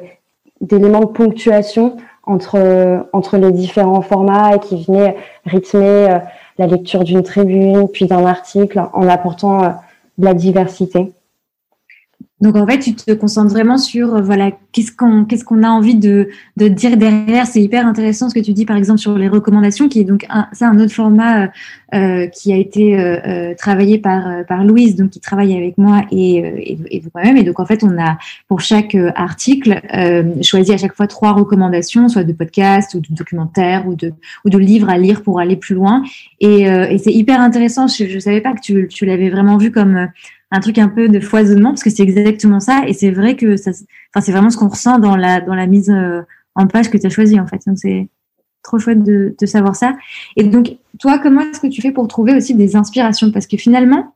[0.61, 6.19] d'éléments de ponctuation entre, entre les différents formats et qui venait rythmer euh,
[6.59, 9.69] la lecture d'une tribune, puis d'un article, en apportant euh,
[10.19, 11.13] de la diversité.
[12.43, 15.71] Donc en fait, tu te concentres vraiment sur euh, voilà qu'est-ce qu'on qu'est-ce qu'on a
[15.71, 17.47] envie de, de dire derrière.
[17.47, 20.27] C'est hyper intéressant ce que tu dis par exemple sur les recommandations, qui est donc
[20.53, 21.51] c'est un autre format
[21.95, 26.37] euh, qui a été euh, travaillé par par Louise, donc qui travaille avec moi et
[26.37, 27.39] et, et moi-même.
[27.39, 28.19] Et donc en fait, on a
[28.49, 29.81] pour chaque article
[30.43, 34.13] choisi à chaque fois trois recommandations, soit de podcasts ou de documentaires ou de
[34.45, 36.03] ou de livres à lire pour aller plus loin.
[36.41, 37.89] Et, et c'est hyper intéressant.
[37.89, 40.09] Je, je savais pas que tu tu l'avais vraiment vu comme
[40.51, 43.57] un truc un peu de foisonnement parce que c'est exactement ça et c'est vrai que
[43.57, 43.73] ça
[44.15, 46.23] enfin c'est vraiment ce qu'on ressent dans la dans la mise euh,
[46.55, 47.61] en page que tu as choisi en fait.
[47.67, 48.09] Donc c'est
[48.63, 49.95] trop chouette de, de, savoir ça.
[50.37, 53.33] Et donc toi comment est-ce que tu fais pour trouver aussi des inspirations?
[53.33, 54.15] Parce que finalement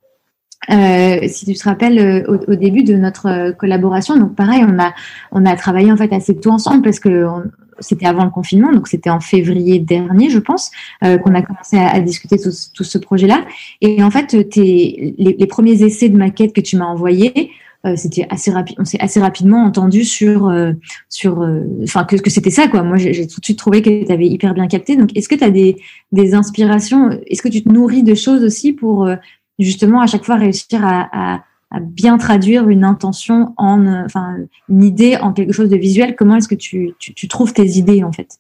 [0.71, 4.63] euh, si tu te rappelles euh, au, au, début de notre euh, collaboration donc pareil
[4.69, 4.93] on a
[5.33, 7.45] on a travaillé en fait assez tôt ensemble parce que on,
[7.81, 10.71] c'était avant le confinement, donc c'était en février dernier, je pense,
[11.05, 13.45] euh, qu'on a commencé à, à discuter tout, tout ce projet-là.
[13.81, 17.51] Et en fait, tes, les, les, premiers essais de maquette que tu m'as envoyés,
[17.87, 18.77] euh, c'était assez rapide.
[18.79, 20.73] On s'est assez rapidement entendu sur euh,
[21.09, 22.83] sur, euh, enfin que, que c'était ça quoi.
[22.83, 24.97] Moi, j'ai tout de suite trouvé que tu avais hyper bien capté.
[24.97, 25.77] Donc, est-ce que tu as des
[26.13, 27.19] des inspirations?
[27.27, 29.17] Est-ce que tu te nourris de choses aussi pour euh,
[29.59, 34.37] justement à chaque fois réussir à, à à bien traduire une intention en, euh, enfin,
[34.69, 36.17] une idée en quelque chose de visuel.
[36.17, 38.39] Comment est-ce que tu, tu, tu, trouves tes idées en fait?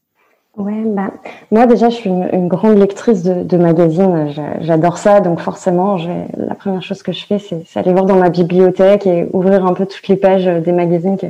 [0.56, 1.12] Ouais, bah,
[1.50, 4.34] moi déjà, je suis une, une grande lectrice de, de magazines.
[4.60, 5.96] J'adore ça, donc forcément,
[6.36, 9.74] la première chose que je fais, c'est aller voir dans ma bibliothèque et ouvrir un
[9.74, 11.26] peu toutes les pages des magazines que,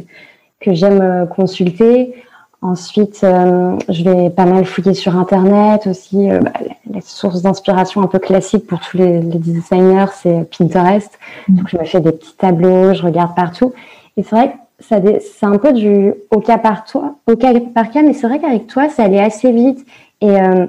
[0.61, 2.15] que j'aime euh, consulter.
[2.63, 6.31] Ensuite, euh, je vais pas mal fouiller sur Internet aussi.
[6.31, 6.53] Euh, bah,
[7.01, 11.19] les sources d'inspiration un peu classiques pour tous les, les designers, c'est Pinterest.
[11.49, 11.57] Mmh.
[11.57, 13.73] Donc, je me fais des petits tableaux, je regarde partout.
[14.17, 14.55] Et c'est vrai que
[15.21, 18.39] c'est un peu du au cas par toi, au cas par cas, mais c'est vrai
[18.39, 19.85] qu'avec toi, ça allait assez vite.
[20.21, 20.67] Et euh,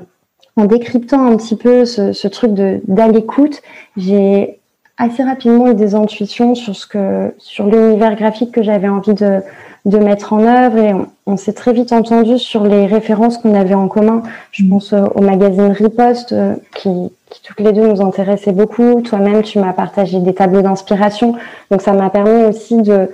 [0.56, 2.82] en décryptant un petit peu ce, ce truc de
[3.12, 3.62] d'écoute,
[3.98, 4.60] j'ai
[4.98, 9.41] assez rapidement eu des intuitions sur ce que sur l'univers graphique que j'avais envie de
[9.86, 13.56] de mettre en œuvre et on, on s'est très vite entendu sur les références qu'on
[13.56, 14.22] avait en commun.
[14.52, 16.90] Je pense euh, au magazine Riposte euh, qui,
[17.30, 19.02] qui toutes les deux nous intéressaient beaucoup.
[19.02, 21.36] Toi-même, tu m'as partagé des tableaux d'inspiration,
[21.72, 23.10] donc ça m'a permis aussi de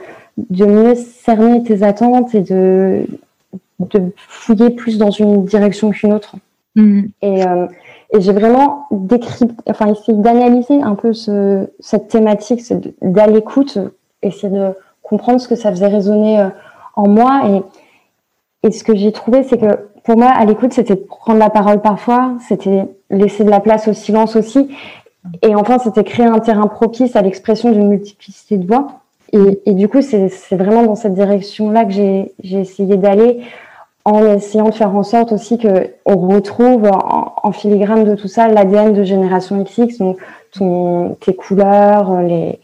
[0.49, 3.06] de mieux cerner tes attentes et de
[3.80, 6.35] de fouiller plus dans une direction qu'une autre.
[6.76, 7.02] Mmh.
[7.22, 7.65] Et, euh,
[8.14, 12.61] et j'ai vraiment décrit, enfin essayé d'analyser un peu ce, cette thématique,
[13.02, 13.77] d'aller l'écoute,
[14.22, 14.69] essayer de
[15.07, 16.47] comprendre ce que ça faisait résonner
[16.95, 17.41] en moi.
[17.49, 21.49] Et, et ce que j'ai trouvé, c'est que pour moi, à l'écoute, c'était prendre la
[21.49, 24.69] parole parfois, c'était laisser de la place au silence aussi.
[25.41, 28.88] Et enfin, c'était créer un terrain propice à l'expression d'une multiplicité de voix.
[29.34, 33.41] Et, et du coup, c'est vraiment dans cette direction-là que j'ai essayé d'aller
[34.05, 38.47] en essayant de faire en sorte aussi que on retrouve en, filigrane de tout ça
[38.47, 40.17] l'ADN de Génération XX, donc
[40.53, 42.59] ton, tes couleurs, les,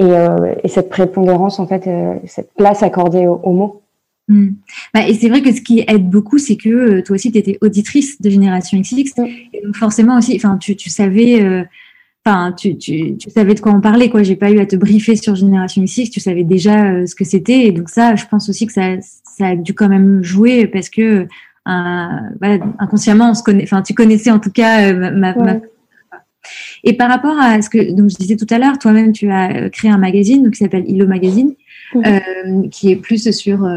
[0.00, 3.82] et, euh, et, cette prépondérance, en fait, euh, cette place accordée aux, mots.
[4.28, 4.52] Hmm.
[4.94, 7.36] Bah, et c'est vrai que ce qui aide beaucoup, c'est que euh, toi aussi, tu
[7.36, 9.12] étais auditrice de Génération XX.
[9.52, 11.66] Et donc forcément aussi, enfin, tu, tu savais
[12.24, 14.22] enfin, tu, tu, tu, savais de quoi on parlait, quoi.
[14.22, 17.24] J'ai pas eu à te briefer sur Génération X, tu savais déjà euh, ce que
[17.24, 17.66] c'était.
[17.66, 20.88] Et donc ça, je pense aussi que ça, ça a dû quand même jouer parce
[20.88, 21.26] que
[21.66, 23.64] voilà, inconsciemment, on se connaît.
[23.64, 25.60] Enfin, tu connaissais en tout cas ma, ma,
[26.84, 29.68] Et par rapport à ce que donc je disais tout à l'heure, toi-même, tu as
[29.70, 31.54] créé un magazine donc, qui s'appelle Illo Magazine,
[31.96, 32.20] euh,
[32.70, 33.68] qui est plus sur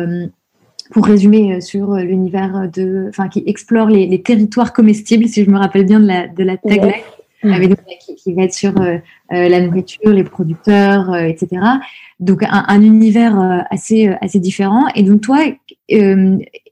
[0.92, 5.58] pour résumer sur l'univers de, enfin, qui explore les, les, territoires comestibles, si je me
[5.58, 6.94] rappelle bien de la, de la tagline.
[7.44, 7.76] Mmh.
[8.00, 8.98] qui, qui, va être sur euh,
[9.34, 11.62] euh, la nourriture, les producteurs, euh, etc.
[12.22, 14.88] Donc un, un univers assez assez différent.
[14.96, 15.40] Et donc toi,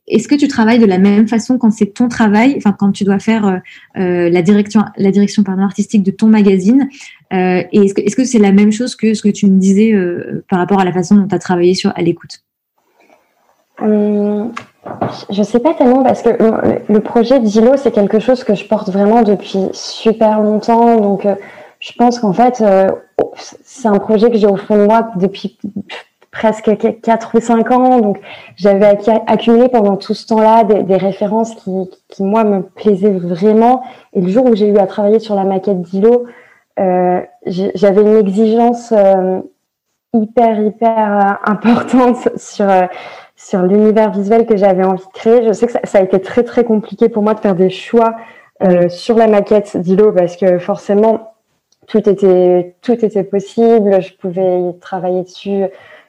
[0.08, 3.04] est-ce que tu travailles de la même façon quand c'est ton travail, enfin quand tu
[3.04, 3.62] dois faire
[3.96, 6.90] la direction la direction pardon, artistique de ton magazine
[7.32, 9.94] Et est-ce que c'est la même chose que ce que tu me disais
[10.50, 12.44] par rapport à la façon dont tu as travaillé sur à l'écoute?
[15.30, 16.30] Je sais pas tellement parce que
[16.92, 21.00] le projet d'ILO, c'est quelque chose que je porte vraiment depuis super longtemps.
[21.00, 21.36] Donc, euh,
[21.80, 22.90] je pense qu'en fait, euh,
[23.38, 25.58] c'est un projet que j'ai au fond de moi depuis
[26.32, 26.72] presque
[27.02, 28.00] 4 ou 5 ans.
[28.00, 28.20] Donc,
[28.56, 28.98] j'avais
[29.28, 31.72] accumulé pendant tout ce temps-là des, références qui,
[32.08, 33.84] qui, moi, me plaisaient vraiment.
[34.14, 36.26] Et le jour où j'ai eu à travailler sur la maquette d'ILO,
[36.80, 38.94] euh, j'avais une exigence
[40.14, 42.68] hyper, hyper importante sur
[43.44, 45.44] sur l'univers visuel que j'avais envie de créer.
[45.44, 48.16] Je sais que ça, a été très très compliqué pour moi de faire des choix
[48.64, 51.34] euh, sur la maquette d'Ilo parce que forcément
[51.88, 54.02] tout était tout était possible.
[54.02, 55.64] Je pouvais travailler dessus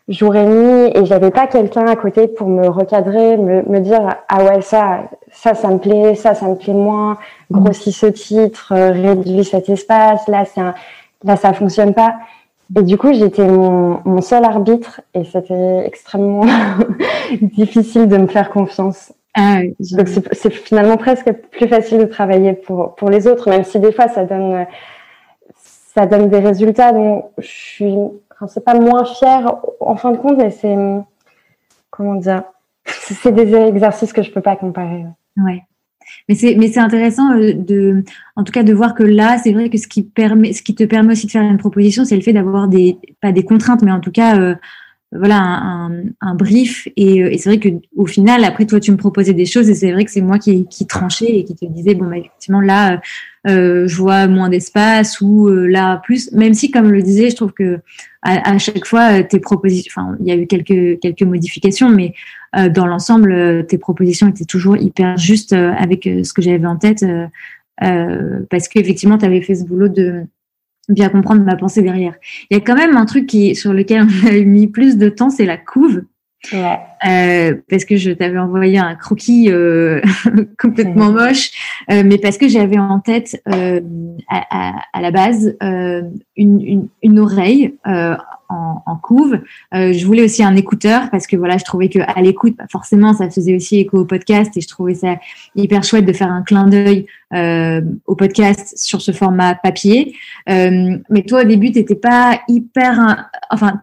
[0.09, 4.45] et nuit et j'avais pas quelqu'un à côté pour me recadrer, me, me, dire ah
[4.45, 7.19] ouais ça ça ça me plaît, ça ça me plaît moins,
[7.51, 10.61] grossis ce titre, euh, réduis cet espace, là c'est
[11.24, 12.15] là ça fonctionne pas.
[12.74, 16.47] Et du coup, j'étais mon, mon, seul arbitre et c'était extrêmement
[17.43, 19.12] difficile de me faire confiance.
[19.35, 23.79] Ah, Donc c'est finalement presque plus facile de travailler pour, pour les autres, même si
[23.79, 24.66] des fois ça donne,
[25.95, 27.95] ça donne des résultats dont je suis,
[28.48, 30.77] c'est pas moins fière en fin de compte, mais c'est,
[31.90, 32.44] comment dire,
[32.86, 35.05] c'est des exercices que je peux pas comparer.
[35.36, 35.62] Ouais.
[36.28, 38.05] Mais c'est mais c'est intéressant euh, de
[38.36, 40.74] en tout cas de voir que là c'est vrai que ce qui permet ce qui
[40.74, 43.82] te permet aussi de faire une proposition c'est le fait d'avoir des pas des contraintes
[43.82, 44.55] mais en tout cas euh,
[45.12, 45.39] voilà
[46.20, 49.35] un, brief et, euh, et c'est vrai que au final après toi tu me proposais
[49.35, 51.94] des choses et c'est vrai que c'est moi qui, qui tranchais et qui te disais
[51.94, 53.01] bon bah, effectivement là
[53.48, 57.36] euh, je vois moins d'espace ou là plus même si comme je le disais je
[57.36, 57.81] trouve que
[58.23, 62.14] à, chaque fois tes propositions enfin il y a eu quelques quelques modifications mais
[62.56, 66.66] euh, dans l'ensemble, euh, tes propositions étaient toujours hyper justes euh, avec ce que j'avais
[66.66, 67.05] en tête,
[67.78, 70.24] parce qu'effectivement, tu avais fait ce boulot de
[70.89, 72.14] bien comprendre ma pensée derrière.
[72.51, 75.31] Il y a quand même un truc qui, sur lequel on mis plus de temps,
[75.31, 76.02] c'est la couve.
[76.51, 76.78] Ouais.
[77.06, 80.01] Euh, parce que je t'avais envoyé un croquis euh,
[80.60, 81.51] complètement moche,
[81.90, 83.78] euh, mais parce que j'avais en tête à,
[84.28, 89.39] à, à, la base une, une, une, oreille en, en, couve.
[89.73, 93.14] je voulais aussi un écouteur parce que voilà, je trouvais que à l'écoute, bah, forcément,
[93.14, 95.16] ça faisait aussi écho au podcast et je trouvais ça
[95.55, 97.06] hyper chouette de faire un clin d'œil
[98.06, 100.16] au podcast sur ce format papier.
[100.48, 103.81] mais toi, au début, t'étais pas hyper, enfin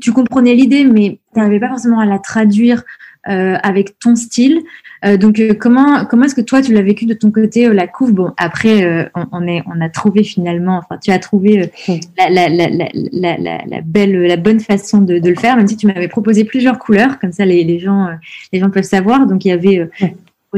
[0.00, 2.82] tu comprenais l'idée, mais tu n'arrivais pas forcément à la traduire
[3.28, 4.60] euh, avec ton style.
[5.04, 7.86] Euh, donc, euh, comment comment est-ce que toi tu l'as vécu de ton côté la
[7.86, 8.12] couve?
[8.12, 11.70] Bon, après, on, est on a trouvé finalement, enfin, tu as trouvé
[12.18, 15.76] la, la, la, la, la, belle, la bonne façon de, de le faire, même si
[15.76, 18.08] tu m'avais proposé plusieurs couleurs, comme ça les, les gens
[18.52, 19.26] les gens peuvent savoir.
[19.26, 19.88] Donc, il y avait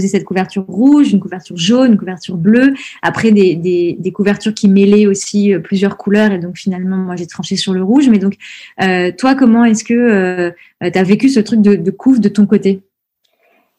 [0.00, 2.74] cette couverture rouge, une couverture jaune, une couverture bleue.
[3.02, 6.32] Après, des, des, couvertures qui mêlaient aussi euh, plusieurs couleurs.
[6.32, 8.08] Et donc, finalement, moi, j'ai tranché sur le rouge.
[8.08, 8.34] Mais donc,
[8.82, 10.50] euh, toi, comment est-ce que euh,
[10.80, 12.80] tu as vécu ce truc de, de couve de ton côté?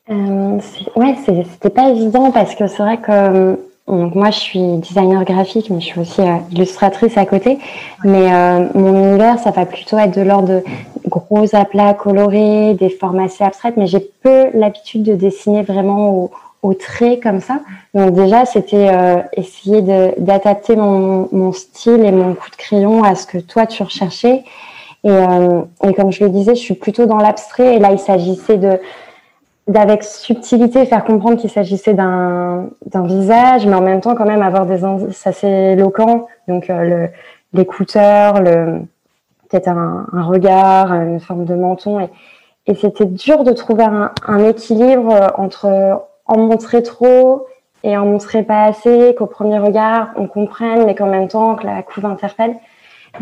[0.10, 3.58] Ouais, c'était pas évident parce que c'est vrai que
[3.88, 7.58] donc moi, je suis designer graphique, mais je suis aussi illustratrice à côté.
[8.04, 10.64] Mais euh, mon univers, ça va plutôt être de l'ordre de
[11.08, 13.78] gros aplats colorés, des formes assez abstraites.
[13.78, 16.32] Mais j'ai peu l'habitude de dessiner vraiment au,
[16.64, 17.62] au, trait comme ça.
[17.94, 19.82] Donc déjà, c'était euh, essayer
[20.18, 24.44] d'adapter mon, mon, style et mon coup de crayon à ce que toi tu recherchais.
[25.06, 25.10] Et,
[25.88, 27.76] et comme je le disais, je suis plutôt dans l'abstrait.
[27.76, 28.82] Et là, il s'agissait de
[29.68, 32.70] d'avec subtilité faire comprendre qu'il s'agissait d'un
[33.04, 36.28] visage, mais en même temps quand même avoir des indices assez éloquents.
[36.48, 37.10] Donc le
[37.54, 38.82] l'écouteur, le
[39.50, 42.00] peut-être un, un, regard, une forme de menton.
[42.02, 42.10] Et,
[42.68, 47.48] et c'était dur de trouver un, un, équilibre entre en montrer trop
[47.84, 51.66] et en montrer pas assez, qu'au premier regard on comprenne, mais qu'en même temps que
[51.66, 52.56] la couve interpelle.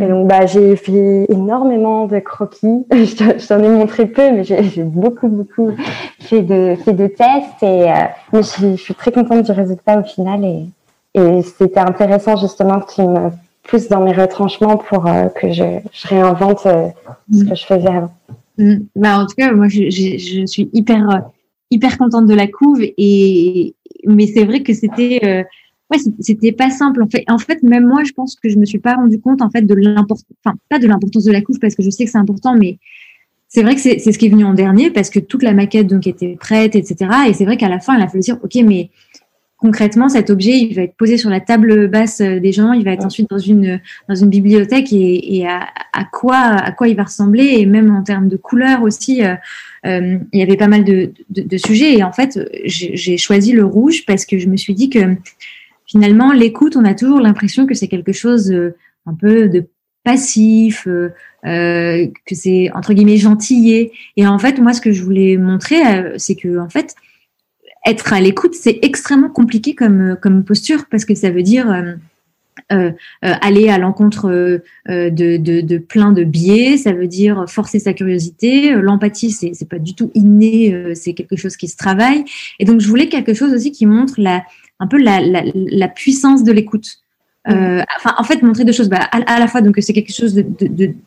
[0.02, 2.86] Et donc bah j'ai fait énormément de croquis.
[2.92, 5.72] je t'en ai montré peu, mais j'ai beaucoup beaucoup
[6.20, 7.94] fait de fait de tests et euh,
[8.34, 10.66] mais je, je, suis très contente du résultat au final et
[11.14, 13.30] et c'était intéressant justement que tu me
[13.66, 16.88] plus dans mes retranchements pour euh, que je, je réinvente euh,
[17.32, 18.14] ce que je faisais avant.
[18.58, 18.76] Mm.
[18.96, 21.24] Bah, en tout cas, moi, je, je, suis hyper,
[21.72, 22.82] hyper contente de la couve.
[22.82, 25.46] Et, mais c'est vrai que c'était,
[25.92, 27.04] ouais, c'était pas simple.
[27.04, 29.42] En fait, en fait, même moi, je pense que je me suis pas rendu compte,
[29.42, 32.06] en fait, de l'importance, enfin, pas de l'importance de la couve parce que je sais
[32.06, 32.78] que c'est important, mais
[33.48, 35.88] c'est vrai que c'est ce qui est venu en dernier parce que toute la maquette
[35.88, 37.10] donc était prête, etc.
[37.30, 38.90] Et c'est vrai qu'à la fin, il a fallu dire, ok, mais
[39.58, 42.84] concrètement, cet objet, il va être posé sur la table basse euh, des gens, il
[42.84, 43.80] va être ensuite dans une
[44.10, 47.96] dans une bibliothèque et, et à, à, quoi à quoi il va ressembler et même
[47.96, 49.24] en termes de couleurs aussi.
[49.24, 49.36] Euh,
[49.86, 53.52] euh, il y avait pas mal de, de, de sujets et en fait, j'ai choisi
[53.52, 55.16] le rouge parce que je me suis dit que
[55.86, 58.76] finalement, l'écoute, on a toujours l'impression que c'est quelque chose euh,
[59.06, 59.68] un peu de
[60.04, 61.10] passif, euh,
[61.44, 63.92] que c'est entre guillemets gentillé.
[64.18, 65.78] Et en fait, moi, ce que je voulais montrer,
[66.18, 66.96] c'est que en fait,
[67.86, 71.94] être à l'écoute, c'est extrêmement compliqué comme, comme posture parce que ça veut dire euh,
[72.72, 72.92] euh,
[73.24, 77.80] euh aller à l'encontre euh, de, de, de, plein de biais, ça veut dire forcer
[77.80, 78.72] sa curiosité.
[78.72, 82.26] L'empathie, c'est, c'est pas du tout inné, c'est quelque chose qui se travaille.
[82.60, 84.44] Et donc, je voulais quelque chose aussi qui montre la,
[84.80, 87.00] un peu la, la, la puissance de l'écoute.
[87.48, 88.90] Euh, enfin, en fait, montrer deux choses.
[88.90, 90.34] Bah, à, à, la fois, donc, c'est quelque chose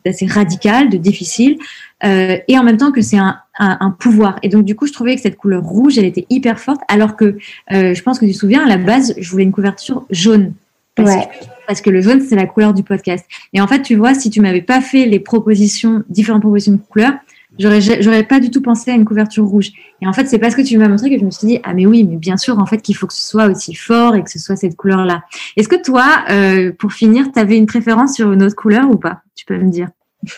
[0.05, 1.57] d'assez radical, de difficile,
[2.05, 4.39] euh, et en même temps que c'est un, un, un, pouvoir.
[4.41, 7.17] Et donc, du coup, je trouvais que cette couleur rouge, elle était hyper forte, alors
[7.17, 7.37] que
[7.73, 10.53] euh, je pense que tu te souviens, à la base, je voulais une couverture jaune.
[10.95, 11.27] Parce, ouais.
[11.27, 13.25] que, parce que le jaune, c'est la couleur du podcast.
[13.53, 16.77] Et en fait, tu vois, si tu m'avais pas fait les propositions, différentes propositions de
[16.77, 17.15] couleurs,
[17.59, 19.71] j'aurais pas du tout pensé à une couverture rouge.
[20.01, 21.73] Et en fait, c'est parce que tu m'as montré que je me suis dit ah
[21.73, 24.23] mais oui, mais bien sûr en fait qu'il faut que ce soit aussi fort et
[24.23, 25.23] que ce soit cette couleur là.
[25.57, 28.95] Est-ce que toi, euh, pour finir, tu avais une préférence sur une autre couleur ou
[28.95, 29.21] pas?
[29.35, 29.89] Tu peux me dire.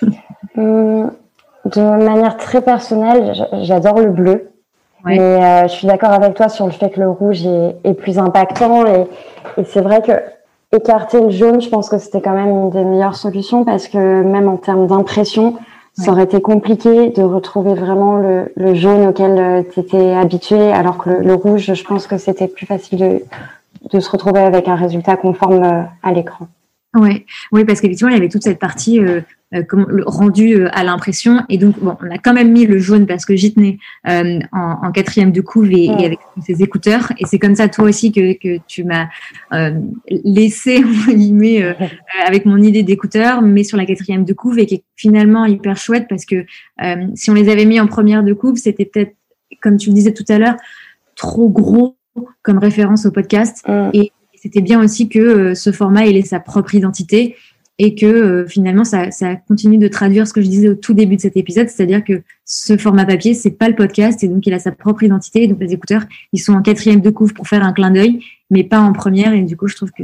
[0.58, 1.06] Euh,
[1.64, 4.50] de manière très personnelle, j'adore le bleu.
[5.06, 5.18] Ouais.
[5.18, 7.94] Mais euh, je suis d'accord avec toi sur le fait que le rouge est, est
[7.94, 9.06] plus impactant et,
[9.58, 10.12] et c'est vrai que
[10.76, 14.24] écarter le jaune, je pense que c'était quand même une des meilleures solutions parce que
[14.24, 15.56] même en termes d'impression,
[15.94, 20.98] ça aurait été compliqué de retrouver vraiment le, jaune auquel euh, tu étais habitué, alors
[20.98, 23.24] que le, rouge, je pense que c'était plus facile de,
[23.92, 26.48] de se retrouver avec un résultat conforme euh, à l'écran.
[26.94, 29.22] Oui, oui, parce qu'effectivement, il y avait toute cette partie euh,
[29.54, 29.64] euh,
[30.06, 31.42] rendu euh, à l'impression.
[31.48, 33.78] Et donc, bon, on a quand même mis le jaune parce que j'y tenais
[34.10, 37.14] euh, en, en, quatrième de couve et, et avec ses écouteurs.
[37.18, 39.08] Et c'est comme ça, toi aussi, que, que tu m'as
[39.54, 39.72] euh,
[40.10, 41.74] laissé, guillemets, euh,
[42.26, 45.78] avec mon idée d'écouteur, mais sur la quatrième de couve et qui est finalement hyper
[45.78, 46.46] chouette parce que
[47.16, 49.16] si on les avait mis en première de couve, c'était peut-être,
[49.62, 50.56] comme tu le disais tout à l'heure,
[51.16, 51.96] trop gros
[52.42, 53.66] comme référence au podcast.
[53.94, 54.12] Et
[54.42, 57.36] c'était bien aussi que ce format ait sa propre identité
[57.78, 60.94] et que euh, finalement ça, ça, continue de traduire ce que je disais au tout
[60.94, 64.46] début de cet épisode, c'est-à-dire que ce format papier c'est pas le podcast et donc
[64.46, 65.48] il a sa propre identité.
[65.48, 66.04] Donc les écouteurs
[66.34, 68.20] ils sont en quatrième de couve pour faire un clin d'œil,
[68.50, 70.04] mais pas en première et du coup je trouve que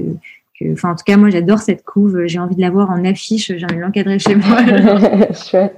[0.72, 2.26] Enfin, en tout cas, moi, j'adore cette couve.
[2.26, 3.52] J'ai envie de la voir en affiche.
[3.56, 4.58] J'ai envie de l'encadrer chez moi.
[5.34, 5.76] Chouette.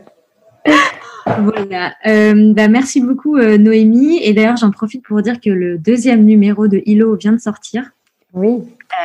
[1.25, 1.93] voilà.
[2.07, 4.19] Euh, bah, merci beaucoup, euh, Noémie.
[4.23, 7.91] Et d'ailleurs, j'en profite pour dire que le deuxième numéro de Hilo vient de sortir.
[8.33, 8.59] Oui,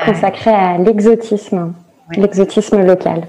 [0.05, 1.75] consacré à l'exotisme
[2.11, 2.21] ouais.
[2.21, 3.27] l'exotisme local.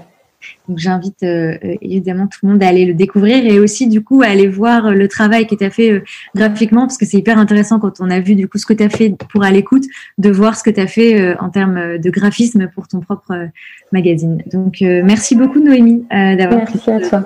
[0.68, 4.22] Donc j'invite euh, évidemment tout le monde à aller le découvrir et aussi du coup
[4.22, 6.04] à aller voir le travail que tu as fait euh,
[6.34, 8.82] graphiquement parce que c'est hyper intéressant quand on a vu du coup ce que tu
[8.82, 9.84] as fait pour à l'écoute
[10.18, 13.32] de voir ce que tu as fait euh, en termes de graphisme pour ton propre
[13.32, 13.46] euh,
[13.92, 14.42] magazine.
[14.52, 17.24] Donc euh, merci beaucoup Noémie d'avoir Merci à toi.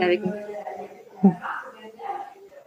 [0.00, 1.32] avec nous.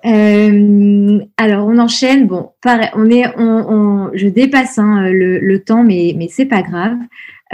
[0.05, 2.27] Euh, alors on enchaîne.
[2.27, 6.45] Bon, pareil, on est, on, on je dépasse hein, le, le, temps, mais mais c'est
[6.45, 6.97] pas grave.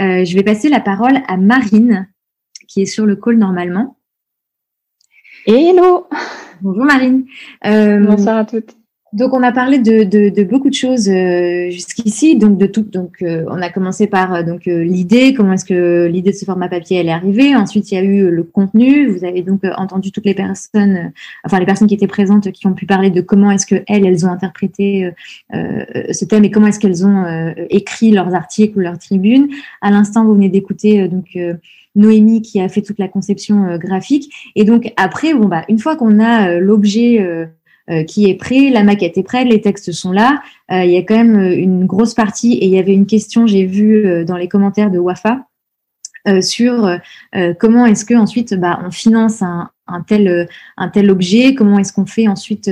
[0.00, 2.08] Euh, je vais passer la parole à Marine,
[2.68, 3.96] qui est sur le call normalement.
[5.46, 6.06] Hello
[6.60, 7.26] Bonjour Marine.
[7.66, 8.76] Euh, Bonsoir à toutes.
[9.14, 12.82] Donc on a parlé de, beaucoup de choses euh, jusqu'ici, donc de tout.
[12.82, 16.44] Donc euh, on a commencé par euh, donc l'idée, comment est-ce que l'idée de ce
[16.44, 17.54] format papier elle est arrivée.
[17.54, 19.06] Ensuite il y a eu le contenu.
[19.06, 21.12] Vous avez donc entendu toutes les personnes,
[21.44, 24.04] enfin les personnes qui étaient présentes, qui ont pu parler de comment est-ce que elles
[24.04, 25.12] elles ont interprété
[25.52, 29.48] ce thème et comment est-ce qu'elles ont écrit leurs articles ou leurs tribunes.
[29.80, 31.38] À l'instant vous venez d'écouter donc
[31.94, 34.34] Noémie qui a fait toute la conception graphique.
[34.56, 37.46] Et donc après, bon bah une fois qu'on a l'objet
[38.06, 40.42] qui est prêt, la maquette est prête, les textes sont là.
[40.70, 43.66] il y a quand même une grosse partie et il y avait une question, j'ai
[43.66, 45.46] vu dans les commentaires de Wafa,
[46.26, 50.46] euh, sur euh, comment est-ce que ensuite bah, on finance un, un tel euh,
[50.78, 52.70] un tel objet, comment est-ce qu'on fait ensuite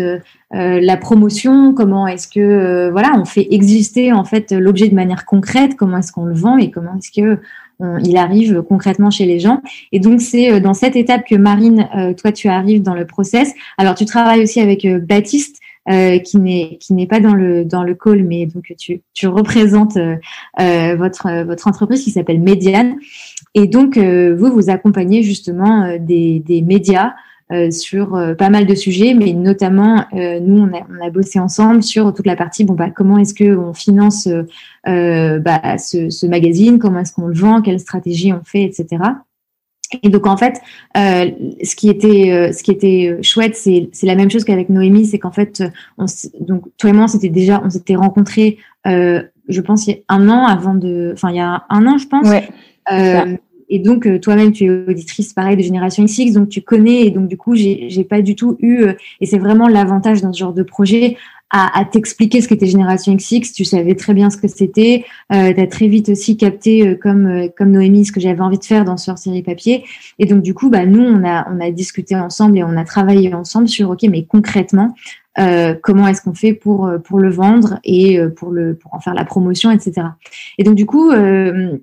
[0.50, 5.76] la promotion, comment est-ce que voilà on fait exister en fait l'objet de manière concrète,
[5.76, 7.40] comment est-ce qu'on le vend et comment est-ce que
[7.80, 9.60] il arrive concrètement chez les gens.
[9.90, 13.52] Et donc, c'est dans cette étape que Marine, toi, tu arrives dans le process.
[13.78, 15.58] Alors, tu travailles aussi avec Baptiste,
[15.90, 19.26] euh, qui n'est qui n'est pas dans le dans le call, mais donc tu tu
[19.26, 22.98] représentes euh, votre votre entreprise qui s'appelle Mediane.
[23.54, 27.12] Et donc, euh, vous, vous accompagnez justement euh, des, médias
[27.50, 31.82] euh, sur pas mal de sujets, mais notamment, nous, on a, on a, bossé ensemble
[31.82, 34.26] sur toute la partie, bon, bah, comment est-ce qu'on finance
[34.84, 39.02] bah, ce, ce, magazine, comment est-ce qu'on le vend, quelle stratégie on fait, etc.
[40.02, 40.60] Et donc en fait,
[40.96, 41.30] euh,
[41.62, 45.18] ce qui était ce qui était chouette, c'est c'est la même chose qu'avec Noémie, c'est
[45.18, 45.62] qu'en fait,
[45.98, 46.06] on,
[46.40, 48.56] donc toi et moi, on s'était déjà on s'était rencontrés,
[48.86, 51.86] euh, je pense il y a un an avant de, enfin il y a un
[51.86, 52.28] an, je pense.
[52.28, 52.48] Ouais.
[52.90, 53.36] Euh,
[53.74, 57.10] et donc, euh, toi-même, tu es auditrice, pareil, de Génération XX, donc tu connais, et
[57.10, 58.92] donc du coup, j'ai pas du tout eu, euh,
[59.22, 61.16] et c'est vraiment l'avantage dans ce genre de projet,
[61.52, 63.52] à, à t'expliquer ce qu'était Génération XX.
[63.52, 65.04] Tu savais très bien ce que c'était.
[65.32, 68.64] Euh, tu as très vite aussi capté, comme, comme Noémie, ce que j'avais envie de
[68.64, 69.84] faire dans ce série papier.
[70.18, 72.84] Et donc, du coup, bah, nous, on a, on a discuté ensemble et on a
[72.84, 74.94] travaillé ensemble sur, OK, mais concrètement,
[75.38, 79.14] euh, comment est-ce qu'on fait pour, pour le vendre et pour, le, pour en faire
[79.14, 80.08] la promotion, etc.
[80.58, 81.78] Et donc, du coup, euh,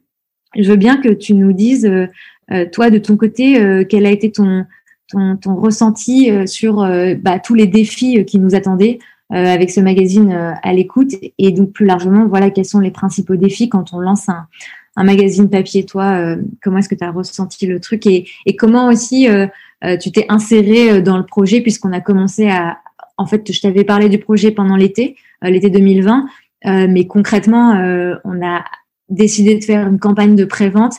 [0.56, 2.08] je veux bien que tu nous dises, euh,
[2.52, 4.66] euh, toi, de ton côté, euh, quel a été ton,
[5.08, 6.88] ton, ton ressenti sur
[7.22, 9.00] bah, tous les défis qui nous attendaient
[9.32, 10.32] avec ce magazine
[10.64, 14.28] à l'écoute et donc plus largement, voilà, quels sont les principaux défis quand on lance
[14.28, 14.48] un,
[14.96, 18.88] un magazine papier, toi, comment est-ce que tu as ressenti le truc et, et comment
[18.88, 19.28] aussi
[20.02, 22.80] tu t'es inséré dans le projet puisqu'on a commencé à,
[23.18, 26.26] en fait, je t'avais parlé du projet pendant l'été, l'été 2020,
[26.88, 27.74] mais concrètement,
[28.24, 28.64] on a
[29.10, 30.94] décidé de faire une campagne de pré-vente.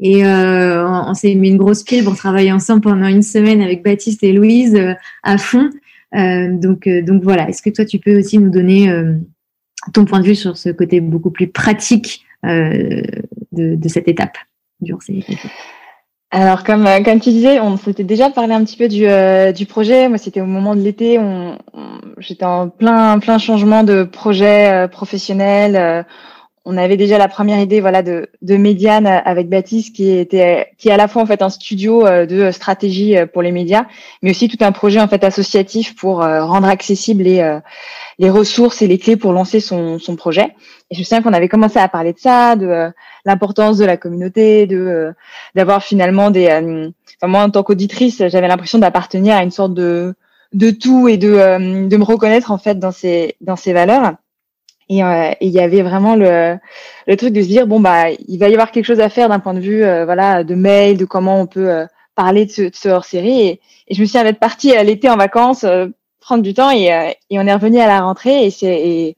[0.00, 3.82] Et euh, on, s'est mis une grosse pile pour travailler ensemble pendant une semaine avec
[3.84, 5.70] Baptiste et Louise euh, à fond.
[6.14, 8.88] Euh, donc, donc voilà, est-ce que toi, tu peux aussi nous donner
[9.92, 13.02] ton point de vue sur ce côté beaucoup plus pratique de,
[13.52, 14.36] de, cette étape
[14.80, 14.94] du
[16.30, 19.06] alors, comme, comme tu disais, on s'était déjà parlé un petit peu du,
[19.54, 20.08] du projet.
[20.08, 21.18] Moi, c'était au moment de l'été.
[21.18, 21.56] On,
[22.18, 26.04] J'étais en plein, plein changement de projet professionnel
[26.66, 30.88] on avait déjà la première idée voilà de, de Médiane avec Baptiste qui était qui
[30.88, 33.84] est à la fois en fait un studio euh, de stratégie euh, pour les médias
[34.22, 37.58] mais aussi tout un projet en fait associatif pour euh, rendre accessibles les
[38.18, 40.54] les ressources et les clés pour lancer son, son projet.
[40.90, 42.90] Et je sais qu'on avait commencé à parler de ça de
[43.24, 45.12] l'importance de la communauté de
[45.54, 50.14] d'avoir finalement des enfin moi en tant qu'auditrice j'avais l'impression d'appartenir à une sorte de
[50.52, 54.14] de tout et de de me reconnaître en fait dans ces dans ces valeurs
[54.88, 55.00] et
[55.40, 56.56] il y avait vraiment le,
[57.06, 59.28] le truc de se dire bon bah il va y avoir quelque chose à faire
[59.28, 62.50] d'un point de vue euh, voilà de mail, de comment on peut euh, parler de
[62.50, 63.40] ce, ce hors-série.
[63.42, 65.66] Et, je me suis être partie à l'été en vacances,
[66.18, 66.86] prendre du temps et,
[67.28, 69.14] et on est revenu à la rentrée et c'est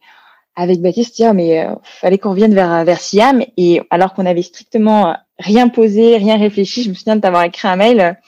[0.56, 5.14] avec Baptiste dire mais fallait qu'on revienne vers vers Siam et alors qu'on avait strictement
[5.38, 8.18] rien posé, rien réfléchi, je me souviens de t'avoir écrit un mail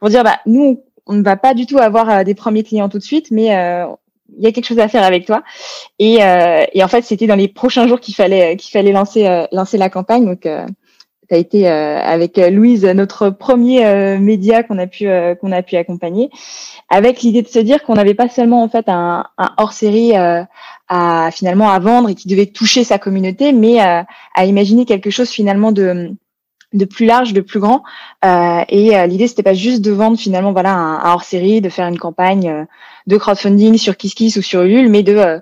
[0.00, 2.98] pour dire bah nous on ne va pas du tout avoir des premiers clients tout
[2.98, 3.54] de suite, mais
[4.36, 5.42] il y a quelque chose à faire avec toi.
[5.98, 9.26] Et, euh, et en fait, c'était dans les prochains jours qu'il fallait qu'il fallait lancer
[9.26, 10.24] euh, lancer la campagne.
[10.24, 10.66] Donc, euh,
[11.28, 15.08] tu as été euh, avec Louise notre premier média qu'on a pu
[15.40, 16.30] qu'on a pu accompagner,
[16.88, 20.12] avec l'idée de se dire qu'on n'avait pas seulement en fait un, un hors série
[20.14, 25.30] à finalement à vendre et qui devait toucher sa communauté, mais à imaginer quelque chose
[25.30, 26.14] finalement de
[26.72, 27.82] de plus large, de plus grand.
[28.24, 31.68] Euh, et euh, l'idée, c'était pas juste de vendre finalement voilà un, un hors-série, de
[31.68, 32.64] faire une campagne euh,
[33.06, 35.38] de crowdfunding sur KissKiss ou sur Ulule, mais de, euh,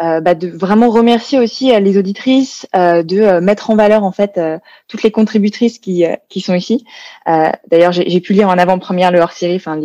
[0.00, 4.40] euh, bah, vraiment remercier aussi les auditrices, de mettre en valeur en fait
[4.88, 6.84] toutes les contributrices qui, qui sont ici.
[7.26, 9.56] D'ailleurs, j'ai pu lire en avant-première le hors-série.
[9.56, 9.80] Enfin,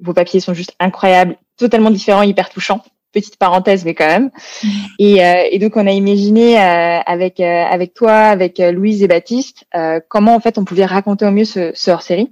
[0.00, 2.82] vos papiers sont juste incroyables, totalement différents, hyper touchants
[3.12, 4.30] petite parenthèse, mais quand même.
[4.62, 4.68] Mm.
[4.98, 9.08] Et, euh, et donc, on a imaginé euh, avec euh, avec toi, avec Louise et
[9.08, 9.64] Baptiste,
[10.08, 12.30] comment en fait on pouvait raconter au mieux ce, ce hors-série.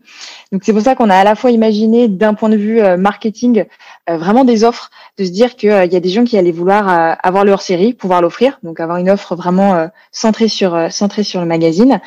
[0.52, 3.64] Donc, c'est pour ça qu'on a à la fois imaginé d'un point de vue marketing
[4.08, 7.44] vraiment des offres, de se dire qu'il y a des gens qui allaient vouloir avoir
[7.44, 12.00] le hors-série, pouvoir l'offrir, donc avoir une offre vraiment centrée sur centrée sur le magazine,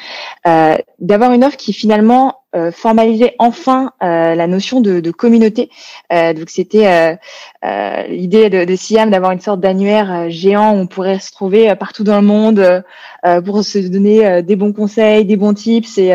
[0.99, 2.40] d'avoir une offre qui finalement euh,
[2.71, 5.69] formaliser enfin euh, la notion de, de communauté.
[6.11, 7.17] Euh, donc c'était
[8.09, 12.03] l'idée de, de Siam d'avoir une sorte d'annuaire géant où on pourrait se trouver partout
[12.03, 12.83] dans le monde
[13.45, 16.13] pour se donner des bons conseils, des bons tips et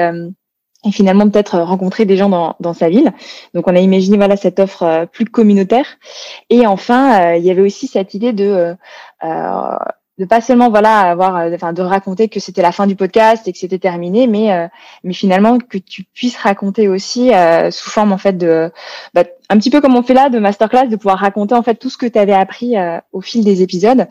[0.84, 3.12] et finalement peut-être rencontrer des gens dans, dans sa ville.
[3.54, 5.86] Donc on a imaginé voilà cette offre plus communautaire.
[6.48, 8.76] Et enfin, il y avait aussi cette idée de
[10.18, 13.46] de pas seulement voilà avoir euh, enfin de raconter que c'était la fin du podcast
[13.46, 14.66] et que c'était terminé mais euh,
[15.04, 18.70] mais finalement que tu puisses raconter aussi euh, sous forme en fait de
[19.12, 21.74] bah, un petit peu comme on fait là de masterclass de pouvoir raconter en fait
[21.74, 22.74] tout ce que tu avais appris
[23.12, 24.08] au fil des épisodes.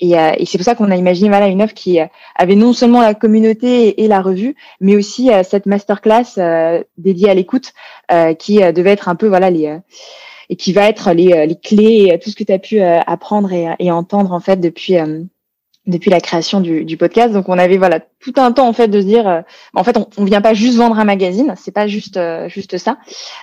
[0.00, 1.98] Et, et c'est pour ça qu'on a imaginé voilà une offre qui
[2.34, 6.38] avait non seulement la communauté et, la revue mais aussi cette masterclass
[6.98, 7.72] dédiée à l'écoute
[8.38, 9.78] qui devait être un peu voilà les
[10.50, 13.68] et qui va être les, les clés tout ce que tu as pu apprendre et,
[13.78, 14.98] et, entendre en fait depuis
[15.86, 17.32] depuis la création du, podcast.
[17.32, 19.40] Donc on avait voilà tout un temps en fait de se dire, euh,
[19.74, 22.78] en fait on, on vient pas juste vendre un magazine, c'est pas juste euh, juste
[22.78, 22.98] ça.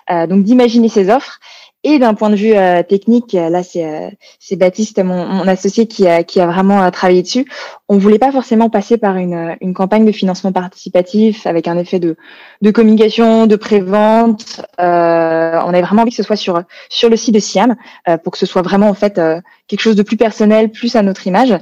[0.10, 1.40] Euh, donc d'imaginer ces offres
[1.84, 5.86] et d'un point de vue euh, technique, là c'est euh, c'est Baptiste, mon, mon, associé,
[5.86, 7.46] qui a, qui a vraiment euh, travaillé dessus.
[7.90, 12.00] On voulait pas forcément passer par une, une campagne de financement participatif avec un effet
[12.00, 12.16] de,
[12.62, 14.62] de communication, de prévente.
[14.80, 17.76] Euh, on avait vraiment envie que ce soit sur sur le site de Siam
[18.24, 19.20] pour que ce soit vraiment en fait
[19.68, 21.54] quelque chose de plus personnel, plus à notre image.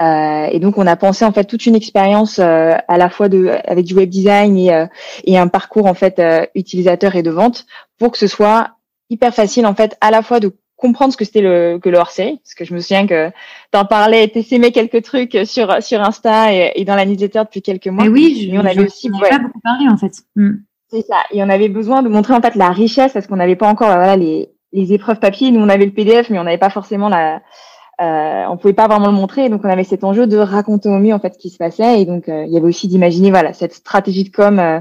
[0.00, 3.84] et donc on a pensé en fait toute une expérience à la fois de avec
[3.84, 4.86] du web design et,
[5.24, 6.20] et un parcours en fait
[6.54, 7.66] utilisateur et de vente
[7.98, 8.77] pour que ce soit
[9.10, 11.98] hyper facile en fait à la fois de comprendre ce que c'était le que le
[11.98, 13.30] hors série parce que je me souviens que
[13.72, 17.88] t'en parlais t'essaimais quelques trucs sur sur Insta et, et, dans la newsletter depuis quelques
[17.88, 18.04] mois.
[18.04, 20.12] Mais oui je, on avait aussi ouais, pas beaucoup parlé en fait.
[20.36, 20.58] Mm.
[20.90, 21.16] c'est ça.
[21.32, 23.88] Et on avait besoin de montrer en fait la richesse parce qu'on n'avait pas encore
[23.88, 25.50] voilà les les épreuves papier.
[25.50, 27.40] Nous on avait le PDF mais on n'avait pas forcément la
[28.00, 30.98] euh, on pouvait pas vraiment le montrer, donc on avait cet enjeu de raconter au
[30.98, 33.30] mieux en fait ce qui se passait, et donc euh, il y avait aussi d'imaginer
[33.30, 34.78] voilà cette stratégie de com, euh,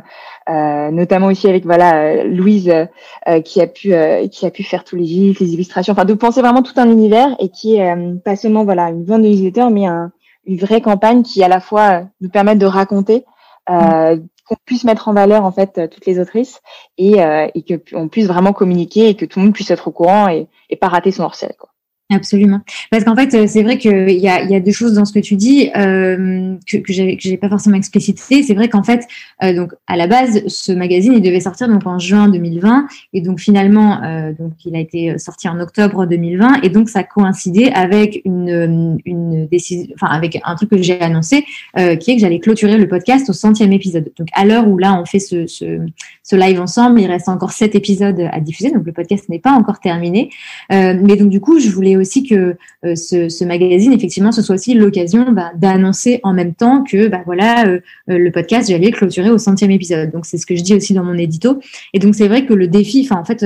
[0.50, 3.94] euh notamment aussi avec voilà euh, Louise euh, qui a pu
[4.32, 6.90] qui a pu faire tous les gifs, les illustrations, enfin de penser vraiment tout un
[6.90, 10.12] univers et qui est pas seulement voilà une vente de newsletter, mais un,
[10.46, 13.26] une vraie campagne qui à la fois nous permette de raconter.
[13.68, 16.62] qu'on puisse mettre en valeur en fait toutes les autrices
[16.98, 17.16] et,
[17.54, 20.30] et que on puisse vraiment communiquer et que tout le monde puisse être au courant
[20.30, 21.70] et, et pas rater son hors quoi.
[22.10, 22.62] Absolument.
[22.90, 25.12] Parce qu'en fait, euh, c'est vrai qu'il y a, y a des choses dans ce
[25.12, 28.44] que tu dis euh, que, que j'avais pas forcément explicité.
[28.44, 29.06] C'est vrai qu'en fait,
[29.44, 33.20] euh, donc à la base, ce magazine il devait sortir donc en juin 2020 et
[33.20, 37.74] donc finalement, euh, donc il a été sorti en octobre 2020 et donc ça coïncidait
[37.74, 41.44] avec une, une décision, enfin avec un truc que j'ai annoncé,
[41.78, 44.14] euh, qui est que j'allais clôturer le podcast au centième épisode.
[44.18, 45.82] Donc à l'heure où là on fait ce, ce,
[46.24, 49.52] ce, live ensemble, il reste encore sept épisodes à diffuser, donc le podcast n'est pas
[49.52, 50.30] encore terminé.
[50.70, 52.56] mais donc du coup, je voulais aussi que
[52.86, 57.22] euh, ce, magazine, effectivement, ce soit aussi l'occasion bah, d'annoncer en même temps que bah,
[57.26, 57.80] voilà, euh,
[58.10, 60.12] euh, le podcast, j'allais clôturer au centième épisode.
[60.12, 61.60] Donc, c'est ce que je dis aussi dans mon édito.
[61.94, 63.46] Et donc, c'est vrai que le défi, enfin, en fait,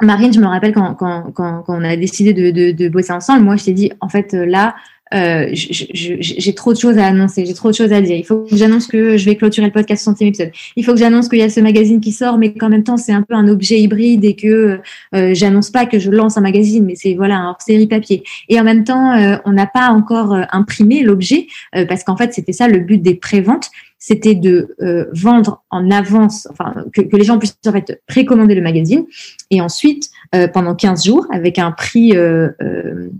[0.00, 3.64] Marine, je me rappelle quand, quand, quand, on a décidé de, bosser ensemble, moi, je
[3.64, 4.74] t'ai dit, en fait, là,
[5.14, 8.16] euh, j'ai trop de choses à annoncer, j'ai trop de choses à dire.
[8.16, 10.50] Il faut que j'annonce que je vais clôturer le podcast centième épisode.
[10.76, 12.96] Il faut que j'annonce qu'il y a ce magazine qui sort, mais qu'en même temps
[12.96, 14.80] c'est un peu un objet hybride et que
[15.14, 18.22] euh, j'annonce pas que je lance un magazine, mais c'est voilà un hors-série papier.
[18.48, 22.16] Et en même temps, euh, on n'a pas encore euh, imprimé l'objet euh, parce qu'en
[22.16, 23.70] fait c'était ça le but des préventes
[24.04, 24.74] c'était de
[25.12, 29.04] vendre en avance, enfin que, que, les gens puissent en fait précommander le magazine
[29.52, 30.10] et ensuite
[30.52, 33.10] pendant 15 jours avec un prix euh,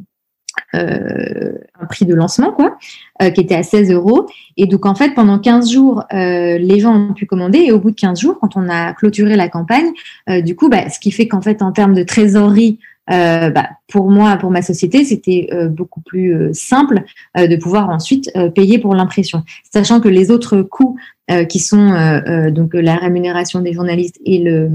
[0.74, 2.76] un prix de lancement, quoi,
[3.22, 4.26] euh, qui était à 16 euros.
[4.56, 7.58] Et donc, en fait, pendant 15 jours, euh, les gens ont pu commander.
[7.58, 9.90] Et au bout de 15 jours, quand on a clôturé la campagne,
[10.44, 12.78] du coup, bah, ce qui fait qu'en fait, en termes de trésorerie,
[13.08, 17.02] bah, pour moi, pour ma société, c'était beaucoup plus simple
[17.36, 20.96] de pouvoir ensuite payer pour l'impression, sachant que les autres coûts
[21.48, 22.20] qui sont
[22.50, 24.70] donc la rémunération des journalistes et le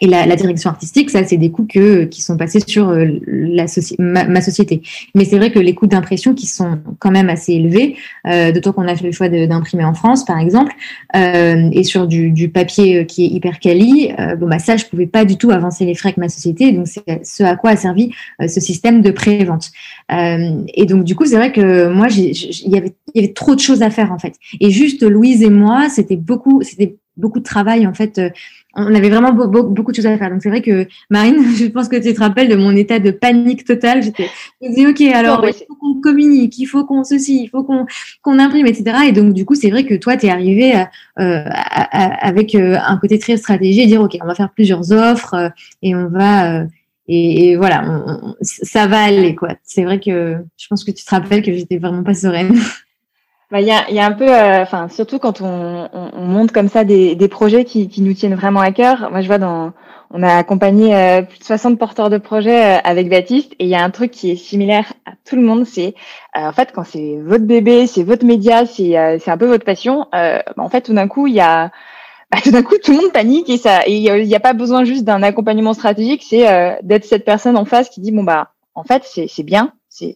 [0.00, 3.06] et la, la, direction artistique, ça, c'est des coûts que, qui sont passés sur euh,
[3.26, 3.66] la
[3.98, 4.82] ma, société.
[5.14, 7.96] Mais c'est vrai que les coûts d'impression qui sont quand même assez élevés,
[8.26, 10.72] euh, d'autant qu'on a fait le choix d'imprimer en France, par exemple,
[11.16, 14.76] euh, et sur du, du, papier euh, qui est hyper quali, euh, bon, bah, ça,
[14.76, 16.72] je pouvais pas du tout avancer les frais avec ma société.
[16.72, 19.70] Donc, c'est ce à quoi a servi ce système de pré-vente.
[20.10, 23.60] et donc, du coup, c'est vrai que moi, il y avait, y avait trop de
[23.60, 24.34] choses à faire, en fait.
[24.60, 28.20] Et juste Louise et moi, c'était beaucoup, c'était beaucoup de travail, en fait
[28.74, 30.30] on avait vraiment beaucoup de choses à faire.
[30.30, 33.10] Donc c'est vrai que Marine, je pense que tu te rappelles de mon état de
[33.10, 34.02] panique totale.
[34.02, 34.28] J'étais,
[34.62, 37.86] je disais ok, alors il faut qu'on communique, il faut qu'on ceci, il faut qu'on
[38.22, 38.98] qu'on imprime, etc.
[39.08, 40.74] Et donc du coup c'est vrai que toi tu es arrivé
[41.18, 45.48] euh, avec euh, un côté très stratégique, dire ok, on va faire plusieurs offres euh,
[45.82, 46.64] et on va
[47.10, 47.82] et, voilà,
[48.42, 49.54] ça va aller quoi.
[49.64, 52.54] C'est vrai que je pense que tu te rappelles que j'étais vraiment pas sereine.
[53.50, 56.24] Bah, il y, a, y a un peu, euh, enfin surtout quand on, on, on,
[56.26, 59.10] monte comme ça des, des projets qui, qui, nous tiennent vraiment à cœur.
[59.10, 59.72] Moi, je vois dans,
[60.10, 63.70] on a accompagné euh, plus de 60 porteurs de projets euh, avec Baptiste, et il
[63.70, 65.94] y a un truc qui est similaire à tout le monde, c'est
[66.34, 70.06] en fait quand c'est votre bébé, c'est votre média, c'est c'est un peu votre passion.
[70.12, 71.70] Bah, en fait, tout d'un coup, il y a
[72.30, 74.84] bah, tout d'un coup, tout le monde panique et ça, il n'y a, pas besoin
[74.84, 78.52] juste d'un accompagnement stratégique, c'est euh, d'être cette personne en face qui dit bon bah,
[78.74, 79.72] en fait, c'est bien,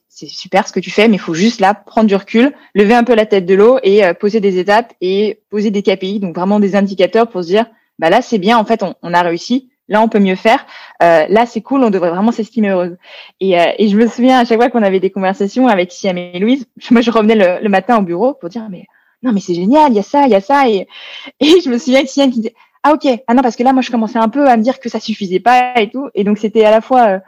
[0.08, 2.94] c'est super ce que tu fais, mais il faut juste là prendre du recul, lever
[2.94, 6.20] un peu la tête de l'eau et euh, poser des étapes et poser des KPI,
[6.20, 7.66] donc vraiment des indicateurs pour se dire
[7.98, 9.68] bah là c'est bien, en fait, on, a réussi.
[9.88, 10.64] Là, on peut mieux faire.
[11.02, 11.82] Euh, là, c'est cool.
[11.82, 12.96] On devrait vraiment s'estimer heureuse.
[13.40, 16.38] Et, et, je me souviens à chaque fois qu'on avait des conversations avec Siam et
[16.38, 18.86] Louise, moi, je revenais le, le matin au bureau pour dire mais
[19.22, 20.86] non mais c'est génial, il y a ça, il y a ça et
[21.40, 23.72] et je me souviens que Sienne qui disait ah ok ah non parce que là
[23.72, 26.24] moi je commençais un peu à me dire que ça suffisait pas et tout et
[26.24, 27.18] donc c'était à la fois euh,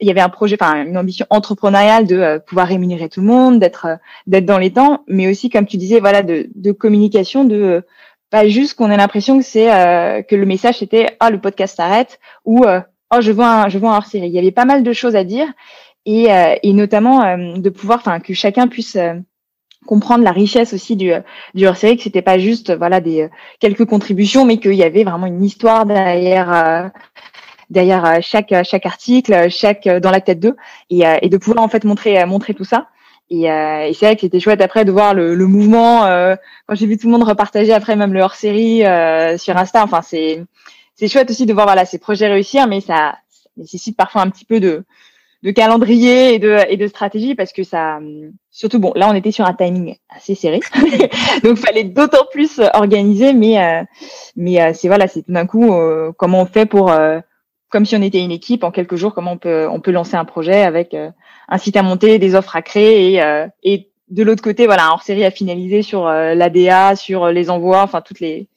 [0.00, 3.26] il y avait un projet enfin une ambition entrepreneuriale de euh, pouvoir rémunérer tout le
[3.26, 3.96] monde d'être euh,
[4.26, 7.84] d'être dans les temps mais aussi comme tu disais voilà de, de communication de
[8.30, 9.66] pas juste qu'on ait l'impression que c'est
[10.28, 13.90] que le message c'était ah le podcast s'arrête ou oh je vois un je vois
[13.90, 15.46] un hors série il y avait pas mal de choses à dire
[16.06, 16.26] et
[16.62, 18.98] et notamment de pouvoir enfin que chacun puisse
[19.86, 21.12] comprendre la richesse aussi du,
[21.54, 25.26] du hors-série, que c'était pas juste voilà des quelques contributions, mais qu'il y avait vraiment
[25.26, 26.88] une histoire derrière euh,
[27.70, 30.56] derrière euh, chaque chaque article, chaque dans la tête d'eux,
[30.90, 32.88] et, euh, et de pouvoir en fait montrer montrer tout ça.
[33.28, 36.02] Et, et c'est vrai que c'était chouette après de voir le, le mouvement.
[36.66, 38.82] quand j'ai vu tout le monde repartager après même le hors-série
[39.38, 40.44] sur Insta, enfin c'est
[40.94, 43.16] c'est chouette aussi de voir voilà ces projets réussir, mais ça,
[43.56, 44.84] nécessite parfois un petit peu de
[45.42, 48.00] de calendrier et de, et de stratégie parce que ça,
[48.50, 50.60] surtout bon, là on était sur un timing assez serré,
[51.44, 53.84] donc fallait d'autant plus organiser, mais euh,
[54.34, 56.92] mais euh, c'est voilà, c'est tout d'un coup euh, comment on fait pour
[57.68, 60.16] comme si on était une équipe en quelques jours, comment on peut on peut lancer
[60.16, 64.42] un projet avec un site à monter, des offres à créer et et de l'autre
[64.42, 68.48] côté voilà hors série à finaliser sur l'ADA, sur les envois, enfin toutes les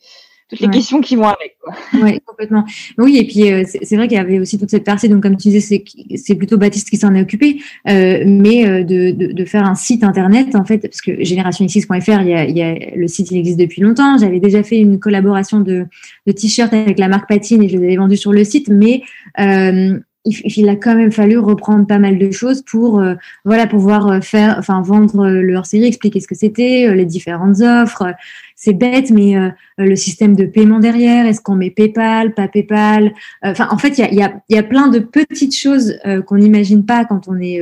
[0.50, 1.58] toutes les questions qui vont avec.
[1.94, 2.66] Oui, complètement.
[2.98, 5.38] Oui, et puis euh, c'est vrai qu'il y avait aussi toute cette partie, donc comme
[5.38, 5.84] tu disais,
[6.16, 9.76] c'est plutôt Baptiste qui s'en est occupé, euh, mais euh, de, de, de, faire un
[9.76, 13.30] site internet, en fait, parce que générationx.fr, il y a, il y a, le site,
[13.30, 14.18] il existe depuis longtemps.
[14.18, 15.86] J'avais déjà fait une collaboration de,
[16.26, 19.04] de t-shirts avec la marque Patine et je les avais vendus sur le site, mais
[19.40, 23.16] euh, il, a quand même fallu reprendre pas mal de choses pour euh,
[23.46, 27.06] voilà pouvoir euh, faire enfin vendre euh, le hors série expliquer ce que c'était les
[27.06, 28.14] différentes offres
[28.62, 29.36] c'est bête mais
[29.78, 34.14] le système de paiement derrière est-ce qu'on met PayPal pas PayPal enfin en fait il
[34.14, 37.62] y a, y, a, plein de petites choses qu'on n'imagine pas quand on est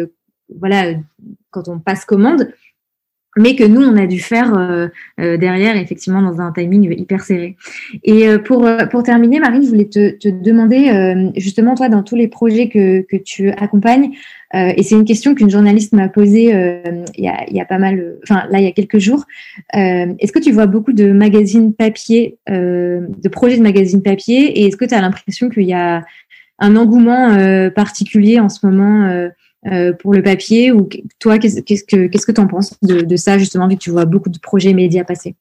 [0.60, 0.94] voilà
[1.52, 2.52] quand on passe commande
[3.38, 4.88] mais que nous, on a dû faire euh,
[5.20, 7.56] euh, derrière, effectivement, dans un timing hyper serré.
[8.04, 12.16] Et euh, pour, pour terminer, Marine, je voulais te, te demander, justement, toi, dans tous
[12.16, 14.12] les projets que, que tu accompagnes,
[14.54, 16.46] et c'est une question qu'une journaliste m'a posée
[17.18, 19.26] il, y a, il y a pas mal, enfin, là, il y a quelques jours.
[19.74, 24.78] est-ce que tu vois beaucoup de magazines papier, de projets de magazines papier, et est-ce
[24.78, 26.04] que tu as l'impression qu'il y a
[26.60, 29.30] un engouement particulier en ce moment
[29.72, 30.88] euh, pour le papier ou
[31.19, 34.06] toi qu'est-ce que qu'est-ce que tu en penses de, ça justement vu que tu vois
[34.06, 35.35] beaucoup de projets médias passer?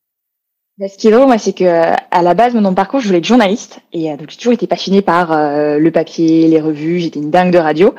[0.79, 3.19] Bah, ce qui est drôle, moi, c'est que à la base, mon parcours, je voulais
[3.19, 7.01] être journaliste, et euh, donc j'ai toujours été passionnée par euh, le papier, les revues.
[7.01, 7.95] J'étais une dingue de radio,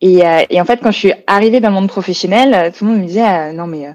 [0.00, 0.20] et,
[0.50, 3.06] et, en fait, quand je suis arrivée dans le monde professionnel, tout le monde me
[3.06, 3.88] disait non mais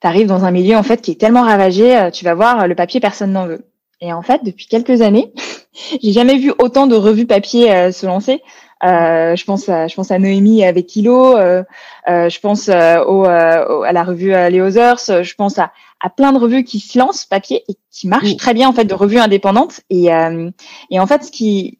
[0.00, 2.74] tu arrives dans un milieu en fait qui est tellement ravagé, tu vas voir le
[2.74, 3.64] papier, personne n'en veut.
[4.00, 5.32] Et en fait, depuis quelques années,
[6.02, 8.42] j'ai jamais vu autant de revues papier se lancer.
[8.84, 11.36] Euh, je pense à, je pense à Noémie avec Kilo.
[11.36, 11.62] Euh,
[12.08, 15.22] euh, je pense au, à la revue Les Others.
[15.22, 18.52] Je pense à, à plein de revues qui se lancent papier et qui marchent très
[18.52, 19.80] bien en fait de revues indépendantes.
[19.90, 20.08] Et,
[20.90, 21.78] et en fait, ce qui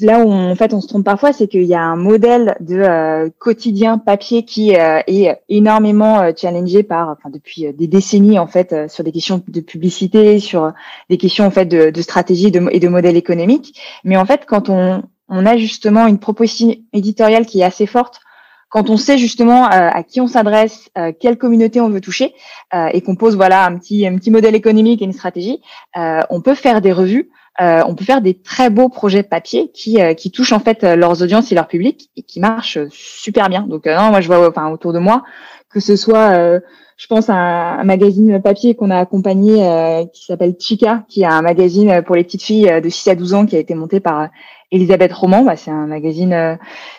[0.00, 2.56] là où on, en fait on se trompe parfois, c'est qu'il y a un modèle
[2.60, 9.04] de quotidien papier qui est énormément challengé par, enfin depuis des décennies en fait, sur
[9.04, 10.72] des questions de publicité, sur
[11.10, 13.80] des questions en fait de, de stratégie de, et de modèle économique.
[14.02, 18.20] Mais en fait, quand on, on a justement une proposition éditoriale qui est assez forte
[18.68, 22.34] quand on sait justement euh, à qui on s'adresse, euh, quelle communauté on veut toucher,
[22.74, 25.60] euh, et qu'on pose voilà un petit un petit modèle économique et une stratégie,
[25.94, 30.30] on peut faire des revues, on peut faire des très beaux projets papier qui qui
[30.30, 33.62] touchent en fait leurs audiences et leur public et qui marchent super bien.
[33.62, 35.22] Donc non, moi je vois enfin autour de moi
[35.70, 36.60] que ce soit
[36.98, 41.42] je pense à un, magazine papier qu'on a accompagné qui s'appelle Chica, qui est un
[41.42, 44.28] magazine pour les petites filles de 6 à 12 ans qui a été monté par
[44.72, 46.56] Elisabeth Roman, bah, c'est un magazine euh,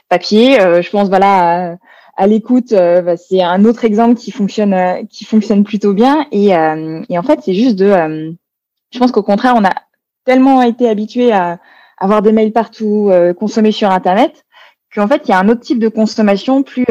[0.09, 0.59] papier.
[0.61, 1.77] Euh, je pense voilà
[2.15, 6.25] à, l'écoute, euh, bah, c'est un autre exemple qui fonctionne qui fonctionne plutôt bien.
[6.31, 8.35] Et, et en fait, c'est juste de,
[8.91, 9.73] je pense qu'au contraire, on a
[10.25, 11.59] tellement été habitué à
[11.97, 14.45] avoir des mails partout, consommer sur Internet,
[14.93, 16.85] qu'en fait, il y a un autre type de consommation plus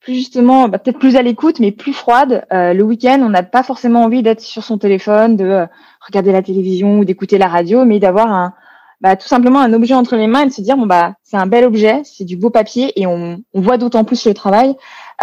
[0.00, 2.46] plus justement, bah, peut-être plus à l'écoute, mais plus froide.
[2.50, 5.66] le week-end, on n'a pas forcément envie d'être sur son téléphone, de
[6.06, 8.54] regarder la télévision ou d'écouter la radio, mais d'avoir un,
[9.00, 11.36] bah, tout simplement un objet entre les mains et de se dire bon bah c'est
[11.36, 14.74] un bel objet, c'est du beau papier et on, on voit d'autant plus le travail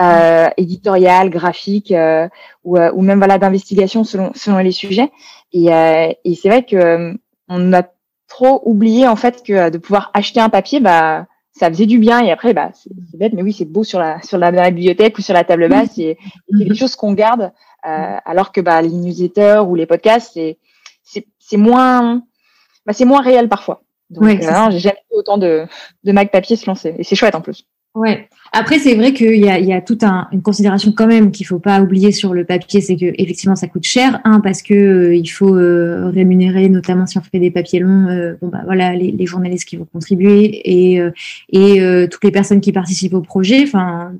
[0.01, 2.27] euh, éditorial, graphique euh,
[2.63, 5.11] ou, euh, ou même voilà d'investigation selon selon les sujets.
[5.51, 7.13] Et, euh, et c'est vrai que
[7.49, 7.83] on a
[8.29, 12.21] trop oublié en fait que de pouvoir acheter un papier, bah ça faisait du bien
[12.23, 15.21] et après bah c'est bête mais oui c'est beau sur la sur la, bibliothèque ou
[15.21, 16.17] sur la table basse et,
[16.49, 20.57] c'est des choses qu'on garde alors que bah les newsletters ou les podcasts c'est
[21.39, 22.23] c'est moins
[22.85, 23.83] bah, c'est moins réel parfois.
[24.09, 25.65] Donc, ouais, euh, j'ai jamais vu autant de,
[26.03, 26.95] de Mac papier se lancer.
[26.97, 27.65] Et c'est chouette en plus.
[27.95, 28.27] Ouais.
[28.51, 31.31] Après, c'est vrai qu'il y a, il y a toute un, une considération quand même
[31.31, 34.19] qu'il faut pas oublier sur le papier, c'est que effectivement ça coûte cher.
[34.25, 38.07] Un parce que euh, il faut euh, rémunérer, notamment si on fait des papiers longs.
[38.07, 41.01] Euh, bon bah voilà, les, les, journalistes qui vont contribuer et
[41.51, 43.63] et toutes les personnes qui participent au projet.
[43.63, 44.11] Enfin,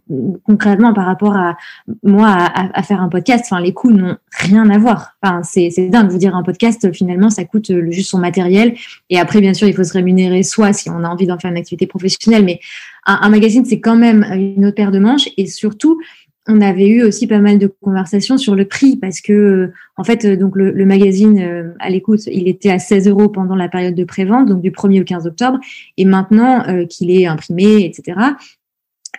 [0.43, 1.57] concrètement par rapport à
[2.03, 5.15] moi à, à faire un podcast, enfin les coûts n'ont rien à voir.
[5.21, 6.09] Enfin c'est c'est dingue.
[6.09, 8.75] Vous dire un podcast finalement ça coûte juste son matériel
[9.09, 11.51] et après bien sûr il faut se rémunérer soit si on a envie d'en faire
[11.51, 12.59] une activité professionnelle, mais
[13.05, 15.29] un, magazine, c'est quand même une autre paire de manches.
[15.37, 15.99] Et surtout,
[16.47, 20.03] on avait eu aussi pas mal de conversations sur le prix parce que, euh, en
[20.03, 23.67] fait, euh, donc le, magazine euh, à l'écoute, il était à 16 euros pendant la
[23.67, 25.59] période de prévente, donc du 1er au 15 octobre.
[25.97, 28.19] Et maintenant qu'il est imprimé, etc.,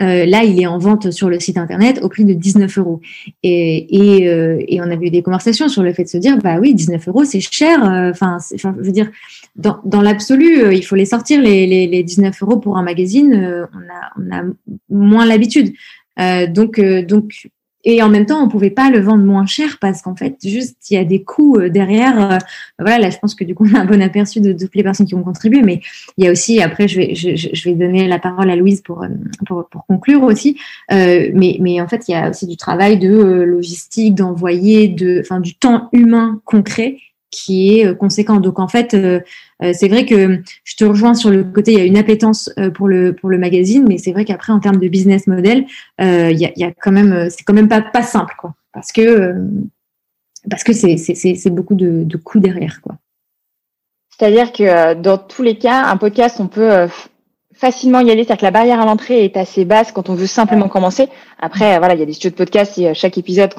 [0.01, 3.01] là, il est en vente sur le site internet au prix de 19 euros.
[3.43, 6.59] Et, et, et, on avait eu des conversations sur le fait de se dire, bah
[6.61, 7.81] oui, 19 euros, c'est cher.
[7.83, 9.11] Enfin, je veux dire,
[9.57, 12.83] dans, dans l'absolu, euh, il faut les sortir, les, les, les 19 euros pour un
[12.83, 13.33] magazine.
[13.35, 14.45] Euh, on, a, on a
[14.91, 15.73] moins l'habitude.
[16.19, 17.49] Euh, donc, euh, donc,
[17.89, 20.77] et en même temps, on pouvait pas le vendre moins cher parce qu'en fait, juste,
[20.91, 22.39] il y a des coûts derrière.
[22.81, 24.83] voilà, là, je pense que du coup, on a un bon aperçu de, toutes les
[24.83, 25.81] personnes qui ont contribué, mais
[26.19, 28.83] il y a aussi, après, je vais, je, je vais donner la parole à Louise
[28.83, 29.07] pour,
[29.47, 30.59] pour, pour conclure aussi.
[30.93, 35.21] Euh, mais, mais en fait, il y a aussi du travail de logistique, d'envoyer, de,
[35.21, 36.99] enfin, du temps humain concret
[37.31, 38.41] qui est conséquent.
[38.41, 39.21] Donc en fait, euh,
[39.61, 42.71] c'est vrai que je te rejoins sur le côté, il y a une appétence euh,
[42.71, 45.67] pour le magazine, mais c'est vrai qu'après en termes de business model,
[46.01, 49.43] euh, il y quand même, c'est quand même pas simple quoi, parce que
[50.73, 52.97] c'est beaucoup de, de coûts derrière quoi.
[54.11, 56.89] C'est-à-dire que dans tous les cas, un podcast, on peut
[57.57, 60.27] facilement y aller, c'est-à-dire que la barrière à l'entrée est assez basse quand on veut
[60.27, 61.09] simplement commencer.
[61.41, 63.55] Après, voilà, il y a des studios de podcast et chaque épisode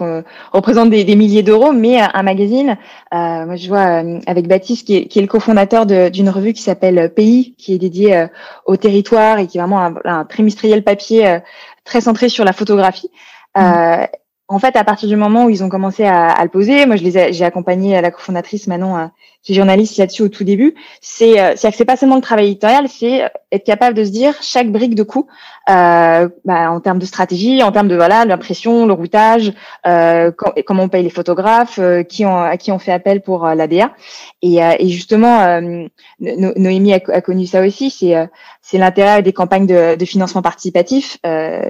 [0.54, 2.78] représente des, des milliers d'euros, mais euh, un magazine,
[3.14, 6.54] euh, moi je vois euh, avec Baptiste qui est, qui est le cofondateur d'une revue
[6.54, 8.28] qui s'appelle Pays, qui est dédiée
[8.66, 11.40] au territoire et qui est vraiment un, un trimestriel papier
[11.84, 13.10] très centré sur la photographie.
[13.56, 14.06] Mmh
[14.50, 16.96] en fait, à partir du moment où ils ont commencé à, à le poser, moi,
[16.96, 19.10] je les j'ai accompagné la cofondatrice Manon,
[19.50, 20.76] euh, journaliste là-dessus au tout début.
[21.02, 24.10] C'est, euh, c'est que c'est pas seulement le travail éditorial, c'est être capable de se
[24.10, 25.28] dire chaque brique de coup,
[25.70, 29.54] euh, bah, en termes de stratégie, en termes de voilà, l'impression, le routage,
[29.86, 30.32] euh,
[30.66, 33.56] comment on paye les photographes, euh, qui ont, à qui on fait appel pour euh,
[33.56, 33.92] l'ADA.
[34.42, 35.60] Et, et justement,
[36.20, 37.90] Noémie a, connu ça aussi.
[37.90, 38.16] C'est
[38.62, 41.18] c'est l'intérêt des campagnes de, de financement participatif.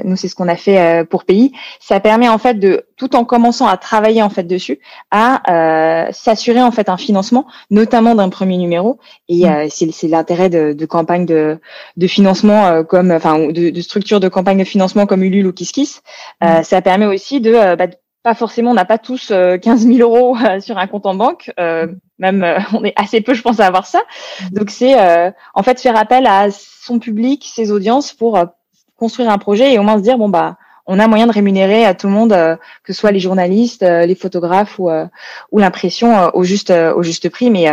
[0.04, 1.54] nous, c'est ce qu'on a fait pour pays.
[1.80, 4.80] Ça permet en fait de tout en commençant à travailler en fait dessus,
[5.12, 9.00] à euh, s'assurer en fait un financement, notamment d'un premier numéro.
[9.30, 9.50] Et mm.
[9.50, 11.60] euh, c'est l'intérêt de, de campagnes de,
[11.98, 15.54] de financement euh, comme, enfin, de, de structures de campagne de financement comme Ulule ou
[15.54, 16.02] KissKiss.
[16.42, 16.64] Mm.
[16.64, 17.88] ça permet aussi de, bah,
[18.24, 19.32] pas forcément, on n'a pas tous
[19.62, 21.52] 15 000 euros sur un compte en banque.
[22.20, 24.00] même, on est assez peu, je pense, à avoir ça.
[24.42, 24.58] Mm.
[24.58, 24.96] Donc c'est
[25.54, 28.40] en fait faire appel à son public, ses audiences pour
[28.96, 30.58] construire un projet et au moins se dire bon bah
[30.88, 33.84] on a moyen de rémunérer à tout le monde, euh, que ce soit les journalistes,
[33.84, 35.06] euh, les photographes ou, euh,
[35.54, 37.50] l'impression au juste au juste prix.
[37.50, 37.68] Mais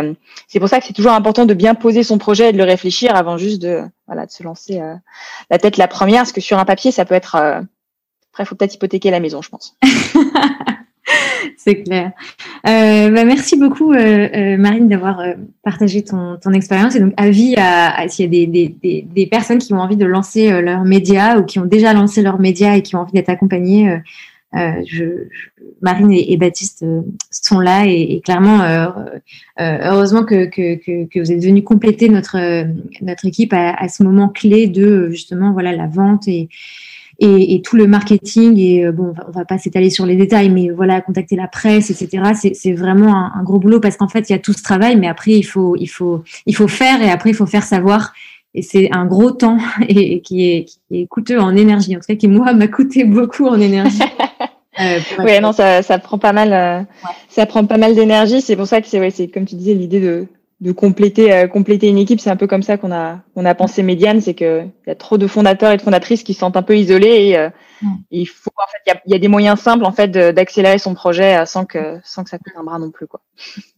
[0.47, 2.63] c'est pour ça que c'est toujours important de bien poser son projet et de le
[2.63, 4.81] réfléchir avant juste de voilà de se lancer
[5.49, 7.35] la tête la première, parce que sur un papier ça peut être
[8.35, 9.77] après, faut peut-être hypothéquer la maison, je pense.
[11.57, 12.11] c'est clair.
[12.67, 13.97] Euh, bah, merci beaucoup, euh,
[14.33, 15.21] euh, Marine, d'avoir
[15.63, 16.95] partagé ton, expérience.
[16.95, 18.69] Et donc, avis à, s'il y a
[19.13, 22.39] des, personnes qui ont envie de lancer leurs médias ou qui ont déjà lancé leurs
[22.39, 23.99] médias et qui ont envie d'être accompagnées,
[25.81, 26.85] Marine et, Baptiste
[27.29, 28.61] sont là et, clairement,
[29.59, 32.37] heureusement que, vous êtes venus compléter notre,
[33.23, 36.27] équipe à, ce moment clé de justement voilà la vente
[37.19, 40.49] et, et, tout le marketing et euh, bon on va pas s'étaler sur les détails
[40.49, 44.29] mais voilà contacter la presse etc c'est vraiment un, un, gros boulot parce qu'en fait
[44.29, 47.01] il y a tout ce travail mais après il faut il faut il faut faire
[47.01, 48.13] et après il faut faire savoir.
[48.57, 51.95] Et c'est un gros temps et, qui est qui est coûteux en énergie.
[51.95, 53.99] En tout cas qui moi m'a coûté beaucoup en énergie.
[54.77, 56.83] Euh, oui, non, ça, ça prend pas mal, euh,
[57.29, 58.41] ça prend pas mal d'énergie.
[58.41, 60.27] C'est pour ça que c'est, ouais, c'est comme tu disais, l'idée de,
[60.61, 62.19] de compléter, euh, compléter une équipe.
[62.19, 64.95] C'est un peu comme ça qu'on a, on a pensé médiane, c'est qu'il y a
[64.95, 67.49] trop de fondateurs et de fondatrices qui se sentent un peu isolés et, euh,
[68.09, 71.37] il faut en fait, il y, a, des moyens simples en fait d'accélérer son projet
[71.37, 73.21] euh, sans que sans que ça coûte un bras non plus quoi.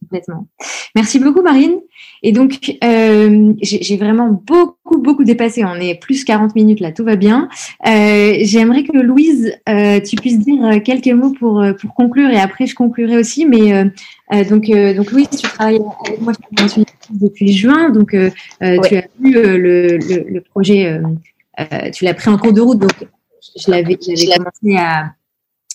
[0.00, 0.46] Complètement.
[0.94, 1.80] Merci beaucoup Marine.
[2.22, 5.64] Et donc euh, j'ai vraiment beaucoup beaucoup dépassé.
[5.64, 7.48] On est plus 40 minutes là, tout va bien.
[7.86, 12.66] Euh, J'aimerais que Louise, euh, tu puisses dire quelques mots pour pour conclure et après
[12.66, 13.46] je conclurai aussi.
[13.46, 13.90] Mais
[14.48, 16.32] donc donc Louise, tu travailles avec moi
[17.10, 19.98] depuis juin, donc tu as vu le, le,
[20.28, 21.00] le projet.
[21.92, 22.92] tu l'as pris en cours de route, donc
[23.56, 25.12] je l'avais, j'avais commencé à,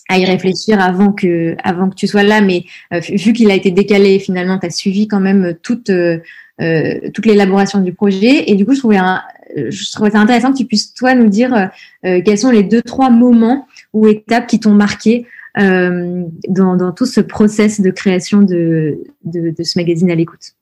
[0.08, 3.54] à y réfléchir avant que, avant que tu sois là, mais euh, vu qu'il a
[3.54, 6.18] été décalé, finalement, tu as suivi quand même toute, euh,
[6.60, 8.50] euh, toute l'élaboration du projet.
[8.50, 9.22] Et du coup, je trouvais, un,
[9.56, 11.70] je trouvais ça intéressant que tu puisses, toi, nous dire
[12.02, 15.26] quels sont les deux, trois moments ou étapes qui t'ont marqué
[15.56, 20.54] dans, dans tout ce process de création de, de, de ce magazine à l'écoute.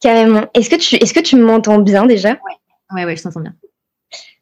[0.00, 0.46] Carrément.
[0.54, 2.30] Est-ce que tu, est-ce que tu m'entends bien déjà?
[2.30, 3.54] Ouais, ouais, ouais, je t'entends bien.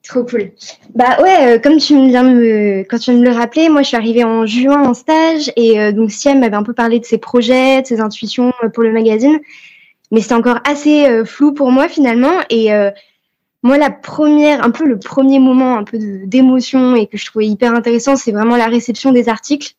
[0.04, 0.52] Trop cool.
[0.94, 3.88] Bah ouais, euh, comme tu viens de me, quand tu me le rappeler, moi je
[3.88, 7.04] suis arrivée en juin en stage et euh, donc Siem m'avait un peu parlé de
[7.04, 9.38] ses projets, de ses intuitions euh, pour le magazine,
[10.10, 12.70] mais c'était encore assez flou pour moi finalement et
[13.62, 17.46] moi la première, un peu le premier moment un peu d'émotion et que je trouvais
[17.46, 19.72] hyper intéressant, c'est vraiment la réception des articles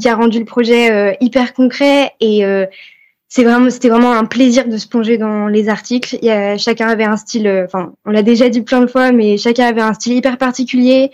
[0.00, 2.44] qui a rendu le projet hyper concret et
[3.32, 6.18] c'est vraiment, c'était vraiment un plaisir de se plonger dans les articles.
[6.20, 8.88] Il y a, chacun avait un style, euh, enfin, on l'a déjà dit plein de
[8.88, 11.12] fois, mais chacun avait un style hyper particulier.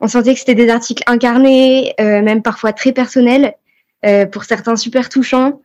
[0.00, 3.54] On sentait que c'était des articles incarnés, euh, même parfois très personnels,
[4.06, 5.60] euh, pour certains super touchants.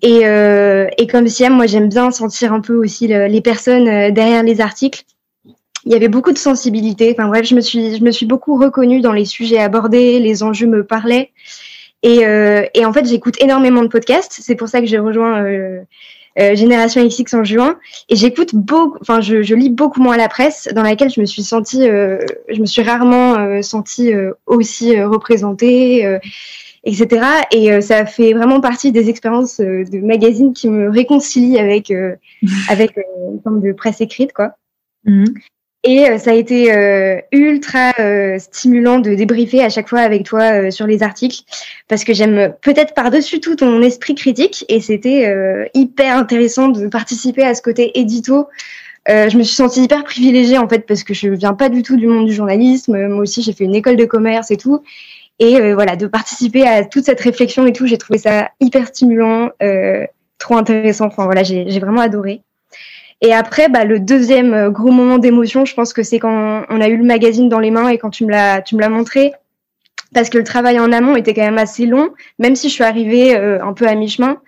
[0.00, 4.44] Et, euh, et comme Siam, moi j'aime bien sentir un peu aussi les personnes derrière
[4.44, 5.02] les articles.
[5.84, 7.14] Il y avait beaucoup de sensibilité.
[7.16, 10.42] Enfin bref, je me suis, je me suis beaucoup reconnue dans les sujets abordés, les
[10.42, 11.30] enjeux me parlaient.
[12.02, 14.38] Et, euh, et en fait, j'écoute énormément de podcasts.
[14.42, 15.80] C'est pour ça que j'ai rejoint euh,
[16.38, 17.78] euh, Génération XX en juin.
[18.08, 21.26] Et j'écoute beaucoup, enfin, je, je, lis beaucoup moins la presse, dans laquelle je me
[21.26, 22.18] suis sentie, euh,
[22.48, 26.18] je me suis rarement euh, sentie euh, aussi représentée,
[26.84, 27.26] etc.
[27.52, 31.92] Et ça fait vraiment partie des expériences de magazine qui me réconcilient avec
[32.68, 34.52] avec une forme de presse écrite, quoi.
[35.04, 35.24] Mmh.
[35.84, 40.24] Et euh, ça a été euh, ultra euh, stimulant de débriefer à chaque fois avec
[40.24, 41.42] toi sur les articles,
[41.88, 47.42] parce que j'aime peut-être par-dessus tout ton esprit critique, et c'était hyper intéressant de participer
[47.42, 48.48] à ce côté édito.
[49.08, 51.96] je me suis sentie hyper privilégiée en fait, parce que je viens pas du tout
[51.96, 53.08] du monde du journalisme.
[53.08, 54.82] Moi aussi, j'ai fait une école de commerce et tout.
[55.38, 59.50] Et voilà, de participer à toute cette réflexion et tout, j'ai trouvé ça hyper stimulant,
[60.38, 61.06] trop intéressant.
[61.06, 62.42] Enfin voilà, j'ai vraiment adoré.
[63.22, 66.80] Et après, bah, le deuxième euh, gros moment d'émotion, je pense que c'est quand on
[66.80, 68.88] a eu le magazine dans les mains et quand tu me l'as, tu me l'as
[68.88, 69.32] montré,
[70.12, 72.84] parce que le travail en amont était quand même assez long, même si je suis
[72.84, 74.38] arrivée euh, un peu à mi-chemin.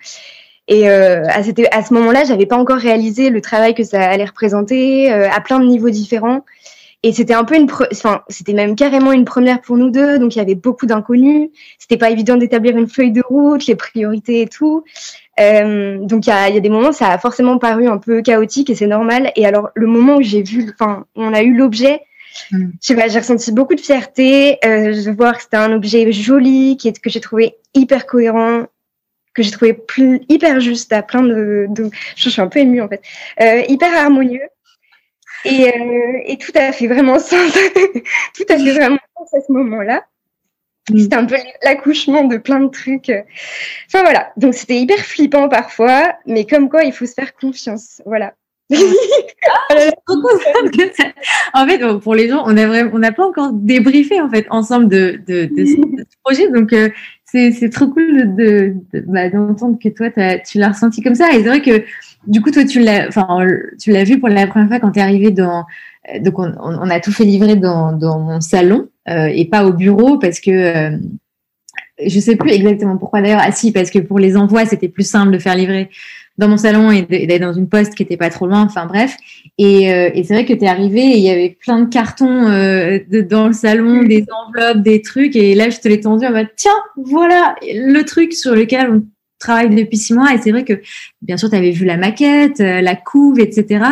[0.67, 5.11] Et euh, à, ce moment-là, j'avais pas encore réalisé le travail que ça allait représenter
[5.11, 6.43] à plein de niveaux différents.
[7.03, 10.17] Et c'était un peu une, enfin, c'était même carrément une première pour nous deux.
[10.17, 11.51] Donc il y avait beaucoup d'inconnus.
[11.77, 14.83] C'était pas évident d'établir une feuille de route, les priorités et tout.
[15.39, 18.21] Euh, donc il y a, y a, des moments, ça a forcément paru un peu
[18.21, 19.31] chaotique et c'est normal.
[19.35, 22.01] Et alors le moment où j'ai vu, enfin, on a eu l'objet,
[22.51, 26.11] je sais pas, j'ai ressenti beaucoup de fierté euh, de voir que c'était un objet
[26.11, 28.65] joli, qui est, que j'ai trouvé hyper cohérent,
[29.33, 32.81] que j'ai trouvé plus, hyper juste à plein de, de, je suis un peu émue
[32.81, 33.01] en fait,
[33.41, 34.47] euh, hyper harmonieux.
[35.45, 37.51] Et, euh, et, tout a fait vraiment sens,
[38.35, 40.03] tout a fait vraiment sens à ce moment-là.
[40.91, 40.97] Mm.
[40.99, 43.11] C'était un peu l'accouchement de plein de trucs.
[43.87, 48.01] Enfin voilà, donc c'était hyper flippant parfois, mais comme quoi il faut se faire confiance.
[48.05, 48.33] Voilà.
[48.71, 48.77] Ah,
[51.53, 54.47] en fait, pour les gens, on a vraiment, on n'a pas encore débriefé en fait
[54.49, 55.75] ensemble de, de, de, ce,
[56.23, 56.89] projet, donc euh,
[57.25, 58.73] c'est trop cool de
[59.07, 60.09] bah, d'entendre que toi
[60.39, 61.29] tu l'as ressenti comme ça.
[61.31, 61.83] Et c'est vrai que
[62.25, 63.45] du coup toi tu l'as, enfin
[63.79, 65.65] tu l'as vu pour la première fois quand tu es arrivé dans,
[66.19, 68.87] donc on, a tout fait livrer dans, mon salon.
[69.07, 70.97] Euh, et pas au bureau parce que euh,
[72.03, 73.41] je sais plus exactement pourquoi d'ailleurs.
[73.43, 75.89] Ah si, parce que pour les envois, c'était plus simple de faire livrer
[76.37, 78.63] dans mon salon et d'aller dans une poste qui était pas trop loin.
[78.63, 79.15] Enfin bref.
[79.57, 81.89] Et, euh, et c'est vrai que tu es arrivé et il y avait plein de
[81.89, 82.99] cartons euh,
[83.29, 85.35] dans le salon, des enveloppes, des trucs.
[85.35, 89.03] Et là, je te l'ai tendu en mode tiens, voilà le truc sur lequel on
[89.39, 90.33] travaille depuis six mois.
[90.33, 90.81] Et c'est vrai que
[91.21, 93.85] bien sûr, tu avais vu la maquette, la couve, etc.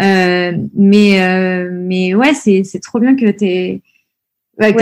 [0.00, 3.80] Euh, mais mais ouais, c'est c'est trop bien que tu
[4.58, 4.72] Ouais,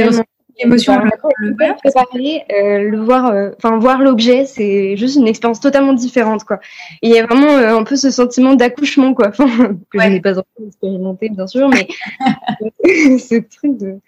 [0.63, 0.95] l'émotion
[1.39, 6.45] le, parler, euh, le voir, euh, enfin voir l'objet, c'est juste une expérience totalement différente,
[6.45, 6.61] quoi.
[7.03, 9.31] il y a vraiment euh, un peu ce sentiment d'accouchement, quoi.
[9.91, 11.89] Que je n'ai pas encore expérimenté, bien sûr, mais
[13.19, 13.99] ce truc de,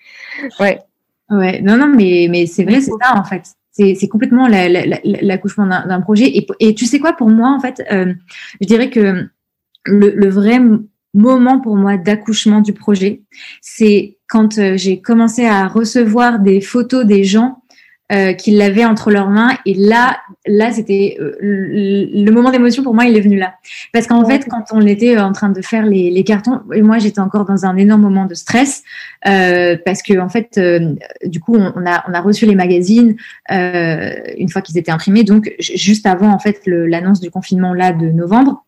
[0.60, 0.78] ouais.
[1.28, 3.42] Ouais, non, non, mais mais c'est vrai, c'est ça en fait.
[3.76, 6.46] C'est complètement l'accouchement la, d'un projet.
[6.60, 9.28] Et, tu sais quoi, pour moi, en fait, je dirais que
[9.84, 10.60] le, le vrai
[11.14, 13.22] moment pour moi d'accouchement du projet.
[13.60, 17.62] C'est quand j'ai commencé à recevoir des photos des gens
[18.12, 19.56] euh, qu'ils l'avaient entre leurs mains.
[19.66, 23.54] Et là, là, c'était euh, le moment d'émotion pour moi, il est venu là.
[23.92, 26.98] Parce qu'en fait, quand on était en train de faire les, les cartons, et moi,
[26.98, 28.82] j'étais encore dans un énorme moment de stress
[29.26, 32.54] euh, parce que en fait, euh, du coup, on, on, a on a reçu les
[32.54, 33.16] magazines
[33.50, 37.92] euh, une fois qu'ils étaient imprimés, donc juste avant en fait l'annonce du confinement là
[37.92, 38.65] de novembre.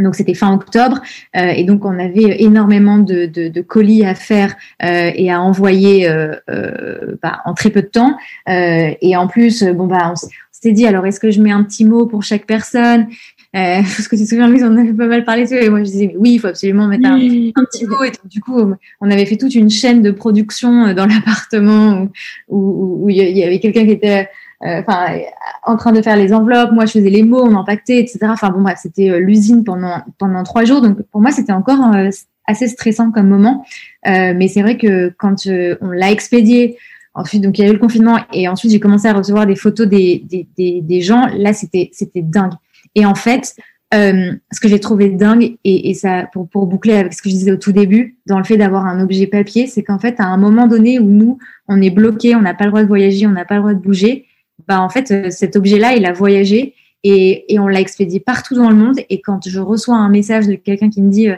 [0.00, 1.00] Donc c'était fin octobre
[1.36, 5.40] euh, et donc on avait énormément de, de, de colis à faire euh, et à
[5.40, 8.16] envoyer euh, euh bah, en très peu de temps.
[8.48, 11.62] Euh, et en plus, bon bah on, s'est dit alors est-ce que je mets un
[11.62, 13.06] petit mot pour chaque personne?
[13.52, 15.80] Parce que tu te souviens, Louise, on avait pas mal parlé de ça et moi
[15.80, 18.04] je disais oui, il faut absolument mettre un, un, petit mot.
[18.04, 22.08] Et du coup, on avait fait toute une chaîne de production dans l'appartement
[22.48, 24.28] où, où, où, il y avait quelqu'un qui était
[24.60, 25.18] enfin,
[25.64, 26.72] en train de faire les enveloppes.
[26.72, 28.18] Moi, je faisais les mots, on empaquetait, etc.
[28.24, 30.80] Enfin bon, bref, c'était euh, l'usine pendant pendant trois jours.
[30.80, 32.10] Donc pour moi, c'était encore euh,
[32.46, 33.64] assez stressant comme moment.
[34.06, 35.46] mais c'est vrai que quand
[35.80, 36.78] on l'a expédié,
[37.14, 39.56] ensuite donc il y a eu le confinement et ensuite j'ai commencé à recevoir des
[39.56, 41.26] photos des des, des, des gens.
[41.36, 42.54] Là, c'était c'était dingue.
[42.94, 43.54] Et en fait,
[43.94, 47.30] euh, ce que j'ai trouvé dingue, et, et ça, pour, pour, boucler avec ce que
[47.30, 50.20] je disais au tout début, dans le fait d'avoir un objet papier, c'est qu'en fait,
[50.20, 52.88] à un moment donné où nous, on est bloqué, on n'a pas le droit de
[52.88, 54.26] voyager, on n'a pas le droit de bouger,
[54.66, 56.74] bah, en fait, euh, cet objet-là, il a voyagé
[57.04, 58.98] et, et on l'a expédié partout dans le monde.
[59.08, 61.36] Et quand je reçois un message de quelqu'un qui me dit, euh,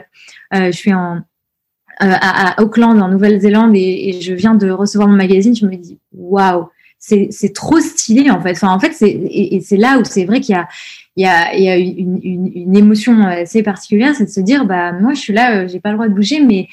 [0.53, 1.19] euh je suis en, euh,
[1.99, 6.67] à, Auckland, en Nouvelle-Zélande, et, je viens de recevoir mon magazine, je me dis, waouh,
[6.97, 8.51] c'est trop stylé en fait.
[8.51, 10.67] Enfin, en fait, c'est et, c'est là où c'est vrai qu'il y a
[11.17, 14.65] il y a, il y a une, une, émotion assez particulière, c'est de se dire,
[14.65, 16.69] bah moi, je suis là, j'ai pas le droit de bouger, mais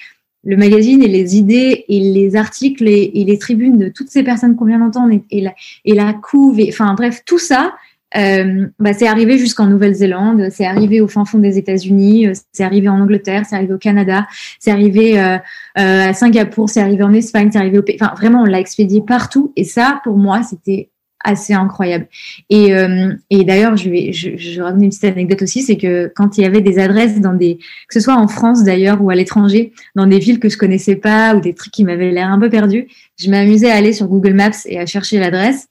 [0.49, 4.57] le magazine et les idées et les articles et, les tribunes de toutes ces personnes
[4.57, 5.55] qu'on vient d'entendre et, la,
[5.85, 7.75] et couve, enfin bref, tout ça,
[8.17, 12.65] euh, bah, c'est arrivé jusqu'en Nouvelle-Zélande, c'est arrivé au fin fond des États-Unis, euh, c'est
[12.65, 14.27] arrivé en Angleterre, c'est arrivé au Canada,
[14.59, 15.37] c'est arrivé euh,
[15.79, 17.85] euh, à Singapour, c'est arrivé en Espagne, c'est arrivé au.
[18.01, 19.53] Enfin, vraiment, on l'a expédié partout.
[19.55, 20.89] Et ça, pour moi, c'était
[21.25, 22.07] assez incroyable.
[22.49, 26.39] Et, euh, et d'ailleurs, je vais, je, je une petite anecdote aussi, c'est que quand
[26.39, 29.15] il y avait des adresses dans des, que ce soit en France d'ailleurs ou à
[29.15, 32.39] l'étranger, dans des villes que je connaissais pas ou des trucs qui m'avaient l'air un
[32.39, 32.89] peu perdus,
[33.19, 35.69] je m'amusais à aller sur Google Maps et à chercher l'adresse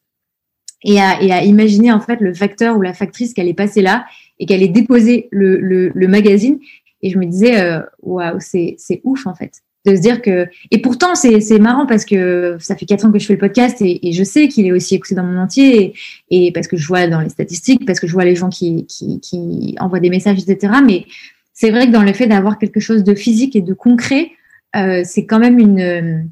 [0.84, 3.82] et à, et à imaginer en fait le facteur ou la factrice qui allait passer
[3.82, 4.06] là
[4.40, 6.60] et qui allait déposer le, le, le magazine.
[7.02, 10.48] Et je me disais, euh, waouh, wow, c'est ouf en fait de se dire que
[10.72, 13.78] et pourtant c'est marrant parce que ça fait quatre ans que je fais le podcast
[13.82, 15.94] et, je sais qu'il est aussi écouté dans mon entier
[16.30, 18.86] et, parce que je vois dans les statistiques parce que je vois les gens qui
[18.88, 21.06] qui, envoient des messages etc mais
[21.54, 24.32] c'est vrai que dans le fait d'avoir quelque chose de physique et de concret
[24.76, 26.30] euh, c'est quand même une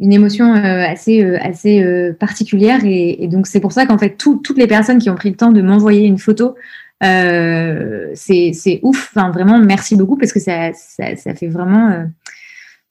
[0.00, 2.80] une émotion euh, assez euh, assez particulière.
[2.84, 5.36] Et, donc c'est pour ça qu'en fait tout, toutes les personnes qui ont pris le
[5.36, 6.54] temps de m'envoyer une photo
[7.00, 9.12] c'est ouf.
[9.14, 12.06] Enfin vraiment merci beaucoup parce que ça, ça fait vraiment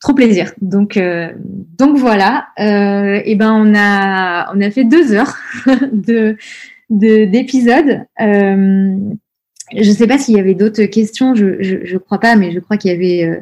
[0.04, 0.54] trop plaisir.
[0.62, 1.32] Donc, euh,
[1.78, 2.48] donc voilà.
[2.60, 5.36] Euh, et ben on a on a fait deux heures
[5.92, 6.36] de
[6.90, 8.06] d'épisode.
[8.22, 8.96] Euh,
[9.76, 11.34] je ne sais pas s'il y avait d'autres questions.
[11.34, 13.42] Je, je, je crois pas, mais je crois qu'il y avait euh,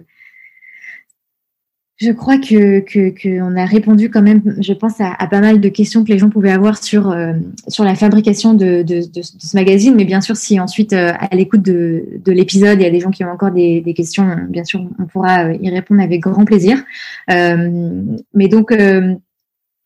[2.02, 2.80] je crois que
[3.22, 6.32] qu'on a répondu quand même, je pense, à, pas mal de questions que les gens
[6.32, 7.34] pouvaient avoir sur euh,
[7.68, 9.94] sur la fabrication de, de, de, ce magazine.
[9.95, 12.99] Mais bien sûr, si ensuite euh, à l'écoute de, de l'épisode, il y a des
[12.99, 16.22] gens qui ont encore des, des, questions, bien sûr, on pourra euh, y répondre avec
[16.22, 16.84] grand plaisir.
[17.30, 18.02] Euh,
[18.34, 18.73] mais donc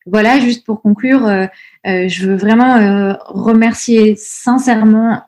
[0.06, 1.48] voilà, juste pour conclure,
[1.84, 5.22] je veux vraiment remercier sincèrement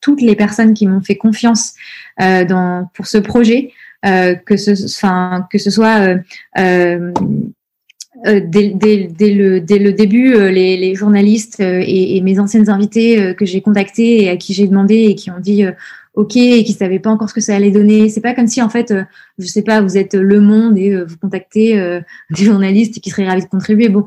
[0.00, 1.74] toutes les personnes qui m'ont fait confiance
[2.18, 3.72] dans pour ce projet.
[4.06, 6.18] Euh, que ce, enfin, que ce soit
[6.56, 7.12] euh,
[8.26, 12.70] euh, dès, dès, dès, le, dès le début, les, les journalistes et, et, mes anciennes
[12.70, 15.64] invitées que j'ai contactées et à qui j'ai demandé et qui ont dit
[16.14, 18.08] ok et qui savaient pas encore ce que ça allait donner.
[18.08, 18.94] C'est pas comme si en fait,
[19.38, 21.74] je sais pas, vous êtes Le Monde et vous contactez
[22.30, 23.88] des journalistes qui seraient ravis de contribuer.
[23.88, 24.04] Bon,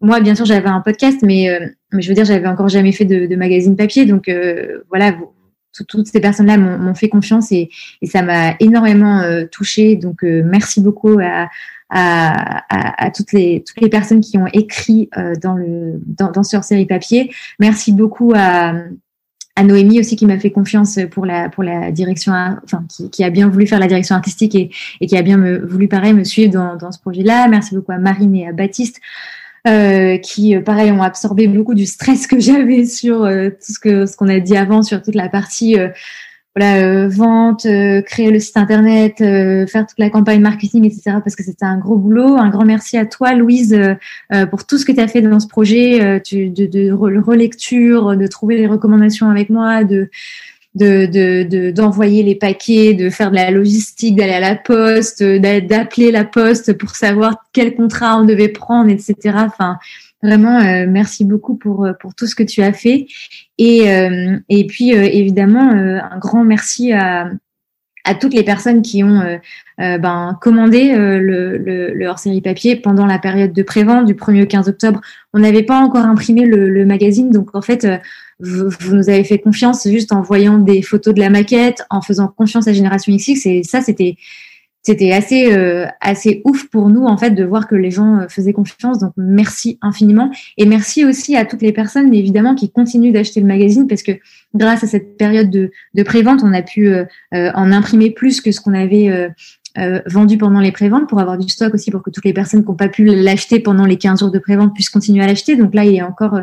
[0.00, 1.48] moi bien sûr j'avais un podcast, mais
[1.92, 4.30] mais je veux dire j'avais encore jamais fait de, de magazine papier, donc
[4.88, 5.14] voilà,
[5.84, 7.68] toutes ces personnes-là m'ont fait confiance et,
[8.04, 9.96] ça m'a énormément euh, touchée.
[9.96, 11.48] Donc, euh, merci beaucoup à,
[13.14, 17.32] toutes, les, personnes qui ont écrit euh, dans, le, dans, série papier.
[17.58, 18.74] Merci beaucoup à,
[19.62, 21.48] Noémie aussi qui m'a fait confiance pour la,
[21.90, 22.32] direction,
[22.64, 26.12] enfin, qui, a bien voulu faire la direction artistique et, qui a bien voulu, pareil,
[26.12, 27.48] me suivre dans ce projet-là.
[27.48, 29.00] Merci beaucoup à Marine et à Baptiste
[29.66, 33.78] euh, qui, euh, pareil, ont absorbé beaucoup du stress que j'avais sur euh, tout ce
[33.78, 35.76] que ce qu'on a dit avant, sur toute la partie
[36.54, 37.66] voilà, vente,
[38.06, 41.18] créer le site internet, faire toute la campagne marketing, etc.
[41.22, 42.38] Parce que c'était un gros boulot.
[42.38, 43.78] Un grand merci à toi, Louise,
[44.50, 48.26] pour tout ce que tu as fait dans ce projet, tu, de, de, relecture, de
[48.26, 50.08] trouver les recommandations avec moi, de
[50.76, 56.24] de d'envoyer les paquets, de faire de la logistique, d'aller à la poste, d'appeler la
[56.24, 59.14] poste pour savoir quel contrat on devait prendre, etc.
[59.34, 59.78] Enfin,
[60.22, 63.06] vraiment, merci beaucoup pour pour tout ce que tu as fait.
[63.58, 63.86] Et
[64.48, 67.30] et puis évidemment, un grand merci à
[68.06, 69.36] à toutes les personnes qui ont euh,
[69.80, 74.44] euh, ben, commandé euh, le, le, hors-série papier pendant la période de prévente du 1er
[74.44, 75.00] au 15 octobre.
[75.34, 77.86] On n'avait pas encore imprimé le, magazine, donc en fait,
[78.40, 82.28] vous, nous avez fait confiance juste en voyant des photos de la maquette, en faisant
[82.28, 84.16] confiance à Génération XX, et ça, c'était
[84.82, 85.52] c'était assez
[86.00, 89.00] assez ouf pour nous en fait de voir que les gens faisaient confiance.
[89.00, 90.30] Donc merci infiniment.
[90.58, 94.12] Et merci aussi à toutes les personnes évidemment qui continuent d'acheter le magazine parce que
[94.54, 97.04] grâce à cette période de, de prévente, on a pu euh,
[97.34, 99.28] euh, en imprimer plus que ce qu'on avait
[99.78, 102.62] euh, vendu pendant les préventes pour avoir du stock aussi pour que toutes les personnes
[102.62, 105.56] qui n'ont pas pu l'acheter pendant les 15 jours de prévente puissent continuer à l'acheter.
[105.56, 106.40] Donc là, il est encore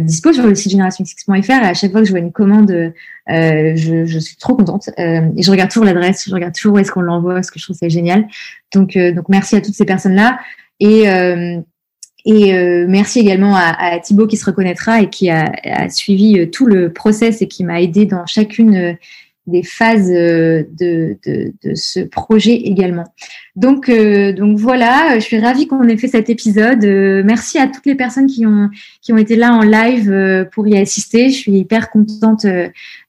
[0.00, 2.92] dispo sur le site génération6.fr et à chaque fois que je vois une commande,
[3.28, 6.90] je, je, suis trop contente et je regarde toujours l'adresse, je regarde toujours où est-ce
[6.90, 8.26] qu'on l'envoie, parce que je trouve ça génial.
[8.72, 10.38] Donc, donc merci à toutes ces personnes-là.
[10.80, 11.06] Et
[12.24, 16.46] et euh, merci également à, Thibaut qui se reconnaîtra et qui a, a, suivi euh,
[16.46, 18.92] tout le process et qui m'a aidé dans chacune euh,
[19.46, 23.04] des phases de, de, de, ce projet également.
[23.56, 26.84] Donc, donc voilà, je suis ravie qu'on ait fait cet épisode.
[27.24, 28.70] merci à toutes les personnes qui ont
[29.00, 31.30] qui ont été là en live pour y assister.
[31.30, 32.46] Je suis hyper contente,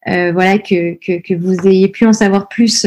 [0.05, 2.85] voilà, que, que, que vous ayez pu en savoir plus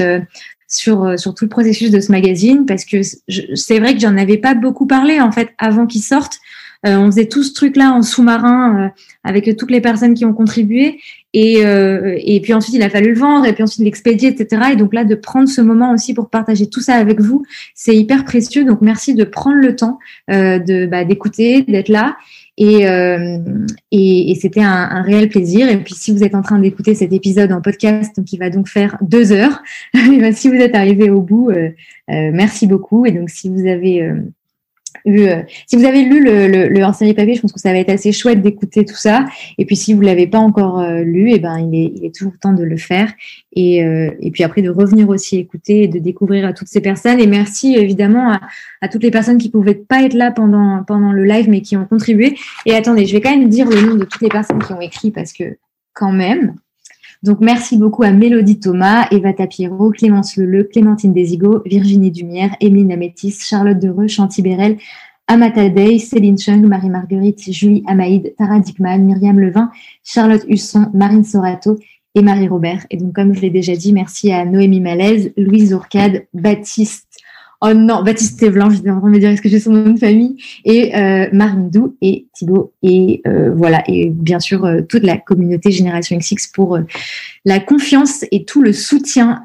[0.69, 4.17] sur, euh, sur tout le processus de ce magazine parce que c'est vrai que j'en
[4.17, 6.39] avais pas beaucoup parlé en fait avant qu'il sorte.
[6.85, 8.89] Euh, on faisait tout ce truc-là en sous-marin euh,
[9.25, 11.01] avec toutes les personnes qui ont contribué
[11.33, 14.71] et, et puis ensuite il a fallu le vendre et puis ensuite l'expédier, etc.
[14.73, 17.45] Et donc là de prendre ce moment aussi pour partager tout ça avec vous,
[17.75, 18.65] c'est hyper précieux.
[18.65, 19.99] Donc merci de prendre le temps
[20.29, 22.17] de bah, d'écouter, d'être là
[22.59, 23.39] et, euh,
[23.91, 25.69] et, c'était un, réel plaisir.
[25.69, 28.69] Et puis, si vous êtes en train d'écouter cet épisode en podcast, qui va donc
[28.69, 29.63] faire deux heures,
[30.33, 31.71] si vous êtes arrivé au bout, euh,
[32.11, 33.05] euh, merci beaucoup.
[33.05, 34.11] Et donc, si vous avez
[35.07, 37.91] euh, si vous avez lu le, le, le papier, je pense que ça va être
[37.91, 39.25] assez chouette d'écouter tout ça.
[39.59, 42.05] Et puis si vous l'avez pas encore euh, lu, et eh ben il est, il
[42.05, 43.13] est toujours temps de le faire.
[43.53, 46.81] Et, euh, et puis après de revenir aussi écouter et de découvrir à toutes ces
[46.81, 47.21] personnes.
[47.21, 48.41] Et merci évidemment à,
[48.81, 51.77] à, toutes les personnes qui pouvaient pas être là pendant pendant le live, mais qui
[51.77, 52.37] ont contribué.
[52.67, 54.81] Et attendez, je vais quand même dire le nom de toutes les personnes qui ont
[54.81, 55.57] écrit parce que
[55.95, 56.55] quand même.
[57.23, 62.93] Donc, merci beaucoup à Mélodie Thomas, Eva Tapiero, Clémence Leleu, Clémentine Desigo, Virginie Dumière, Emeline
[62.93, 64.79] Amétis, Charlotte Dereux, Chanty Bérel,
[65.29, 69.71] Amata Day, Céline Chung, Marie-Marguerite, Julie Amaïd, Tara Dickman, Myriam Levin,
[70.05, 71.79] Charlotte Husson, Marine Sorato
[72.15, 72.87] et Marie Robert.
[72.91, 77.06] Et donc, comme je l'ai déjà dit, merci à Noémie Malaise, Louise Ourcade, Baptiste
[77.63, 79.93] Oh non, Baptiste Blanc, j'étais en train de me dire est-ce que j'ai son nom
[79.93, 80.37] de famille?
[80.65, 81.71] Et euh, Marine
[82.03, 86.77] et Thibaut et euh, voilà et bien sûr euh, toute la communauté Génération XX pour
[86.77, 86.83] euh,
[87.45, 89.43] la confiance et tout le soutien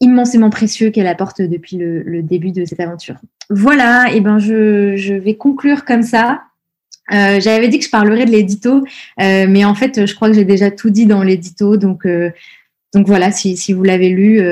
[0.00, 3.16] immensément précieux qu'elle apporte depuis le, début de cette aventure.
[3.48, 6.42] Voilà, et ben je, vais conclure comme ça.
[7.10, 8.84] J'avais dit que je parlerais de l'édito,
[9.18, 12.06] mais en fait, je crois que j'ai déjà tout dit dans l'édito, donc
[12.92, 14.42] donc voilà, si vous l'avez lu,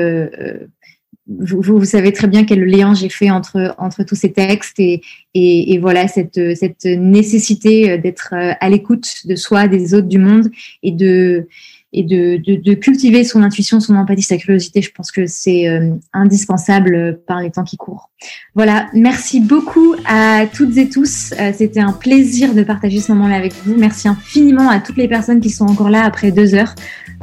[1.27, 5.01] vous, vous, savez très bien quel lien j'ai fait entre, entre tous ces textes et,
[5.33, 10.49] et, et voilà cette, cette nécessité d'être à l'écoute de soi, des autres, du monde
[10.81, 11.47] et de,
[11.93, 14.81] et de, de, de, cultiver son intuition, son empathie, sa curiosité.
[14.81, 18.09] Je pense que c'est euh, indispensable par les temps qui courent.
[18.55, 21.33] Voilà, merci beaucoup à toutes et tous.
[21.39, 23.75] Euh, C'était un plaisir de partager ce moment-là avec vous.
[23.77, 26.73] Merci infiniment à toutes les personnes qui sont encore là après deux heures.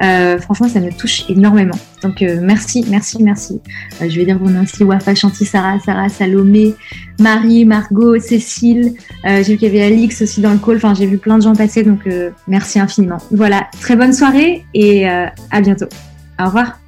[0.02, 1.76] Euh, franchement, ça me touche énormément.
[2.02, 3.60] Donc, euh, merci, merci, merci.
[4.00, 6.74] Euh, je vais dire vos noms Wafa, Chanty, Sarah, Sarah, Salomé,
[7.18, 8.94] Marie, Margot, Cécile.
[9.24, 10.76] j'ai vu qu'il y avait Alix aussi dans le call.
[10.76, 11.82] Enfin, j'ai vu plein de gens passer.
[11.82, 12.08] Donc,
[12.48, 13.18] merci infiniment.
[13.30, 15.86] Voilà, très bonne soirée et à bientôt.
[16.40, 16.79] Au revoir.